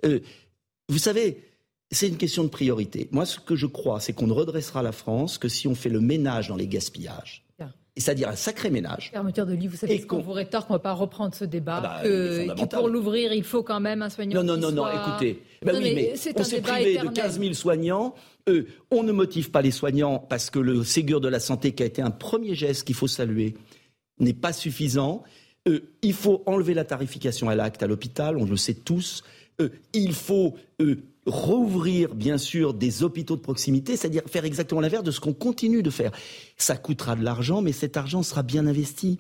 Euh, 0.05 0.19
vous 0.89 0.97
savez, 0.97 1.43
c'est 1.91 2.07
une 2.07 2.17
question 2.17 2.43
de 2.43 2.49
priorité. 2.49 3.09
Moi, 3.11 3.25
ce 3.25 3.39
que 3.39 3.55
je 3.55 3.65
crois, 3.65 3.99
c'est 3.99 4.13
qu'on 4.13 4.27
ne 4.27 4.33
redressera 4.33 4.81
la 4.81 4.91
France 4.91 5.37
que 5.37 5.49
si 5.49 5.67
on 5.67 5.75
fait 5.75 5.89
le 5.89 5.99
ménage 5.99 6.47
dans 6.47 6.55
les 6.55 6.67
gaspillages. 6.67 7.45
C'est-à-dire 7.97 8.29
un 8.29 8.37
sacré 8.37 8.69
ménage. 8.69 9.09
Fermeture 9.11 9.45
de 9.45 9.53
lit, 9.53 9.67
vous 9.67 9.75
savez 9.75 10.01
qu'on 10.01 10.21
vous 10.21 10.31
rétorque, 10.31 10.69
on 10.69 10.73
ne 10.73 10.77
va 10.77 10.81
pas 10.83 10.93
reprendre 10.93 11.35
ce 11.35 11.43
débat. 11.43 11.81
Ah 11.83 12.01
bah, 12.01 12.03
que, 12.03 12.65
pour 12.73 12.87
l'ouvrir, 12.87 13.33
il 13.33 13.43
faut 13.43 13.63
quand 13.63 13.81
même 13.81 14.01
un 14.01 14.09
soignant. 14.09 14.41
Non, 14.41 14.55
non, 14.55 14.71
non, 14.71 14.71
non, 14.71 14.85
écoutez. 14.87 15.43
Ben 15.61 15.75
oui, 15.75 15.93
mais, 15.93 16.13
on 16.37 16.43
s'est 16.43 16.61
privé 16.61 16.97
de 16.97 17.07
15 17.09 17.39
000 17.39 17.53
soignants. 17.53 18.15
Euh, 18.47 18.65
on 18.91 19.03
ne 19.03 19.11
motive 19.11 19.51
pas 19.51 19.61
les 19.61 19.71
soignants 19.71 20.19
parce 20.19 20.49
que 20.49 20.57
le 20.57 20.85
Ségur 20.85 21.19
de 21.19 21.27
la 21.27 21.41
santé, 21.41 21.73
qui 21.73 21.83
a 21.83 21.85
été 21.85 22.01
un 22.01 22.11
premier 22.11 22.55
geste 22.55 22.85
qu'il 22.85 22.95
faut 22.95 23.07
saluer, 23.07 23.55
n'est 24.19 24.33
pas 24.33 24.53
suffisant. 24.53 25.23
Euh, 25.67 25.81
il 26.01 26.13
faut 26.13 26.43
enlever 26.45 26.73
la 26.73 26.85
tarification 26.85 27.49
à 27.49 27.55
l'acte 27.55 27.83
à 27.83 27.87
l'hôpital, 27.87 28.37
on 28.37 28.45
le 28.45 28.57
sait 28.57 28.73
tous. 28.73 29.23
Euh, 29.59 29.69
il 29.93 30.13
faut 30.13 30.55
rouvrir, 31.25 32.15
bien 32.15 32.37
sûr, 32.37 32.73
des 32.73 33.03
hôpitaux 33.03 33.35
de 33.35 33.41
proximité, 33.41 33.95
c'est-à-dire 33.95 34.23
faire 34.25 34.45
exactement 34.45 34.81
l'inverse 34.81 35.03
de 35.03 35.11
ce 35.11 35.19
qu'on 35.19 35.33
continue 35.33 35.83
de 35.83 35.89
faire. 35.89 36.11
Ça 36.57 36.77
coûtera 36.77 37.15
de 37.15 37.23
l'argent, 37.23 37.61
mais 37.61 37.71
cet 37.71 37.97
argent 37.97 38.23
sera 38.23 38.43
bien 38.43 38.65
investi. 38.65 39.19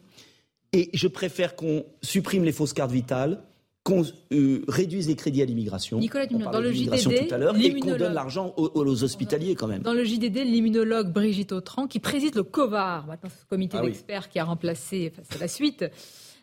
Et 0.73 0.89
je 0.93 1.07
préfère 1.07 1.55
qu'on 1.55 1.85
supprime 2.01 2.43
les 2.43 2.51
fausses 2.51 2.73
cartes 2.73 2.91
vitales, 2.91 3.43
qu'on 3.83 4.03
euh, 4.31 4.63
réduise 4.67 5.07
les 5.07 5.15
crédits 5.15 5.41
à 5.41 5.45
l'immigration. 5.45 5.97
Nicolas 5.97 6.27
dans 6.27 6.59
le 6.59 6.71
JDD, 6.71 7.27
tout 7.27 7.35
à 7.35 7.59
et 7.59 7.79
qu'on 7.79 7.97
donne 7.97 8.13
l'argent 8.13 8.53
aux, 8.57 9.03
hospitaliers 9.03 9.55
quand 9.55 9.67
même. 9.67 9.81
Dans 9.81 9.93
le 9.93 10.03
JDD, 10.03 10.37
l'immunologue 10.45 11.11
Brigitte 11.11 11.51
Autran, 11.51 11.87
qui 11.87 11.99
préside 11.99 12.35
le 12.35 12.43
COVAR, 12.43 13.07
maintenant 13.07 13.29
ce 13.29 13.45
comité 13.49 13.77
ah 13.79 13.83
d'experts 13.83 14.29
qui 14.29 14.37
a 14.37 14.43
remplacé, 14.43 15.11
enfin 15.11 15.23
c'est 15.29 15.39
la 15.39 15.47
suite, 15.47 15.85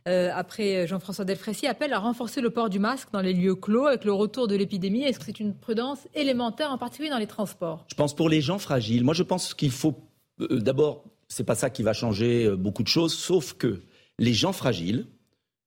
euh, 0.09 0.31
après 0.35 0.87
Jean-François 0.87 1.25
Delfrécy, 1.25 1.67
appelle 1.67 1.93
à 1.93 1.99
renforcer 1.99 2.41
le 2.41 2.51
port 2.51 2.71
du 2.71 2.79
masque 2.79 3.09
dans 3.13 3.21
les 3.21 3.33
lieux 3.33 3.55
clos 3.55 3.87
avec 3.87 4.05
le 4.05 4.13
retour 4.13 4.49
de 4.49 4.57
l'épidémie. 4.57 5.03
Est-ce 5.03 5.19
que 5.19 5.27
c'est 5.27 5.41
une 5.41 5.55
prudence 5.55 6.01
élémentaire, 6.15 6.73
en 6.73 6.79
particulier 6.79 7.11
dans 7.11 7.19
les 7.19 7.27
transports? 7.27 7.85
Je 7.89 7.95
pense 7.95 8.17
pour 8.17 8.29
les 8.29 8.41
gens 8.41 8.59
fragiles. 8.59 9.05
Moi, 9.05 9.15
je 9.15 9.23
pense 9.23 9.55
qu'il 9.55 9.71
faut 9.71 9.95
euh, 10.41 10.61
d'abord, 10.61 11.05
c'est 11.29 11.45
pas 11.45 11.55
ça 11.55 11.71
qui 11.71 11.83
va 11.83 11.93
changer 11.93 12.47
euh, 12.47 12.57
beaucoup 12.57 12.83
de 12.83 12.89
choses, 12.89 13.15
sauf 13.15 13.55
que 13.55 13.83
les 14.19 14.33
gens 14.33 14.53
fragiles 14.53 15.07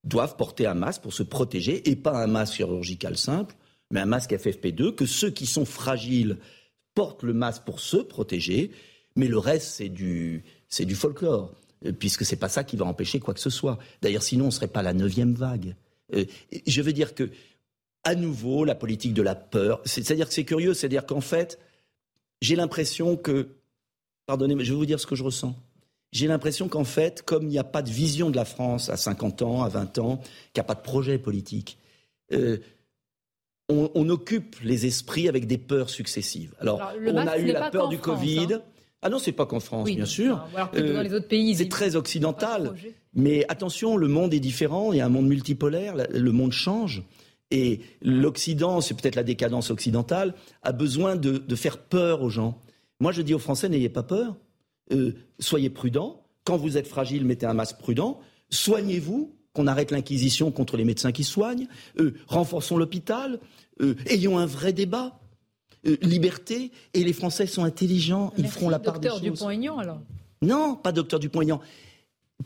doivent 0.03 0.35
porter 0.35 0.65
un 0.65 0.73
masque 0.73 1.01
pour 1.01 1.13
se 1.13 1.23
protéger 1.23 1.89
et 1.89 1.95
pas 1.95 2.21
un 2.23 2.27
masque 2.27 2.55
chirurgical 2.55 3.17
simple, 3.17 3.55
mais 3.91 3.99
un 3.99 4.05
masque 4.05 4.31
FFP2. 4.31 4.95
Que 4.95 5.05
ceux 5.05 5.29
qui 5.29 5.45
sont 5.45 5.65
fragiles 5.65 6.37
portent 6.95 7.23
le 7.23 7.33
masque 7.33 7.63
pour 7.63 7.79
se 7.79 7.97
protéger, 7.97 8.71
mais 9.15 9.27
le 9.27 9.37
reste 9.37 9.67
c'est 9.67 9.89
du 9.89 10.43
c'est 10.67 10.85
du 10.85 10.95
folklore 10.95 11.53
puisque 11.99 12.25
c'est 12.25 12.36
pas 12.36 12.49
ça 12.49 12.63
qui 12.63 12.75
va 12.75 12.86
empêcher 12.86 13.19
quoi 13.19 13.34
que 13.34 13.39
ce 13.39 13.49
soit. 13.49 13.79
D'ailleurs, 14.01 14.23
sinon, 14.23 14.45
on 14.45 14.47
ne 14.47 14.51
serait 14.51 14.67
pas 14.67 14.84
la 14.84 14.93
neuvième 14.93 15.34
vague. 15.34 15.75
Euh, 16.13 16.25
je 16.67 16.82
veux 16.82 16.93
dire 16.93 17.15
que, 17.15 17.29
à 18.03 18.15
nouveau, 18.15 18.65
la 18.65 18.75
politique 18.75 19.13
de 19.13 19.21
la 19.21 19.36
peur, 19.36 19.82
c'est-à-dire 19.86 20.27
que 20.27 20.34
c'est 20.34 20.45
curieux, 20.45 20.73
c'est-à-dire 20.73 21.05
qu'en 21.05 21.21
fait, 21.21 21.59
j'ai 22.41 22.55
l'impression 22.55 23.15
que, 23.15 23.49
pardonnez, 24.25 24.55
moi 24.55 24.63
je 24.63 24.71
vais 24.71 24.77
vous 24.77 24.86
dire 24.86 24.99
ce 24.99 25.07
que 25.07 25.15
je 25.15 25.23
ressens. 25.23 25.55
J'ai 26.11 26.27
l'impression 26.27 26.67
qu'en 26.67 26.84
fait, 26.84 27.21
comme 27.21 27.43
il 27.43 27.49
n'y 27.49 27.59
a 27.59 27.63
pas 27.63 27.82
de 27.82 27.89
vision 27.89 28.29
de 28.29 28.36
la 28.36 28.45
France 28.45 28.89
à 28.89 28.97
50 28.97 29.43
ans, 29.43 29.63
à 29.63 29.69
20 29.69 29.99
ans, 29.99 30.17
qu'il 30.17 30.57
n'y 30.57 30.61
a 30.61 30.65
pas 30.65 30.75
de 30.75 30.82
projet 30.82 31.17
politique, 31.17 31.77
euh, 32.34 32.57
on, 33.69 34.09
occupe 34.09 34.57
les 34.61 34.86
esprits 34.86 35.29
avec 35.29 35.47
des 35.47 35.57
peurs 35.57 35.89
successives. 35.89 36.53
Alors, 36.59 36.82
on 37.07 37.15
a 37.15 37.38
eu 37.38 37.47
la 37.47 37.69
peur 37.69 37.88
du 37.88 37.97
Covid. 37.97 38.55
Hein. 38.55 38.61
Ah 39.01 39.09
non, 39.09 39.17
c'est 39.17 39.31
pas 39.31 39.45
qu'en 39.45 39.59
France, 39.59 39.89
bien 39.89 40.05
sûr. 40.05 40.47
dans 40.55 41.01
les 41.01 41.13
autres 41.13 41.27
pays, 41.27 41.55
c'est 41.55 41.69
très 41.69 41.95
occidental. 41.95 42.73
Mais 43.13 43.45
attention, 43.49 43.97
le 43.97 44.07
monde 44.07 44.33
est 44.33 44.39
différent. 44.39 44.93
Il 44.93 44.97
y 44.97 45.01
a 45.01 45.05
un 45.05 45.09
monde 45.09 45.27
multipolaire. 45.27 45.95
Le 46.09 46.31
monde 46.31 46.51
change. 46.51 47.03
Et 47.51 47.81
l'Occident, 48.01 48.79
c'est 48.79 48.93
peut-être 48.93 49.15
la 49.15 49.23
décadence 49.23 49.71
occidentale, 49.71 50.33
a 50.63 50.71
besoin 50.71 51.17
de, 51.17 51.55
faire 51.55 51.77
peur 51.77 52.21
aux 52.21 52.29
gens. 52.29 52.61
Moi, 52.99 53.11
je 53.11 53.21
dis 53.21 53.33
aux 53.33 53.39
Français, 53.39 53.67
n'ayez 53.67 53.89
pas 53.89 54.03
peur. 54.03 54.37
Euh, 54.93 55.13
soyez 55.39 55.69
prudents. 55.69 56.23
Quand 56.45 56.57
vous 56.57 56.77
êtes 56.77 56.87
fragile, 56.87 57.25
mettez 57.25 57.45
un 57.45 57.53
masque 57.53 57.77
prudent. 57.77 58.19
Soignez-vous, 58.49 59.35
qu'on 59.53 59.67
arrête 59.67 59.91
l'inquisition 59.91 60.51
contre 60.51 60.77
les 60.77 60.85
médecins 60.85 61.11
qui 61.11 61.23
soignent. 61.23 61.67
Euh, 61.99 62.13
renforçons 62.27 62.77
l'hôpital. 62.77 63.39
Euh, 63.81 63.95
ayons 64.07 64.37
un 64.37 64.45
vrai 64.45 64.71
débat. 64.71 65.19
Euh, 65.88 65.97
liberté, 66.01 66.71
et 66.93 67.03
les 67.03 67.13
Français 67.13 67.47
sont 67.47 67.63
intelligents, 67.63 68.32
ils 68.38 68.47
feront 68.47 68.69
la 68.69 68.77
part 68.77 68.99
des 68.99 69.09
choses. 69.09 69.21
Docteur 69.21 69.34
Dupont-Aignan, 69.34 69.79
alors 69.79 69.99
Non, 70.43 70.75
pas 70.75 70.91
docteur 70.91 71.19
Dupont-Aignan. 71.19 71.59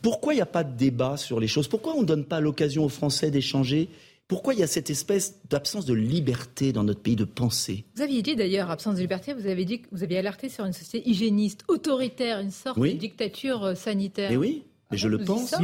Pourquoi 0.00 0.32
il 0.32 0.36
n'y 0.36 0.42
a 0.42 0.46
pas 0.46 0.64
de 0.64 0.74
débat 0.74 1.16
sur 1.18 1.38
les 1.38 1.46
choses? 1.46 1.68
Pourquoi 1.68 1.94
on 1.96 2.00
ne 2.00 2.06
donne 2.06 2.24
pas 2.24 2.40
l'occasion 2.40 2.84
aux 2.84 2.88
Français 2.88 3.30
d'échanger? 3.30 3.90
Pourquoi 4.28 4.54
il 4.54 4.60
y 4.60 4.62
a 4.62 4.66
cette 4.66 4.90
espèce 4.90 5.38
d'absence 5.48 5.84
de 5.84 5.94
liberté 5.94 6.72
dans 6.72 6.82
notre 6.82 7.00
pays 7.00 7.14
de 7.14 7.24
penser 7.24 7.84
Vous 7.94 8.02
aviez 8.02 8.22
dit 8.22 8.34
d'ailleurs, 8.34 8.70
absence 8.70 8.96
de 8.96 9.00
liberté, 9.00 9.34
vous 9.34 9.46
avez 9.46 9.64
dit 9.64 9.82
que 9.82 9.88
vous 9.92 10.02
aviez 10.02 10.18
alerté 10.18 10.48
sur 10.48 10.64
une 10.64 10.72
société 10.72 11.08
hygiéniste, 11.08 11.62
autoritaire, 11.68 12.40
une 12.40 12.50
sorte 12.50 12.78
de 12.78 12.88
dictature 12.88 13.64
euh, 13.64 13.74
sanitaire. 13.74 14.30
Mais 14.30 14.36
oui, 14.36 14.64
mais 14.90 14.96
je 14.96 15.08
le 15.08 15.18
pense. 15.18 15.54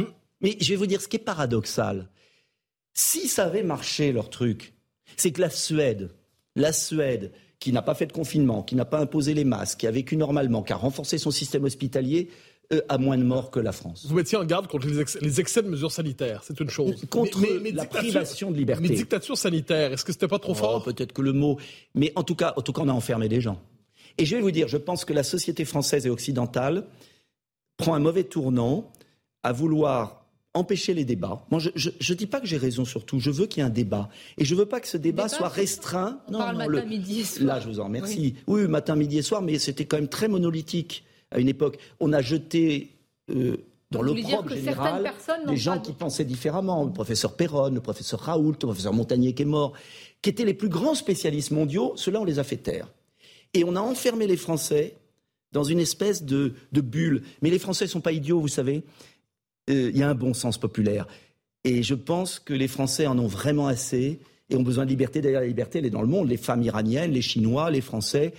Mais 0.41 0.57
je 0.59 0.69
vais 0.69 0.75
vous 0.75 0.85
dire 0.85 1.01
ce 1.01 1.07
qui 1.07 1.17
est 1.17 1.19
paradoxal. 1.19 2.07
Si 2.93 3.27
ça 3.27 3.45
avait 3.45 3.63
marché 3.63 4.11
leur 4.11 4.29
truc, 4.29 4.73
c'est 5.17 5.31
que 5.31 5.41
la 5.41 5.49
Suède, 5.49 6.11
la 6.55 6.71
Suède, 6.71 7.31
qui 7.59 7.71
n'a 7.71 7.81
pas 7.81 7.95
fait 7.95 8.05
de 8.05 8.11
confinement, 8.11 8.63
qui 8.63 8.75
n'a 8.75 8.85
pas 8.85 8.99
imposé 8.99 9.33
les 9.33 9.45
masques, 9.45 9.79
qui 9.79 9.87
a 9.87 9.91
vécu 9.91 10.17
normalement, 10.17 10.63
qui 10.63 10.73
a 10.73 10.75
renforcé 10.75 11.17
son 11.17 11.31
système 11.31 11.63
hospitalier, 11.63 12.29
euh, 12.73 12.81
a 12.89 12.97
moins 12.97 13.17
de 13.17 13.23
morts 13.23 13.51
que 13.51 13.59
la 13.59 13.71
France. 13.71 14.05
Vous 14.07 14.15
mettiez 14.15 14.37
en 14.37 14.45
garde 14.45 14.67
contre 14.67 14.87
les, 14.87 14.99
excès, 15.39 15.61
de 15.61 15.67
mesures 15.67 15.91
sanitaires, 15.91 16.43
c'est 16.43 16.59
une 16.59 16.69
chose. 16.69 17.05
Contre 17.09 17.39
la 17.73 17.85
privation 17.85 18.51
de 18.51 18.57
liberté. 18.57 18.81
Mais 18.81 18.95
dictature 18.95 19.37
sanitaire, 19.37 19.93
est-ce 19.93 20.05
que 20.05 20.11
c'était 20.11 20.27
pas 20.27 20.39
trop 20.39 20.53
oh, 20.53 20.55
fort? 20.55 20.83
Peut-être 20.83 21.13
que 21.13 21.21
le 21.21 21.33
mot. 21.33 21.57
Mais 21.93 22.11
en 22.15 22.23
tout 22.23 22.35
cas, 22.35 22.53
en 22.55 22.61
tout 22.61 22.73
cas, 22.73 22.81
on 22.83 22.89
a 22.89 22.93
enfermé 22.93 23.27
des 23.27 23.41
gens. 23.41 23.61
Et 24.17 24.25
je 24.25 24.35
vais 24.35 24.41
vous 24.41 24.51
dire, 24.51 24.67
je 24.67 24.77
pense 24.77 25.05
que 25.05 25.13
la 25.13 25.23
société 25.23 25.65
française 25.65 26.05
et 26.05 26.09
occidentale 26.09 26.85
prend 27.77 27.95
un 27.95 27.99
mauvais 27.99 28.23
tournant 28.23 28.91
à 29.41 29.51
vouloir 29.51 30.22
empêcher 30.53 30.93
les 30.93 31.05
débats. 31.05 31.45
Moi, 31.49 31.59
je 31.59 31.89
ne 31.89 32.13
dis 32.13 32.27
pas 32.27 32.39
que 32.39 32.45
j'ai 32.45 32.57
raison 32.57 32.85
sur 32.85 33.05
tout. 33.05 33.19
Je 33.19 33.31
veux 33.31 33.47
qu'il 33.47 33.61
y 33.61 33.65
ait 33.65 33.67
un 33.67 33.71
débat. 33.71 34.09
Et 34.37 34.45
je 34.45 34.53
ne 34.53 34.59
veux 34.59 34.65
pas 34.65 34.79
que 34.79 34.87
ce 34.87 34.97
débat, 34.97 35.27
soit 35.27 35.49
restreint. 35.49 36.21
On 36.27 36.33
non, 36.33 36.37
parle 36.39 36.57
matin, 36.57 36.85
midi 36.85 37.21
et 37.21 37.23
soir. 37.23 37.45
Là, 37.45 37.59
je 37.59 37.67
vous 37.67 37.79
en 37.79 37.85
remercie. 37.85 38.35
Oui. 38.47 38.67
matin, 38.67 38.95
midi 38.95 39.17
et 39.17 39.21
soir, 39.23 39.41
mais 39.41 39.57
c'était 39.57 39.85
quand 39.85 39.97
même 39.97 40.07
très 40.07 40.27
monolithique 40.27 41.03
à 41.31 41.39
une 41.39 41.49
époque. 41.49 41.79
On 41.99 42.13
a 42.13 42.21
jeté 42.21 42.91
euh, 43.31 43.57
dans 43.89 44.03
l'opprobre 44.03 44.49
général 44.49 45.11
des 45.47 45.57
gens 45.57 45.79
qui 45.79 45.93
pensaient 45.93 46.25
différemment. 46.25 46.83
Le 46.83 46.93
professeur 46.93 47.35
Perron, 47.35 47.69
le 47.69 47.81
professeur 47.81 48.19
Raoult, 48.19 48.51
le 48.51 48.57
professeur 48.57 48.93
Montagnier 48.93 49.33
qui 49.33 49.41
est 49.41 49.45
mort, 49.45 49.73
qui 50.21 50.29
étaient 50.29 50.45
les 50.45 50.53
plus 50.53 50.69
grands 50.69 50.95
spécialistes 50.95 51.51
mondiaux. 51.51 51.93
Cela, 51.95 52.21
on 52.21 52.25
les 52.25 52.37
a 52.37 52.43
fait 52.43 52.57
taire. 52.57 52.93
Et 53.55 53.63
on 53.63 53.75
a 53.75 53.81
enfermé 53.81 54.27
les 54.27 54.37
Français 54.37 54.97
dans 55.51 55.63
une 55.63 55.79
espèce 55.79 56.23
de, 56.23 56.53
de 56.71 56.81
bulle. 56.81 57.23
Mais 57.41 57.49
les 57.49 57.59
Français 57.59 57.85
ne 57.85 57.89
sont 57.89 58.01
pas 58.01 58.11
idiots, 58.11 58.39
vous 58.39 58.47
savez. 58.47 58.83
Euh, 59.69 59.91
il 59.93 59.97
y 59.97 60.03
a 60.03 60.09
un 60.09 60.15
bon 60.15 60.33
sens 60.33 60.57
populaire. 60.57 61.07
Et 61.63 61.83
je 61.83 61.95
pense 61.95 62.39
que 62.39 62.53
les 62.53 62.67
Français 62.67 63.07
en 63.07 63.17
ont 63.17 63.27
vraiment 63.27 63.67
assez 63.67 64.19
et 64.49 64.55
ont 64.55 64.63
besoin 64.63 64.85
de 64.85 64.89
liberté. 64.89 65.21
D'ailleurs, 65.21 65.41
la 65.41 65.47
liberté, 65.47 65.79
elle 65.79 65.85
est 65.85 65.89
dans 65.89 66.01
le 66.01 66.07
monde. 66.07 66.27
Les 66.27 66.37
femmes 66.37 66.63
iraniennes, 66.63 67.11
les 67.11 67.21
Chinois, 67.21 67.71
les 67.71 67.81
Français. 67.81 68.33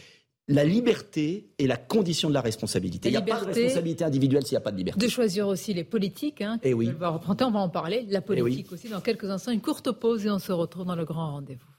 La 0.46 0.64
liberté 0.64 1.46
est 1.58 1.66
la 1.66 1.78
condition 1.78 2.28
de 2.28 2.34
la 2.34 2.42
responsabilité. 2.42 3.08
il 3.08 3.12
n'y 3.12 3.16
a 3.16 3.22
pas 3.22 3.40
de 3.40 3.46
responsabilité 3.46 4.04
individuelle 4.04 4.44
s'il 4.44 4.52
n'y 4.52 4.58
a 4.58 4.60
pas 4.60 4.72
de 4.72 4.76
liberté. 4.76 5.00
De 5.00 5.10
choisir 5.10 5.48
aussi 5.48 5.72
les 5.72 5.84
politiques. 5.84 6.42
Hein, 6.42 6.60
et 6.62 6.70
eh 6.70 6.74
oui. 6.74 6.90
On 6.94 6.98
va 6.98 7.20
on 7.26 7.50
va 7.50 7.60
en 7.60 7.70
parler. 7.70 8.04
La 8.10 8.20
politique 8.20 8.70
aussi 8.70 8.90
dans 8.90 9.00
quelques 9.00 9.24
instants. 9.24 9.52
Une 9.52 9.62
courte 9.62 9.90
pause 9.92 10.26
et 10.26 10.30
on 10.30 10.38
se 10.38 10.52
retrouve 10.52 10.84
dans 10.84 10.96
le 10.96 11.06
grand 11.06 11.32
rendez-vous. 11.32 11.73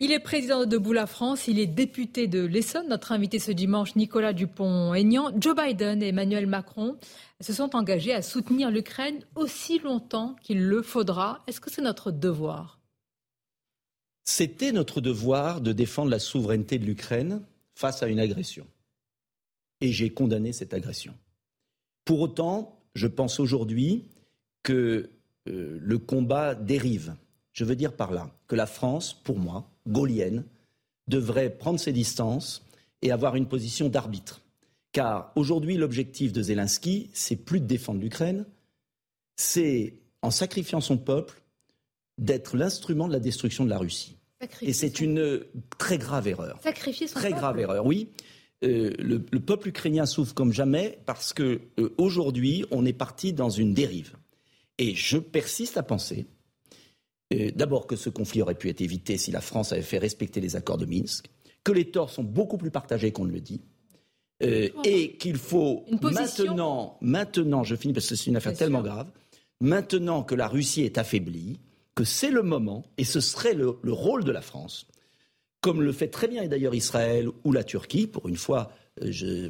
Il 0.00 0.12
est 0.12 0.20
président 0.20 0.60
de 0.60 0.64
Debout 0.64 0.92
la 0.92 1.08
France, 1.08 1.48
il 1.48 1.58
est 1.58 1.66
député 1.66 2.28
de 2.28 2.44
l'Essonne. 2.44 2.86
Notre 2.88 3.10
invité 3.10 3.40
ce 3.40 3.50
dimanche, 3.50 3.96
Nicolas 3.96 4.32
Dupont-Aignan. 4.32 5.32
Joe 5.40 5.56
Biden 5.56 6.04
et 6.04 6.08
Emmanuel 6.08 6.46
Macron 6.46 6.96
se 7.40 7.52
sont 7.52 7.74
engagés 7.74 8.12
à 8.12 8.22
soutenir 8.22 8.70
l'Ukraine 8.70 9.24
aussi 9.34 9.80
longtemps 9.80 10.36
qu'il 10.40 10.62
le 10.62 10.82
faudra. 10.82 11.42
Est-ce 11.48 11.60
que 11.60 11.68
c'est 11.68 11.82
notre 11.82 12.12
devoir? 12.12 12.78
C'était 14.22 14.70
notre 14.70 15.00
devoir 15.00 15.60
de 15.60 15.72
défendre 15.72 16.12
la 16.12 16.20
souveraineté 16.20 16.78
de 16.78 16.84
l'Ukraine 16.84 17.42
face 17.74 18.00
à 18.00 18.06
une 18.06 18.20
agression. 18.20 18.68
Et 19.80 19.90
j'ai 19.90 20.10
condamné 20.10 20.52
cette 20.52 20.74
agression. 20.74 21.14
Pour 22.04 22.20
autant, 22.20 22.84
je 22.94 23.08
pense 23.08 23.40
aujourd'hui 23.40 24.04
que 24.62 25.10
euh, 25.48 25.78
le 25.80 25.98
combat 25.98 26.54
dérive. 26.54 27.16
Je 27.52 27.64
veux 27.64 27.74
dire 27.74 27.96
par 27.96 28.12
là 28.12 28.30
que 28.46 28.54
la 28.54 28.66
France, 28.66 29.12
pour 29.12 29.40
moi, 29.40 29.68
gaulienne, 29.88 30.44
devrait 31.08 31.50
prendre 31.50 31.80
ses 31.80 31.92
distances 31.92 32.64
et 33.02 33.10
avoir 33.10 33.36
une 33.36 33.46
position 33.46 33.88
d'arbitre. 33.88 34.42
Car 34.92 35.32
aujourd'hui, 35.36 35.76
l'objectif 35.76 36.32
de 36.32 36.42
Zelensky, 36.42 37.10
c'est 37.12 37.36
plus 37.36 37.60
de 37.60 37.66
défendre 37.66 38.00
l'Ukraine, 38.00 38.46
c'est, 39.36 39.94
en 40.22 40.30
sacrifiant 40.30 40.80
son 40.80 40.98
peuple, 40.98 41.42
d'être 42.18 42.56
l'instrument 42.56 43.06
de 43.06 43.12
la 43.12 43.20
destruction 43.20 43.64
de 43.64 43.70
la 43.70 43.78
Russie. 43.78 44.16
et 44.62 44.72
c'est 44.72 45.00
une 45.00 45.44
très 45.78 45.98
grave 45.98 46.28
erreur. 46.28 46.58
Sacrifier 46.62 47.06
son 47.06 47.18
très 47.18 47.32
grave 47.32 47.58
erreur, 47.58 47.86
oui. 47.86 48.08
Euh, 48.64 48.92
le, 48.98 49.20
peuple 49.40 49.68
ukrainien 49.68 50.04
souffre 50.04 50.34
comme 50.34 50.52
jamais 50.52 50.98
parce 51.06 51.32
que 51.32 51.60
euh, 51.78 51.94
aujourd'hui, 51.96 52.64
on 52.72 52.84
est 52.84 52.92
parti 52.92 53.32
dans 53.32 53.50
une 53.50 53.72
dérive. 53.72 54.16
Et 54.78 54.96
je 54.96 55.18
persiste 55.18 55.76
à 55.76 55.84
penser 55.84 56.26
D'abord 57.30 57.86
que 57.86 57.94
ce 57.94 58.08
conflit 58.08 58.40
aurait 58.40 58.54
pu 58.54 58.70
être 58.70 58.80
évité 58.80 59.18
si 59.18 59.30
la 59.30 59.42
France 59.42 59.72
avait 59.72 59.82
fait 59.82 59.98
respecter 59.98 60.40
les 60.40 60.56
accords 60.56 60.78
de 60.78 60.86
Minsk, 60.86 61.26
que 61.62 61.72
les 61.72 61.90
torts 61.90 62.08
sont 62.08 62.24
beaucoup 62.24 62.56
plus 62.56 62.70
partagés 62.70 63.12
qu'on 63.12 63.26
ne 63.26 63.32
le 63.32 63.40
dit, 63.40 63.60
euh, 64.42 64.68
et 64.84 65.16
qu'il 65.16 65.36
faut 65.36 65.84
maintenant, 66.00 66.96
maintenant, 67.00 67.64
je 67.64 67.74
finis 67.74 67.92
parce 67.92 68.08
que 68.08 68.14
c'est 68.14 68.30
une 68.30 68.36
affaire 68.36 68.54
tellement 68.54 68.82
grave, 68.82 69.10
maintenant 69.60 70.22
que 70.22 70.36
la 70.36 70.46
Russie 70.46 70.82
est 70.82 70.96
affaiblie, 70.96 71.58
que 71.96 72.04
c'est 72.04 72.30
le 72.30 72.42
moment, 72.42 72.84
et 72.98 73.04
ce 73.04 73.20
serait 73.20 73.54
le, 73.54 73.76
rôle 73.84 74.22
de 74.22 74.30
la 74.30 74.40
France, 74.40 74.86
comme 75.60 75.82
le 75.82 75.90
fait 75.90 76.06
très 76.06 76.28
bien 76.28 76.46
d'ailleurs 76.46 76.76
Israël 76.76 77.28
ou 77.42 77.50
la 77.50 77.64
Turquie, 77.64 78.06
pour 78.06 78.28
une 78.28 78.36
fois, 78.36 78.70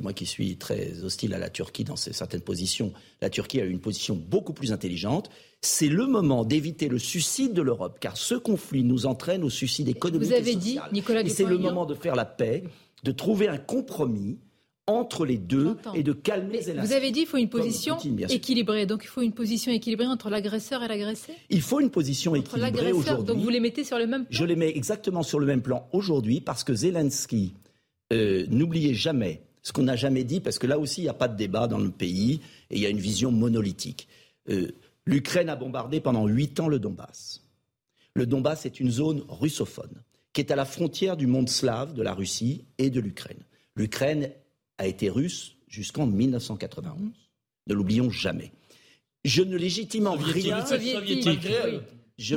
moi 0.00 0.12
qui 0.12 0.26
suis 0.26 0.56
très 0.56 1.02
hostile 1.02 1.34
à 1.34 1.38
la 1.38 1.50
Turquie 1.50 1.84
dans 1.84 1.96
certaines 1.96 2.40
positions, 2.40 2.92
la 3.20 3.30
Turquie 3.30 3.60
a 3.60 3.64
eu 3.64 3.70
une 3.70 3.80
position 3.80 4.14
beaucoup 4.14 4.52
plus 4.52 4.72
intelligente. 4.72 5.30
C'est 5.60 5.88
le 5.88 6.06
moment 6.06 6.44
d'éviter 6.44 6.88
le 6.88 6.98
suicide 6.98 7.52
de 7.52 7.62
l'Europe, 7.62 7.98
car 8.00 8.16
ce 8.16 8.34
conflit 8.34 8.84
nous 8.84 9.06
entraîne 9.06 9.42
au 9.42 9.50
suicide 9.50 9.88
économique 9.88 10.28
Vous 10.28 10.34
avez 10.34 10.52
et 10.52 10.56
dit, 10.56 10.78
Nicolas 10.92 11.22
Et 11.22 11.28
c'est 11.28 11.44
le 11.44 11.58
moment 11.58 11.86
de 11.86 11.94
faire 11.94 12.14
la 12.14 12.24
paix, 12.24 12.64
de 13.04 13.12
trouver 13.12 13.48
un 13.48 13.58
compromis 13.58 14.38
entre 14.88 15.26
les 15.26 15.36
deux 15.36 15.76
et 15.94 16.02
de 16.02 16.12
calmer 16.12 16.60
les 16.62 16.72
Vous 16.72 16.92
avez 16.92 17.10
dit 17.10 17.20
qu'il 17.20 17.28
faut 17.28 17.36
une 17.36 17.48
position 17.48 17.98
équilibrée. 18.28 18.86
Donc 18.86 19.02
il 19.04 19.08
faut 19.08 19.20
une 19.20 19.32
position 19.32 19.70
équilibrée 19.70 20.06
entre 20.06 20.30
l'agresseur 20.30 20.82
et 20.82 20.88
l'agressé 20.88 21.34
Il 21.50 21.60
faut 21.60 21.80
une 21.80 21.90
position 21.90 22.34
équilibrée 22.34 22.92
aujourd'hui. 22.92 23.26
Donc 23.26 23.38
vous 23.38 23.50
les 23.50 23.60
mettez 23.60 23.84
sur 23.84 23.98
le 23.98 24.06
même 24.06 24.24
plan. 24.24 24.30
Je 24.30 24.44
les 24.44 24.56
mets 24.56 24.70
exactement 24.74 25.22
sur 25.22 25.38
le 25.38 25.46
même 25.46 25.62
plan 25.62 25.86
aujourd'hui 25.92 26.40
parce 26.40 26.64
que 26.64 26.74
Zelensky, 26.74 27.54
euh, 28.12 28.46
n'oubliez 28.48 28.94
jamais, 28.94 29.42
ce 29.62 29.72
qu'on 29.72 29.82
n'a 29.82 29.96
jamais 29.96 30.24
dit, 30.24 30.40
parce 30.40 30.58
que 30.58 30.66
là 30.66 30.78
aussi, 30.78 31.00
il 31.00 31.04
n'y 31.04 31.10
a 31.10 31.14
pas 31.14 31.28
de 31.28 31.36
débat 31.36 31.66
dans 31.66 31.78
le 31.78 31.90
pays, 31.90 32.40
et 32.70 32.76
il 32.76 32.80
y 32.80 32.86
a 32.86 32.90
une 32.90 32.98
vision 32.98 33.30
monolithique. 33.32 34.08
Euh, 34.48 34.68
L'Ukraine 35.06 35.48
a 35.48 35.56
bombardé 35.56 36.00
pendant 36.00 36.26
huit 36.26 36.60
ans 36.60 36.68
le 36.68 36.78
Donbass. 36.78 37.42
Le 38.12 38.26
Donbass 38.26 38.66
est 38.66 38.78
une 38.78 38.90
zone 38.90 39.24
russophone 39.28 40.02
qui 40.34 40.42
est 40.42 40.50
à 40.50 40.56
la 40.56 40.66
frontière 40.66 41.16
du 41.16 41.26
monde 41.26 41.48
slave, 41.48 41.94
de 41.94 42.02
la 42.02 42.12
Russie 42.12 42.64
et 42.76 42.90
de 42.90 43.00
l'Ukraine. 43.00 43.40
L'Ukraine 43.74 44.30
a 44.76 44.86
été 44.86 45.08
russe 45.08 45.56
jusqu'en 45.66 46.06
1991. 46.06 46.94
Ne 47.68 47.74
l'oublions 47.74 48.10
jamais. 48.10 48.52
Je 49.24 49.42
ne 49.42 49.56
légitime 49.56 50.06
en 50.06 50.12
rien. 50.16 50.64
Je, 52.18 52.36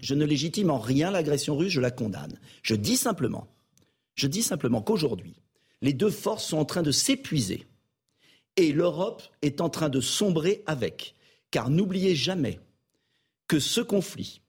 je 0.00 0.14
ne 0.14 0.24
légitime 0.24 0.70
en 0.70 0.78
rien 0.78 1.10
l'agression 1.10 1.56
russe, 1.56 1.72
je 1.72 1.80
la 1.80 1.90
condamne. 1.90 2.38
Je 2.62 2.74
dis 2.74 2.96
simplement, 2.96 3.46
je 4.18 4.26
dis 4.26 4.42
simplement 4.42 4.82
qu'aujourd'hui, 4.82 5.40
les 5.80 5.92
deux 5.92 6.10
forces 6.10 6.44
sont 6.44 6.58
en 6.58 6.64
train 6.64 6.82
de 6.82 6.90
s'épuiser 6.90 7.66
et 8.56 8.72
l'Europe 8.72 9.22
est 9.42 9.60
en 9.60 9.70
train 9.70 9.88
de 9.88 10.00
sombrer 10.00 10.64
avec. 10.66 11.14
Car 11.52 11.70
n'oubliez 11.70 12.16
jamais 12.16 12.58
que 13.46 13.60
ce 13.60 13.80
conflit 13.80 14.42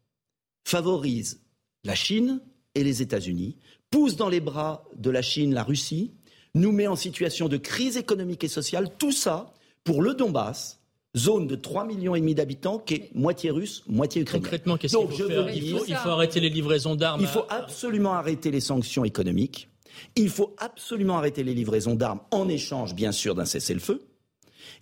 favorise 0.65 1.41
la 1.83 1.93
Chine 1.93 2.41
et 2.73 2.83
les 2.83 3.03
États-Unis, 3.03 3.57
pousse 3.91 4.15
dans 4.15 4.27
les 4.27 4.39
bras 4.41 4.85
de 4.95 5.11
la 5.11 5.21
Chine 5.21 5.53
la 5.53 5.63
Russie, 5.63 6.11
nous 6.55 6.71
met 6.71 6.87
en 6.87 6.95
situation 6.95 7.47
de 7.47 7.57
crise 7.57 7.95
économique 7.95 8.43
et 8.43 8.49
sociale, 8.49 8.89
tout 8.97 9.11
ça 9.11 9.53
pour 9.83 10.01
le 10.01 10.15
Donbass, 10.15 10.78
zone 11.19 11.47
de 11.47 11.55
3,5 11.55 11.87
millions 11.87 12.15
et 12.15 12.19
demi 12.19 12.33
d'habitants 12.33 12.79
qui 12.79 12.95
est 12.95 13.09
moitié 13.13 13.51
russe, 13.51 13.83
moitié 13.87 14.21
ukrainien. 14.21 14.41
Concrètement, 14.41 14.77
qu'est-ce 14.77 14.97
qu'il 14.97 15.07
faut 15.07 15.13
faire 15.13 15.49
il 15.49 15.77
faut, 15.77 15.85
il 15.87 15.95
faut, 15.95 16.09
arrêter 16.09 16.39
les 16.39 16.49
livraisons 16.49 16.95
d'armes. 16.95 17.21
Il 17.21 17.27
faut 17.27 17.45
absolument 17.49 18.13
arrêter 18.13 18.51
les 18.51 18.61
sanctions 18.61 19.05
économiques. 19.05 19.69
Il 20.15 20.29
faut 20.29 20.55
absolument 20.57 21.17
arrêter 21.17 21.43
les 21.43 21.53
livraisons 21.53 21.95
d'armes 21.95 22.21
en 22.31 22.47
échange, 22.47 22.95
bien 22.95 23.11
sûr, 23.11 23.35
d'un 23.35 23.45
cessez-le-feu. 23.45 24.01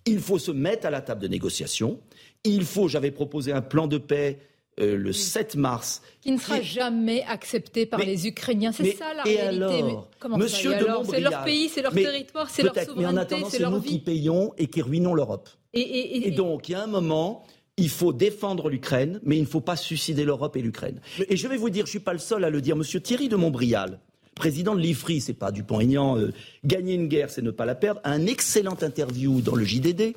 Il 0.06 0.20
faut 0.20 0.40
se 0.40 0.52
mettre 0.52 0.88
à 0.88 0.90
la 0.90 1.02
table 1.02 1.22
de 1.22 1.28
négociation. 1.28 2.00
Il 2.44 2.64
faut, 2.64 2.88
j'avais 2.88 3.12
proposé 3.12 3.52
un 3.52 3.62
plan 3.62 3.88
de 3.88 3.98
paix 3.98 4.40
euh, 4.80 4.96
le 4.96 5.12
7 5.12 5.56
mars. 5.56 6.04
Qui 6.22 6.32
ne 6.32 6.38
sera 6.38 6.62
jamais 6.62 7.24
accepté 7.28 7.88
par 7.88 8.00
les 8.00 8.28
Ukrainiens. 8.28 8.72
C'est 8.72 8.92
ça 8.92 9.12
la 9.14 9.28
et 9.28 9.36
réalité. 9.38 9.64
Alors, 9.64 10.08
comment 10.20 10.38
Monsieur 10.38 10.74
C'est 11.10 11.20
leur 11.20 11.44
pays, 11.44 11.70
c'est 11.70 11.82
leur 11.82 11.94
territoire, 11.94 12.48
c'est 12.50 12.62
leur 12.62 12.76
souveraineté, 12.76 13.00
mais 13.02 13.06
en 13.08 13.18
attendant, 13.18 13.50
c'est 13.50 13.68
nous 13.68 13.82
qui 13.82 13.98
payons 13.98 14.54
et 14.58 14.68
qui 14.68 14.84
ruinons 14.84 15.16
l'Europe. 15.16 15.50
Et, 15.78 16.32
donc, 16.32 16.70
il 16.70 16.74
y 16.74 16.76
a 16.76 16.84
un 16.84 16.88
moment, 16.88 17.46
il 17.78 17.90
faut 17.90 18.14
défendre 18.14 18.70
l'Ukraine, 18.70 19.20
mais 19.24 19.38
il 19.38 19.42
ne 19.42 19.48
faut 19.48 19.62
pas 19.62 19.76
suicider 19.76 20.26
l'Europe 20.26 20.56
et 20.56 20.62
l'Ukraine. 20.62 21.00
Et 21.30 21.38
je 21.38 21.48
vais 21.48 21.58
vous 21.58 21.70
dire, 21.70 21.86
je 21.86 21.90
ne 21.90 21.92
suis 21.92 22.00
pas 22.00 22.14
le 22.14 22.20
seul 22.20 22.44
à 22.44 22.50
le 22.50 22.62
dire. 22.62 22.76
Monsieur 22.76 23.00
Thierry 23.00 23.30
de 23.30 23.36
Montbrial, 23.36 24.00
président 24.36 24.76
de 24.76 24.82
l'IFRI, 24.82 25.22
c'est 25.22 25.34
pas 25.34 25.52
Dupont-Aignan, 25.52 26.18
euh, 26.18 26.34
gagner 26.64 26.94
une 26.94 27.08
guerre, 27.08 27.30
c'est 27.30 27.42
ne 27.42 27.52
pas 27.52 27.66
la 27.66 27.76
perdre, 27.76 28.02
un 28.04 28.26
excellent 28.26 28.78
interview 28.82 29.42
dans 29.42 29.56
le 29.56 29.66
JDD, 29.66 30.16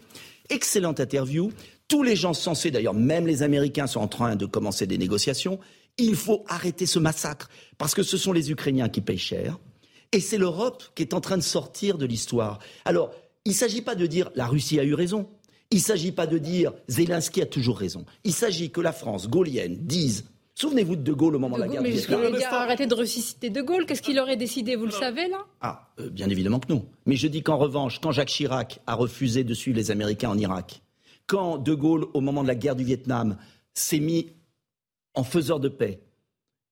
excellente 0.49 1.01
interview. 1.01 1.53
Tous 1.89 2.03
les 2.03 2.17
gens 2.17 2.35
censés, 2.35 2.71
d'ailleurs, 2.71 2.95
même 2.95 3.27
les 3.27 3.43
Américains 3.43 3.87
sont 3.87 4.01
en 4.01 4.09
train 4.09 4.37
de 4.37 4.47
commencer 4.47 4.87
des 4.87 4.99
négociations. 4.99 5.59
Il 5.99 6.15
faut 6.15 6.45
arrêter 6.49 6.87
ce 6.87 6.99
massacre, 6.99 7.49
parce 7.79 7.95
que 7.95 8.03
ce 8.03 8.17
sont 8.17 8.33
les 8.33 8.51
Ukrainiens 8.51 8.89
qui 8.89 9.01
payent 9.01 9.19
cher, 9.19 9.59
et 10.13 10.21
c'est 10.21 10.39
l'Europe 10.39 10.83
qui 10.95 11.03
est 11.03 11.15
en 11.15 11.21
train 11.21 11.37
de 11.37 11.43
sortir 11.43 11.99
de 11.99 12.07
l'histoire. 12.07 12.59
Alors, 12.85 13.13
il 13.45 13.51
ne 13.51 13.57
s'agit 13.57 13.83
pas 13.83 13.95
de 13.95 14.07
dire 14.07 14.31
la 14.35 14.47
Russie 14.47 14.79
a 14.79 14.85
eu 14.85 14.95
raison. 14.95 15.29
Il 15.71 15.77
ne 15.77 15.83
s'agit 15.83 16.13
pas 16.13 16.27
de 16.27 16.39
dire 16.39 16.73
Zelensky 16.89 17.43
a 17.43 17.47
toujours 17.47 17.79
raison. 17.79 18.05
Il 18.25 18.33
s'agit 18.33 18.71
que 18.71 18.81
la 18.81 18.93
France 18.93 19.29
gaulienne 19.29 19.79
dise 19.81 20.25
Souvenez-vous 20.61 20.97
de 20.97 21.03
De 21.03 21.13
Gaulle 21.13 21.37
au 21.37 21.39
moment 21.39 21.57
de, 21.57 21.63
la 21.63 21.69
guerre 21.69 21.83
du 21.83 21.91
Vietnam. 21.91 22.21
Mais 22.33 22.45
arrêtez 22.45 22.87
de 22.87 22.95
ressusciter 22.95 23.49
De 23.49 23.63
Gaulle? 23.63 23.87
Qu'est-ce 23.87 24.03
qu'il 24.03 24.19
aurait 24.19 24.37
décidé 24.37 24.77
Vous 24.77 24.85
le 24.85 24.91
savez, 24.91 25.27
là? 25.29 25.39
Ah, 25.63 25.89
euh, 25.99 26.11
bien 26.11 26.29
évidemment 26.29 26.61
que 26.61 26.71
non. 26.71 26.85
Mais 27.07 27.17
je 27.17 27.29
dis 27.29 27.43
qu'en 27.43 27.57
revanche, 27.57 27.99
quand 28.01 28.13
Jacques 28.13 28.29
Chirac 28.29 28.81
a 28.87 28.95
refusé 28.95 29.43
de 29.43 29.55
suivre 29.55 29.79
les 29.79 29.91
Américains 29.91 30.29
en 30.29 30.37
Irak, 30.37 30.83
quand 31.27 31.57
De 31.57 31.73
Gaulle, 31.73 32.09
au 32.13 32.21
moment 32.21 32.43
de 32.43 32.49
la 32.49 32.57
guerre 32.57 32.77
du 32.77 32.85
Vietnam, 32.85 33.39
s'est 33.73 34.01
mis 34.01 34.33
en 35.15 35.25
faiseur 35.25 35.61
de 35.61 35.69
paix, 35.69 36.01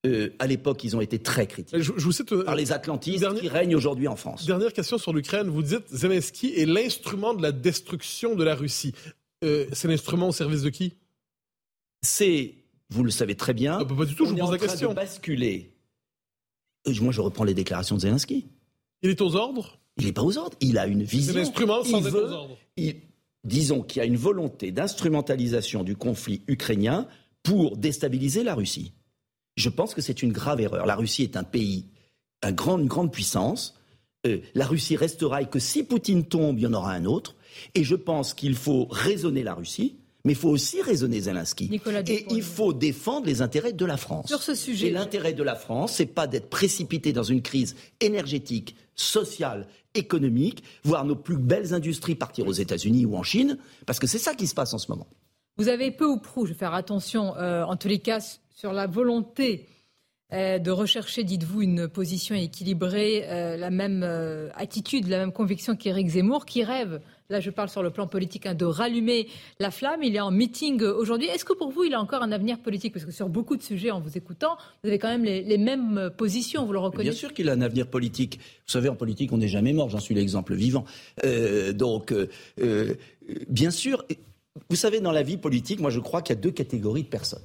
euh, 0.07 0.30
à 0.38 0.46
l'époque, 0.46 0.84
ils 0.84 0.96
ont 0.96 1.01
été 1.01 1.18
très 1.18 1.46
critiques 1.46 1.76
je, 1.80 1.92
vous 1.92 2.12
cite, 2.12 2.32
euh, 2.32 2.44
par 2.44 2.55
les 2.55 2.72
Atlantistes 2.72 3.34
qui 3.40 3.49
règnent 3.49 3.74
aujourd'hui 3.74 4.07
en 4.07 4.16
France. 4.16 4.46
Dernière 4.46 4.72
question 4.72 4.96
sur 4.96 5.12
l'Ukraine. 5.12 5.49
Vous 5.49 5.62
dites 5.62 5.88
Zelensky 5.90 6.55
est 6.57 6.66
l'instrument 6.66 7.34
de 7.34 7.42
la 7.42 7.53
destruction 7.53 8.36
de 8.36 8.44
la 8.44 8.55
Russie. 8.55 8.94
c'est 9.42 9.84
l'instrument 9.88 10.28
au 10.28 10.32
service 10.32 10.62
de 10.62 10.70
qui? 10.70 10.94
C'est 12.03 12.55
vous 12.90 13.05
le 13.05 13.11
savez 13.11 13.34
très 13.34 13.55
bien. 13.55 13.84
Pas 13.84 14.05
du 14.05 14.14
tout, 14.14 14.24
je 14.24 14.30
vous 14.30 14.36
pose 14.36 14.51
la 14.51 14.59
question. 14.59 14.90
De 14.90 14.94
basculer. 14.94 15.74
Euh, 16.86 16.94
moi, 17.01 17.12
je 17.12 17.20
reprends 17.20 17.44
les 17.44 17.55
déclarations 17.55 17.96
de 17.96 18.01
Zelensky. 18.01 18.46
Il 19.03 19.11
est 19.11 19.20
aux 19.20 19.36
ordres? 19.36 19.78
Il 19.99 20.07
n'est 20.07 20.12
pas 20.12 20.22
aux 20.22 20.38
ordres. 20.38 20.57
Il 20.61 20.78
a 20.78 20.86
une 20.86 21.03
vision. 21.03 21.32
C'est 21.32 21.38
l'instrument 21.38 21.84
sans 21.84 22.07
être 22.07 22.14
aux 22.14 22.32
ordres. 22.32 22.57
disons 23.44 23.82
qu'il 23.82 24.01
y 24.01 24.03
a 24.03 24.07
une 24.07 24.16
volonté 24.16 24.72
d'instrumentalisation 24.72 25.82
du 25.82 25.96
conflit 25.96 26.42
ukrainien 26.46 27.07
pour 27.42 27.76
déstabiliser 27.76 28.42
la 28.42 28.55
Russie. 28.55 28.92
Je 29.59 29.68
pense 29.68 29.94
que 29.94 30.00
c'est 30.00 30.22
une 30.22 30.32
grave 30.32 30.61
erreur. 30.61 30.86
La 30.86 30.96
Russie 30.96 31.22
est 31.22 31.36
un 31.36 31.44
pays, 31.44 31.84
une 32.44 32.86
grande 32.86 33.12
puissance. 33.12 33.74
Euh, 34.26 34.38
la 34.54 34.66
Russie 34.66 34.96
restera 34.96 35.42
et 35.42 35.46
que 35.46 35.59
si 35.59 35.84
Poutine 35.84 36.24
tombe, 36.24 36.59
il 36.59 36.62
y 36.62 36.66
en 36.66 36.72
aura 36.72 36.92
un 36.92 37.04
autre. 37.04 37.34
Et 37.74 37.84
je 37.84 37.94
pense 37.94 38.34
qu'il 38.34 38.54
faut 38.54 38.86
raisonner 38.90 39.42
la 39.42 39.54
Russie 39.54 39.96
mais 40.24 40.32
il 40.32 40.36
faut 40.36 40.50
aussi 40.50 40.82
raisonner 40.82 41.20
Zelensky. 41.20 41.70
et 42.06 42.26
il 42.30 42.42
faut 42.42 42.72
défendre 42.72 43.26
les 43.26 43.40
intérêts 43.40 43.72
de 43.72 43.84
la 43.86 43.96
France. 43.96 44.26
Sur 44.26 44.42
ce 44.42 44.54
sujet. 44.54 44.88
Et 44.88 44.90
l'intérêt 44.90 45.32
de 45.32 45.42
la 45.42 45.54
France, 45.54 45.94
c'est 45.94 46.06
pas 46.06 46.26
d'être 46.26 46.50
précipité 46.50 47.12
dans 47.14 47.22
une 47.22 47.40
crise 47.40 47.76
énergétique, 48.00 48.76
sociale, 48.94 49.66
économique, 49.94 50.62
voir 50.84 51.04
nos 51.04 51.16
plus 51.16 51.38
belles 51.38 51.72
industries 51.72 52.14
partir 52.14 52.46
aux 52.46 52.52
États-Unis 52.52 53.06
ou 53.06 53.16
en 53.16 53.22
Chine, 53.22 53.59
parce 53.86 53.98
que 53.98 54.06
c'est 54.06 54.18
ça 54.18 54.34
qui 54.34 54.46
se 54.46 54.54
passe 54.54 54.74
en 54.74 54.78
ce 54.78 54.90
moment. 54.90 55.06
Vous 55.56 55.68
avez 55.68 55.90
peu 55.90 56.04
ou 56.04 56.18
prou, 56.18 56.46
je 56.46 56.52
vais 56.52 56.59
faire 56.59 56.74
attention, 56.74 57.36
euh, 57.36 57.64
en 57.64 57.76
tous 57.76 57.88
les 57.88 57.98
cas, 57.98 58.20
sur 58.59 58.72
la 58.72 58.86
volonté 58.86 59.66
euh, 60.32 60.59
de 60.59 60.70
rechercher, 60.70 61.24
dites-vous, 61.24 61.62
une 61.62 61.88
position 61.88 62.34
équilibrée, 62.34 63.24
euh, 63.28 63.56
la 63.56 63.70
même 63.70 64.02
attitude, 64.54 65.09
la 65.09 65.18
même 65.18 65.32
conviction 65.32 65.76
qu'Éric 65.76 66.09
Zemmour, 66.09 66.46
qui 66.46 66.64
rêve 66.64 67.00
là 67.30 67.40
je 67.40 67.50
parle 67.50 67.68
sur 67.68 67.82
le 67.82 67.90
plan 67.90 68.06
politique, 68.06 68.46
hein, 68.46 68.54
de 68.54 68.64
rallumer 68.64 69.28
la 69.61 69.70
flamme. 69.70 70.02
Il 70.02 70.16
est 70.16 70.20
en 70.20 70.30
meeting 70.30 70.82
euh, 70.82 70.94
aujourd'hui. 70.94 71.28
Est-ce 71.28 71.44
que 71.44 71.52
pour 71.52 71.70
vous, 71.70 71.84
il 71.84 71.94
a 71.94 72.00
encore 72.00 72.22
un 72.22 72.32
avenir 72.32 72.59
politique? 72.59 72.92
Parce 72.92 73.04
que 73.04 73.12
sur 73.12 73.28
beaucoup 73.28 73.56
de 73.56 73.62
sujets, 73.62 73.90
en 73.90 74.00
vous 74.00 74.16
écoutant, 74.16 74.56
vous 74.82 74.88
avez 74.88 74.98
quand 74.98 75.09
même 75.09 75.24
les, 75.24 75.59
mêmes 75.59 75.98
euh, 75.98 76.11
positions, 76.11 76.64
vous 76.64 76.72
le 76.72 76.78
reconnaissez 76.78 77.11
Bien 77.11 77.18
sûr 77.18 77.34
qu'il 77.34 77.48
a 77.48 77.52
un 77.52 77.61
avenir 77.61 77.86
politique. 77.88 78.38
Vous 78.66 78.72
savez, 78.72 78.88
en 78.88 78.96
politique, 78.96 79.32
on 79.32 79.38
n'est 79.38 79.48
jamais 79.48 79.72
mort, 79.72 79.90
j'en 79.90 80.00
suis 80.00 80.14
l'exemple 80.14 80.54
vivant. 80.54 80.84
Euh, 81.24 81.72
donc, 81.72 82.14
bien 83.48 83.70
sûr, 83.70 84.04
vous 84.68 84.76
savez, 84.76 85.00
dans 85.00 85.12
la 85.12 85.22
vie 85.22 85.36
politique, 85.36 85.80
moi 85.80 85.90
je 85.90 86.00
crois 86.00 86.22
qu'il 86.22 86.34
y 86.34 86.38
a 86.38 86.40
deux 86.40 86.50
catégories 86.50 87.02
de 87.02 87.09
personnes. 87.09 87.42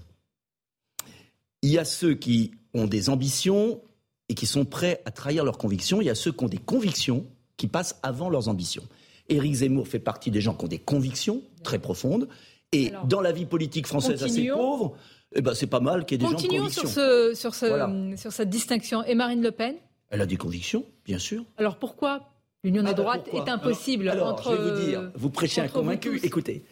Il 1.64 1.70
y 1.70 1.80
a 1.80 1.86
ceux 1.86 2.14
qui 2.14 2.52
ont 2.74 2.88
des 2.88 3.10
ambitions 3.10 3.82
et 4.28 4.36
qui 4.36 4.46
sont 4.46 4.66
prêts 4.66 5.02
à 5.06 5.12
trahir 5.12 5.46
leurs 5.46 5.58
convictions. 5.58 6.02
Il 6.02 6.06
y 6.06 6.10
a 6.10 6.16
ceux 6.16 6.34
qui 6.34 6.44
ont 6.44 6.50
des 6.50 6.58
convictions 6.58 7.26
qui 7.56 7.68
passent 7.68 8.00
avant 8.04 8.30
leurs 8.30 8.50
ambitions. 8.50 8.84
Éric 9.30 9.54
Zemmour 9.56 9.88
fait 9.88 10.00
partie 10.00 10.30
des 10.30 10.42
gens 10.42 10.54
qui 10.54 10.66
ont 10.66 10.68
des 10.68 10.78
convictions 10.78 11.42
très 11.64 11.80
profondes. 11.80 12.28
Et 12.74 12.92
dans 13.08 13.22
la 13.22 13.32
vie 13.32 13.46
politique 13.46 13.88
française 13.88 14.24
assez 14.24 14.50
pauvre, 14.50 14.98
eh 15.36 15.42
ben, 15.42 15.54
c'est 15.54 15.68
pas 15.68 15.80
mal 15.80 16.06
qu'il 16.06 16.22
y 16.22 16.26
ait 16.26 16.28
des 16.28 16.32
gens 16.32 16.42
de 16.42 16.48
conviction. 16.48 17.34
Sur, 17.34 18.34
cette 18.34 18.50
distinction. 18.50 19.04
Et 19.06 19.16
Marine 19.16 19.42
Le 19.42 19.52
Pen? 19.52 19.76
Elle 20.10 20.22
a 20.22 20.26
des 20.26 20.38
convictions, 20.38 20.86
bien 21.06 21.18
sûr. 21.18 21.46
Alors 21.58 21.78
pourquoi 21.78 22.30
l'union 22.64 22.84
des 22.84 22.90
ah 22.90 22.94
ben 22.94 23.04
droites 23.04 23.28
est 23.34 23.50
impossible 23.50 24.10
alors, 24.10 24.28
entre. 24.28 24.52
Je 24.52 24.62
vais 24.62 24.70
vous 24.70 24.86
dire, 24.86 25.12
vous 25.16 25.30
prêchez 25.30 25.62
un 25.62 25.70
convaincu. 25.70 26.20
Écoutez, 26.24 26.66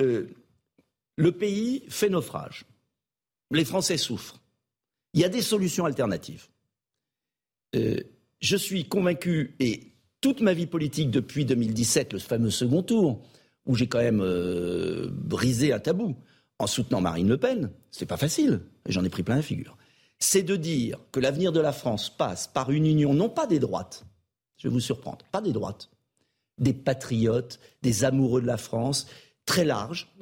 euh, 0.00 0.28
le 1.16 1.32
pays 1.32 1.82
fait 1.88 2.08
naufrage. 2.08 2.64
Les 3.50 3.64
Français 3.64 3.96
souffrent. 3.96 4.40
Il 5.14 5.20
y 5.20 5.24
a 5.24 5.28
des 5.28 5.42
solutions 5.42 5.84
alternatives. 5.84 6.46
Euh, 7.74 8.00
je 8.40 8.56
suis 8.56 8.84
convaincu, 8.84 9.56
et 9.58 9.92
toute 10.20 10.40
ma 10.40 10.52
vie 10.52 10.66
politique 10.66 11.10
depuis 11.10 11.44
2017, 11.44 12.12
le 12.12 12.18
fameux 12.18 12.50
second 12.50 12.82
tour, 12.82 13.22
où 13.66 13.74
j'ai 13.74 13.86
quand 13.86 13.98
même 13.98 14.20
euh, 14.20 15.08
brisé 15.10 15.72
un 15.72 15.78
tabou 15.78 16.16
en 16.58 16.66
soutenant 16.66 17.00
Marine 17.00 17.28
Le 17.28 17.36
Pen, 17.36 17.70
c'est 17.90 18.06
pas 18.06 18.16
facile, 18.16 18.60
j'en 18.86 19.04
ai 19.04 19.08
pris 19.08 19.22
plein 19.22 19.36
la 19.36 19.42
figure. 19.42 19.76
C'est 20.18 20.42
de 20.42 20.56
dire 20.56 20.98
que 21.12 21.20
l'avenir 21.20 21.52
de 21.52 21.60
la 21.60 21.72
France 21.72 22.10
passe 22.10 22.48
par 22.48 22.70
une 22.70 22.86
union, 22.86 23.14
non 23.14 23.28
pas 23.28 23.46
des 23.46 23.60
droites, 23.60 24.04
je 24.56 24.66
vais 24.66 24.72
vous 24.72 24.80
surprendre, 24.80 25.24
pas 25.30 25.40
des 25.40 25.52
droites, 25.52 25.90
des 26.58 26.72
patriotes, 26.72 27.60
des 27.82 28.04
amoureux 28.04 28.40
de 28.40 28.46
la 28.46 28.56
France, 28.56 29.06
très 29.46 29.64
large, 29.64 30.12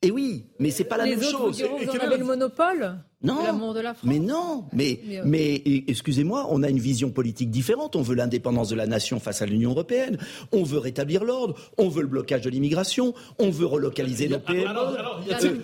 et 0.00 0.10
oui, 0.12 0.46
mais 0.60 0.70
c'est 0.70 0.84
pas 0.84 0.96
la 0.96 1.06
même 1.06 1.20
chose. 1.20 1.62
Vous 1.62 2.00
avez 2.00 2.18
le 2.18 2.24
monopole 2.24 2.98
non, 3.20 3.42
l'amour 3.42 3.74
de 3.74 3.80
la 3.80 3.94
France. 3.94 4.08
Mais 4.08 4.20
non, 4.20 4.66
mais, 4.72 5.00
mais, 5.24 5.60
euh, 5.66 5.80
excusez-moi, 5.88 6.46
on 6.50 6.62
a 6.62 6.68
une 6.68 6.78
vision 6.78 7.10
politique 7.10 7.50
différente. 7.50 7.96
On 7.96 8.02
veut 8.02 8.14
l'indépendance 8.14 8.68
de 8.68 8.76
la 8.76 8.86
nation 8.86 9.18
face 9.18 9.42
à 9.42 9.46
l'Union 9.46 9.70
européenne. 9.70 10.18
On 10.52 10.62
veut 10.62 10.78
rétablir 10.78 11.24
l'ordre. 11.24 11.56
On 11.78 11.88
veut 11.88 12.02
le 12.02 12.06
blocage 12.06 12.42
de 12.42 12.50
l'immigration. 12.50 13.12
On 13.40 13.50
veut 13.50 13.66
relocaliser 13.66 14.28
nos 14.28 14.38
PME. 14.38 14.68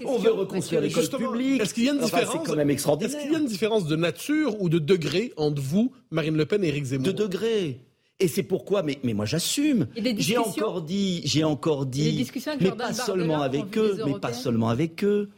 on 0.04 0.18
veut 0.18 0.32
reconstruire 0.32 0.80
l'école 0.80 1.08
publique. 1.08 1.62
Est-ce 1.62 1.72
qu'il 1.72 1.84
y 1.84 1.88
a 1.90 1.92
une 1.92 2.00
différence 2.00 2.32
C'est 2.32 2.50
quand 2.50 2.56
même 2.56 2.70
extraordinaire. 2.70 3.14
Est-ce 3.14 3.22
qu'il 3.22 3.32
y 3.32 3.36
a 3.36 3.38
une 3.38 3.46
différence 3.46 3.86
de 3.86 3.94
nature 3.94 4.60
ou 4.60 4.68
de 4.68 4.80
degré 4.80 5.32
entre 5.36 5.62
vous, 5.62 5.92
Marine 6.10 6.36
Le 6.36 6.46
Pen 6.46 6.64
et 6.64 6.68
Éric 6.68 6.86
Zemmour? 6.86 7.06
De 7.06 7.12
degré. 7.12 7.78
Et 8.20 8.28
c'est 8.28 8.42
pourquoi, 8.42 8.82
mais, 8.82 8.98
mais 9.02 9.12
moi 9.12 9.24
j'assume. 9.24 9.88
J'ai 10.18 10.38
encore 10.38 10.82
dit, 10.82 11.22
j'ai 11.24 11.44
encore 11.44 11.86
dit, 11.86 12.26
mais 12.60 12.70
pas 12.70 12.92
seulement 12.92 13.42
avec 13.42 13.76
eux, 13.76 13.98
mais 14.06 14.18
pas 14.18 14.32
seulement 14.32 14.68
avec 14.68 15.04
eux. 15.04 15.30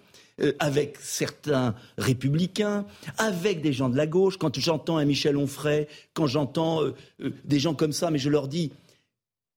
Euh, 0.43 0.53
avec 0.59 0.99
certains 1.01 1.74
républicains, 1.97 2.85
avec 3.16 3.62
des 3.62 3.72
gens 3.72 3.89
de 3.89 3.97
la 3.97 4.07
gauche. 4.07 4.37
Quand 4.37 4.61
j'entends 4.61 4.99
un 4.99 5.07
Michel 5.07 5.35
Onfray, 5.39 5.89
quand 6.12 6.27
j'entends 6.27 6.83
euh, 6.83 6.95
euh, 7.22 7.31
des 7.47 7.59
gens 7.59 7.72
comme 7.72 7.93
ça, 7.93 8.11
mais 8.11 8.18
je 8.18 8.29
leur 8.29 8.47
dis, 8.47 8.70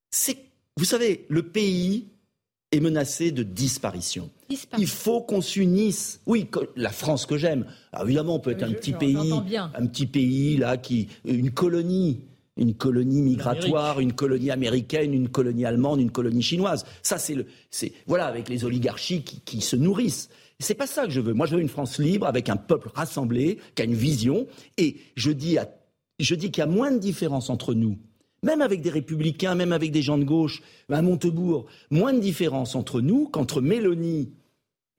c'est, 0.10 0.38
vous 0.78 0.86
savez, 0.86 1.26
le 1.28 1.44
pays 1.44 2.08
est 2.72 2.80
menacé 2.80 3.34
de 3.34 3.44
disparition. 3.44 4.30
Il 4.78 4.88
faut 4.88 5.20
qu'on 5.20 5.42
s'unisse. 5.42 6.22
Oui, 6.26 6.48
la 6.78 6.92
France 6.92 7.26
que 7.26 7.36
j'aime. 7.36 7.66
évidemment, 8.02 8.36
on 8.36 8.40
peut 8.40 8.52
être 8.52 8.64
un 8.64 8.72
petit 8.72 8.94
pays, 8.94 9.34
un 9.58 9.86
petit 9.86 10.08
pays 10.08 10.56
là 10.56 10.78
qui, 10.78 11.10
une 11.26 11.52
colonie 11.52 12.22
une 12.58 12.74
colonie 12.74 13.22
migratoire, 13.22 14.00
une 14.00 14.14
colonie 14.14 14.52
américaine, 14.52 15.14
une 15.14 15.30
colonie 15.30 15.66
allemande, 15.66 16.02
une 16.02 16.12
colonie 16.12 16.42
chinoise. 16.42 16.86
Ça, 17.02 17.18
c'est 17.18 17.36
le, 17.36 17.46
c'est 17.70 17.94
voilà, 18.06 18.26
avec 18.26 18.50
les 18.50 18.66
oligarchies 18.66 19.24
qui, 19.24 19.42
qui 19.42 19.62
se 19.62 19.76
nourrissent. 19.76 20.30
C'est 20.60 20.76
pas 20.76 20.88
ça 20.88 21.06
que 21.06 21.12
je 21.12 21.22
veux. 21.22 21.34
Moi, 21.34 21.46
je 21.46 21.56
veux 21.56 21.62
une 21.62 21.70
France 21.70 22.00
libre 22.00 22.28
avec 22.28 22.50
un 22.50 22.58
peuple 22.58 22.90
rassemblé, 22.94 23.60
qui 23.76 23.82
a 23.82 23.86
une 23.86 23.94
vision. 23.94 24.46
Et 24.78 24.98
je 25.16 25.32
dis, 25.32 25.58
je 26.20 26.36
dis 26.36 26.52
qu'il 26.52 26.62
y 26.62 26.64
a 26.64 26.70
moins 26.70 26.92
de 26.92 26.98
différence 26.98 27.50
entre 27.50 27.74
nous, 27.74 27.98
même 28.44 28.62
avec 28.62 28.82
des 28.82 28.90
républicains, 28.90 29.56
même 29.56 29.72
avec 29.72 29.92
des 29.92 30.02
gens 30.02 30.18
de 30.18 30.26
gauche, 30.26 30.62
à 30.90 31.02
Montebourg, 31.02 31.66
moins 31.92 32.14
de 32.14 32.20
différence 32.20 32.76
entre 32.76 33.00
nous 33.00 33.30
qu'entre 33.30 33.62
Mélanie, 33.62 34.34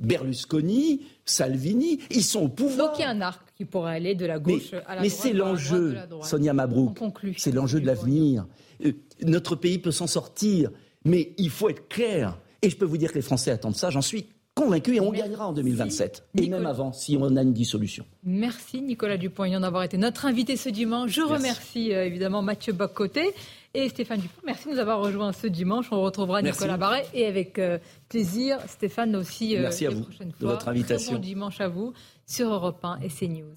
Berlusconi, 0.00 1.02
Salvini. 1.24 2.00
Ils 2.10 2.24
sont 2.24 2.42
au 2.42 2.48
pouvoir. 2.48 2.88
Donc 2.88 2.98
il 2.98 3.02
y 3.02 3.04
a 3.04 3.10
un 3.10 3.20
arc 3.20 3.42
qui 3.56 3.64
pourrait 3.64 3.94
aller 3.94 4.14
de 4.14 4.26
la 4.26 4.38
gauche 4.38 4.72
à 4.72 4.76
la 4.76 4.78
mais 4.78 4.84
droite. 4.84 5.00
Mais 5.02 5.08
c'est 5.08 5.32
l'enjeu, 5.32 5.96
Sonia 6.22 6.52
Mabrouk. 6.52 6.98
C'est 7.36 7.52
l'enjeu 7.52 7.80
de 7.80 7.86
l'avenir. 7.86 8.46
Euh, 8.84 8.92
notre 9.22 9.54
pays 9.54 9.78
peut 9.78 9.90
s'en 9.90 10.06
sortir, 10.06 10.70
mais 11.04 11.32
il 11.38 11.50
faut 11.50 11.68
être 11.68 11.88
clair. 11.88 12.38
Et 12.62 12.70
je 12.70 12.76
peux 12.76 12.84
vous 12.84 12.96
dire 12.96 13.10
que 13.10 13.16
les 13.16 13.22
Français 13.22 13.50
attendent 13.50 13.76
ça, 13.76 13.90
j'en 13.90 14.02
suis 14.02 14.26
convaincu 14.54 14.96
et 14.96 15.00
on 15.00 15.10
gagnera 15.10 15.48
en 15.48 15.52
2027. 15.52 16.24
Et 16.38 16.48
même 16.48 16.66
avant, 16.66 16.92
si 16.92 17.16
on 17.18 17.36
a 17.36 17.42
une 17.42 17.52
dissolution. 17.52 18.04
Merci 18.24 18.82
Nicolas 18.82 19.16
Dupont-Aignan 19.16 19.60
d'avoir 19.60 19.84
été 19.84 19.96
notre 19.96 20.26
invité 20.26 20.56
ce 20.56 20.68
dimanche. 20.68 21.12
Je 21.12 21.22
remercie 21.22 21.94
euh, 21.94 22.04
évidemment 22.04 22.42
Mathieu 22.42 22.72
Boccoté 22.72 23.32
et 23.74 23.88
Stéphane 23.88 24.20
Dupont. 24.20 24.42
Merci 24.44 24.68
de 24.68 24.74
nous 24.74 24.78
avoir 24.78 25.00
rejoints 25.00 25.32
ce 25.32 25.46
dimanche. 25.46 25.86
On 25.92 26.02
retrouvera 26.02 26.42
Nicolas 26.42 26.76
Barret 26.76 27.06
et 27.14 27.26
avec 27.26 27.58
euh, 27.58 27.78
plaisir 28.08 28.58
Stéphane 28.66 29.14
aussi 29.16 29.56
euh, 29.56 29.62
Merci 29.62 29.86
à 29.86 29.90
vous 29.90 30.06
de 30.20 30.46
votre 30.46 30.68
invitation. 30.68 31.14
bon 31.14 31.18
dimanche 31.18 31.60
à 31.60 31.68
vous 31.68 31.92
sur 32.26 32.52
Europe 32.52 32.84
1 32.84 33.00
et 33.00 33.08
CNews. 33.08 33.54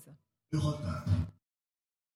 Europe 0.53 0.80
1. 1.07 1.11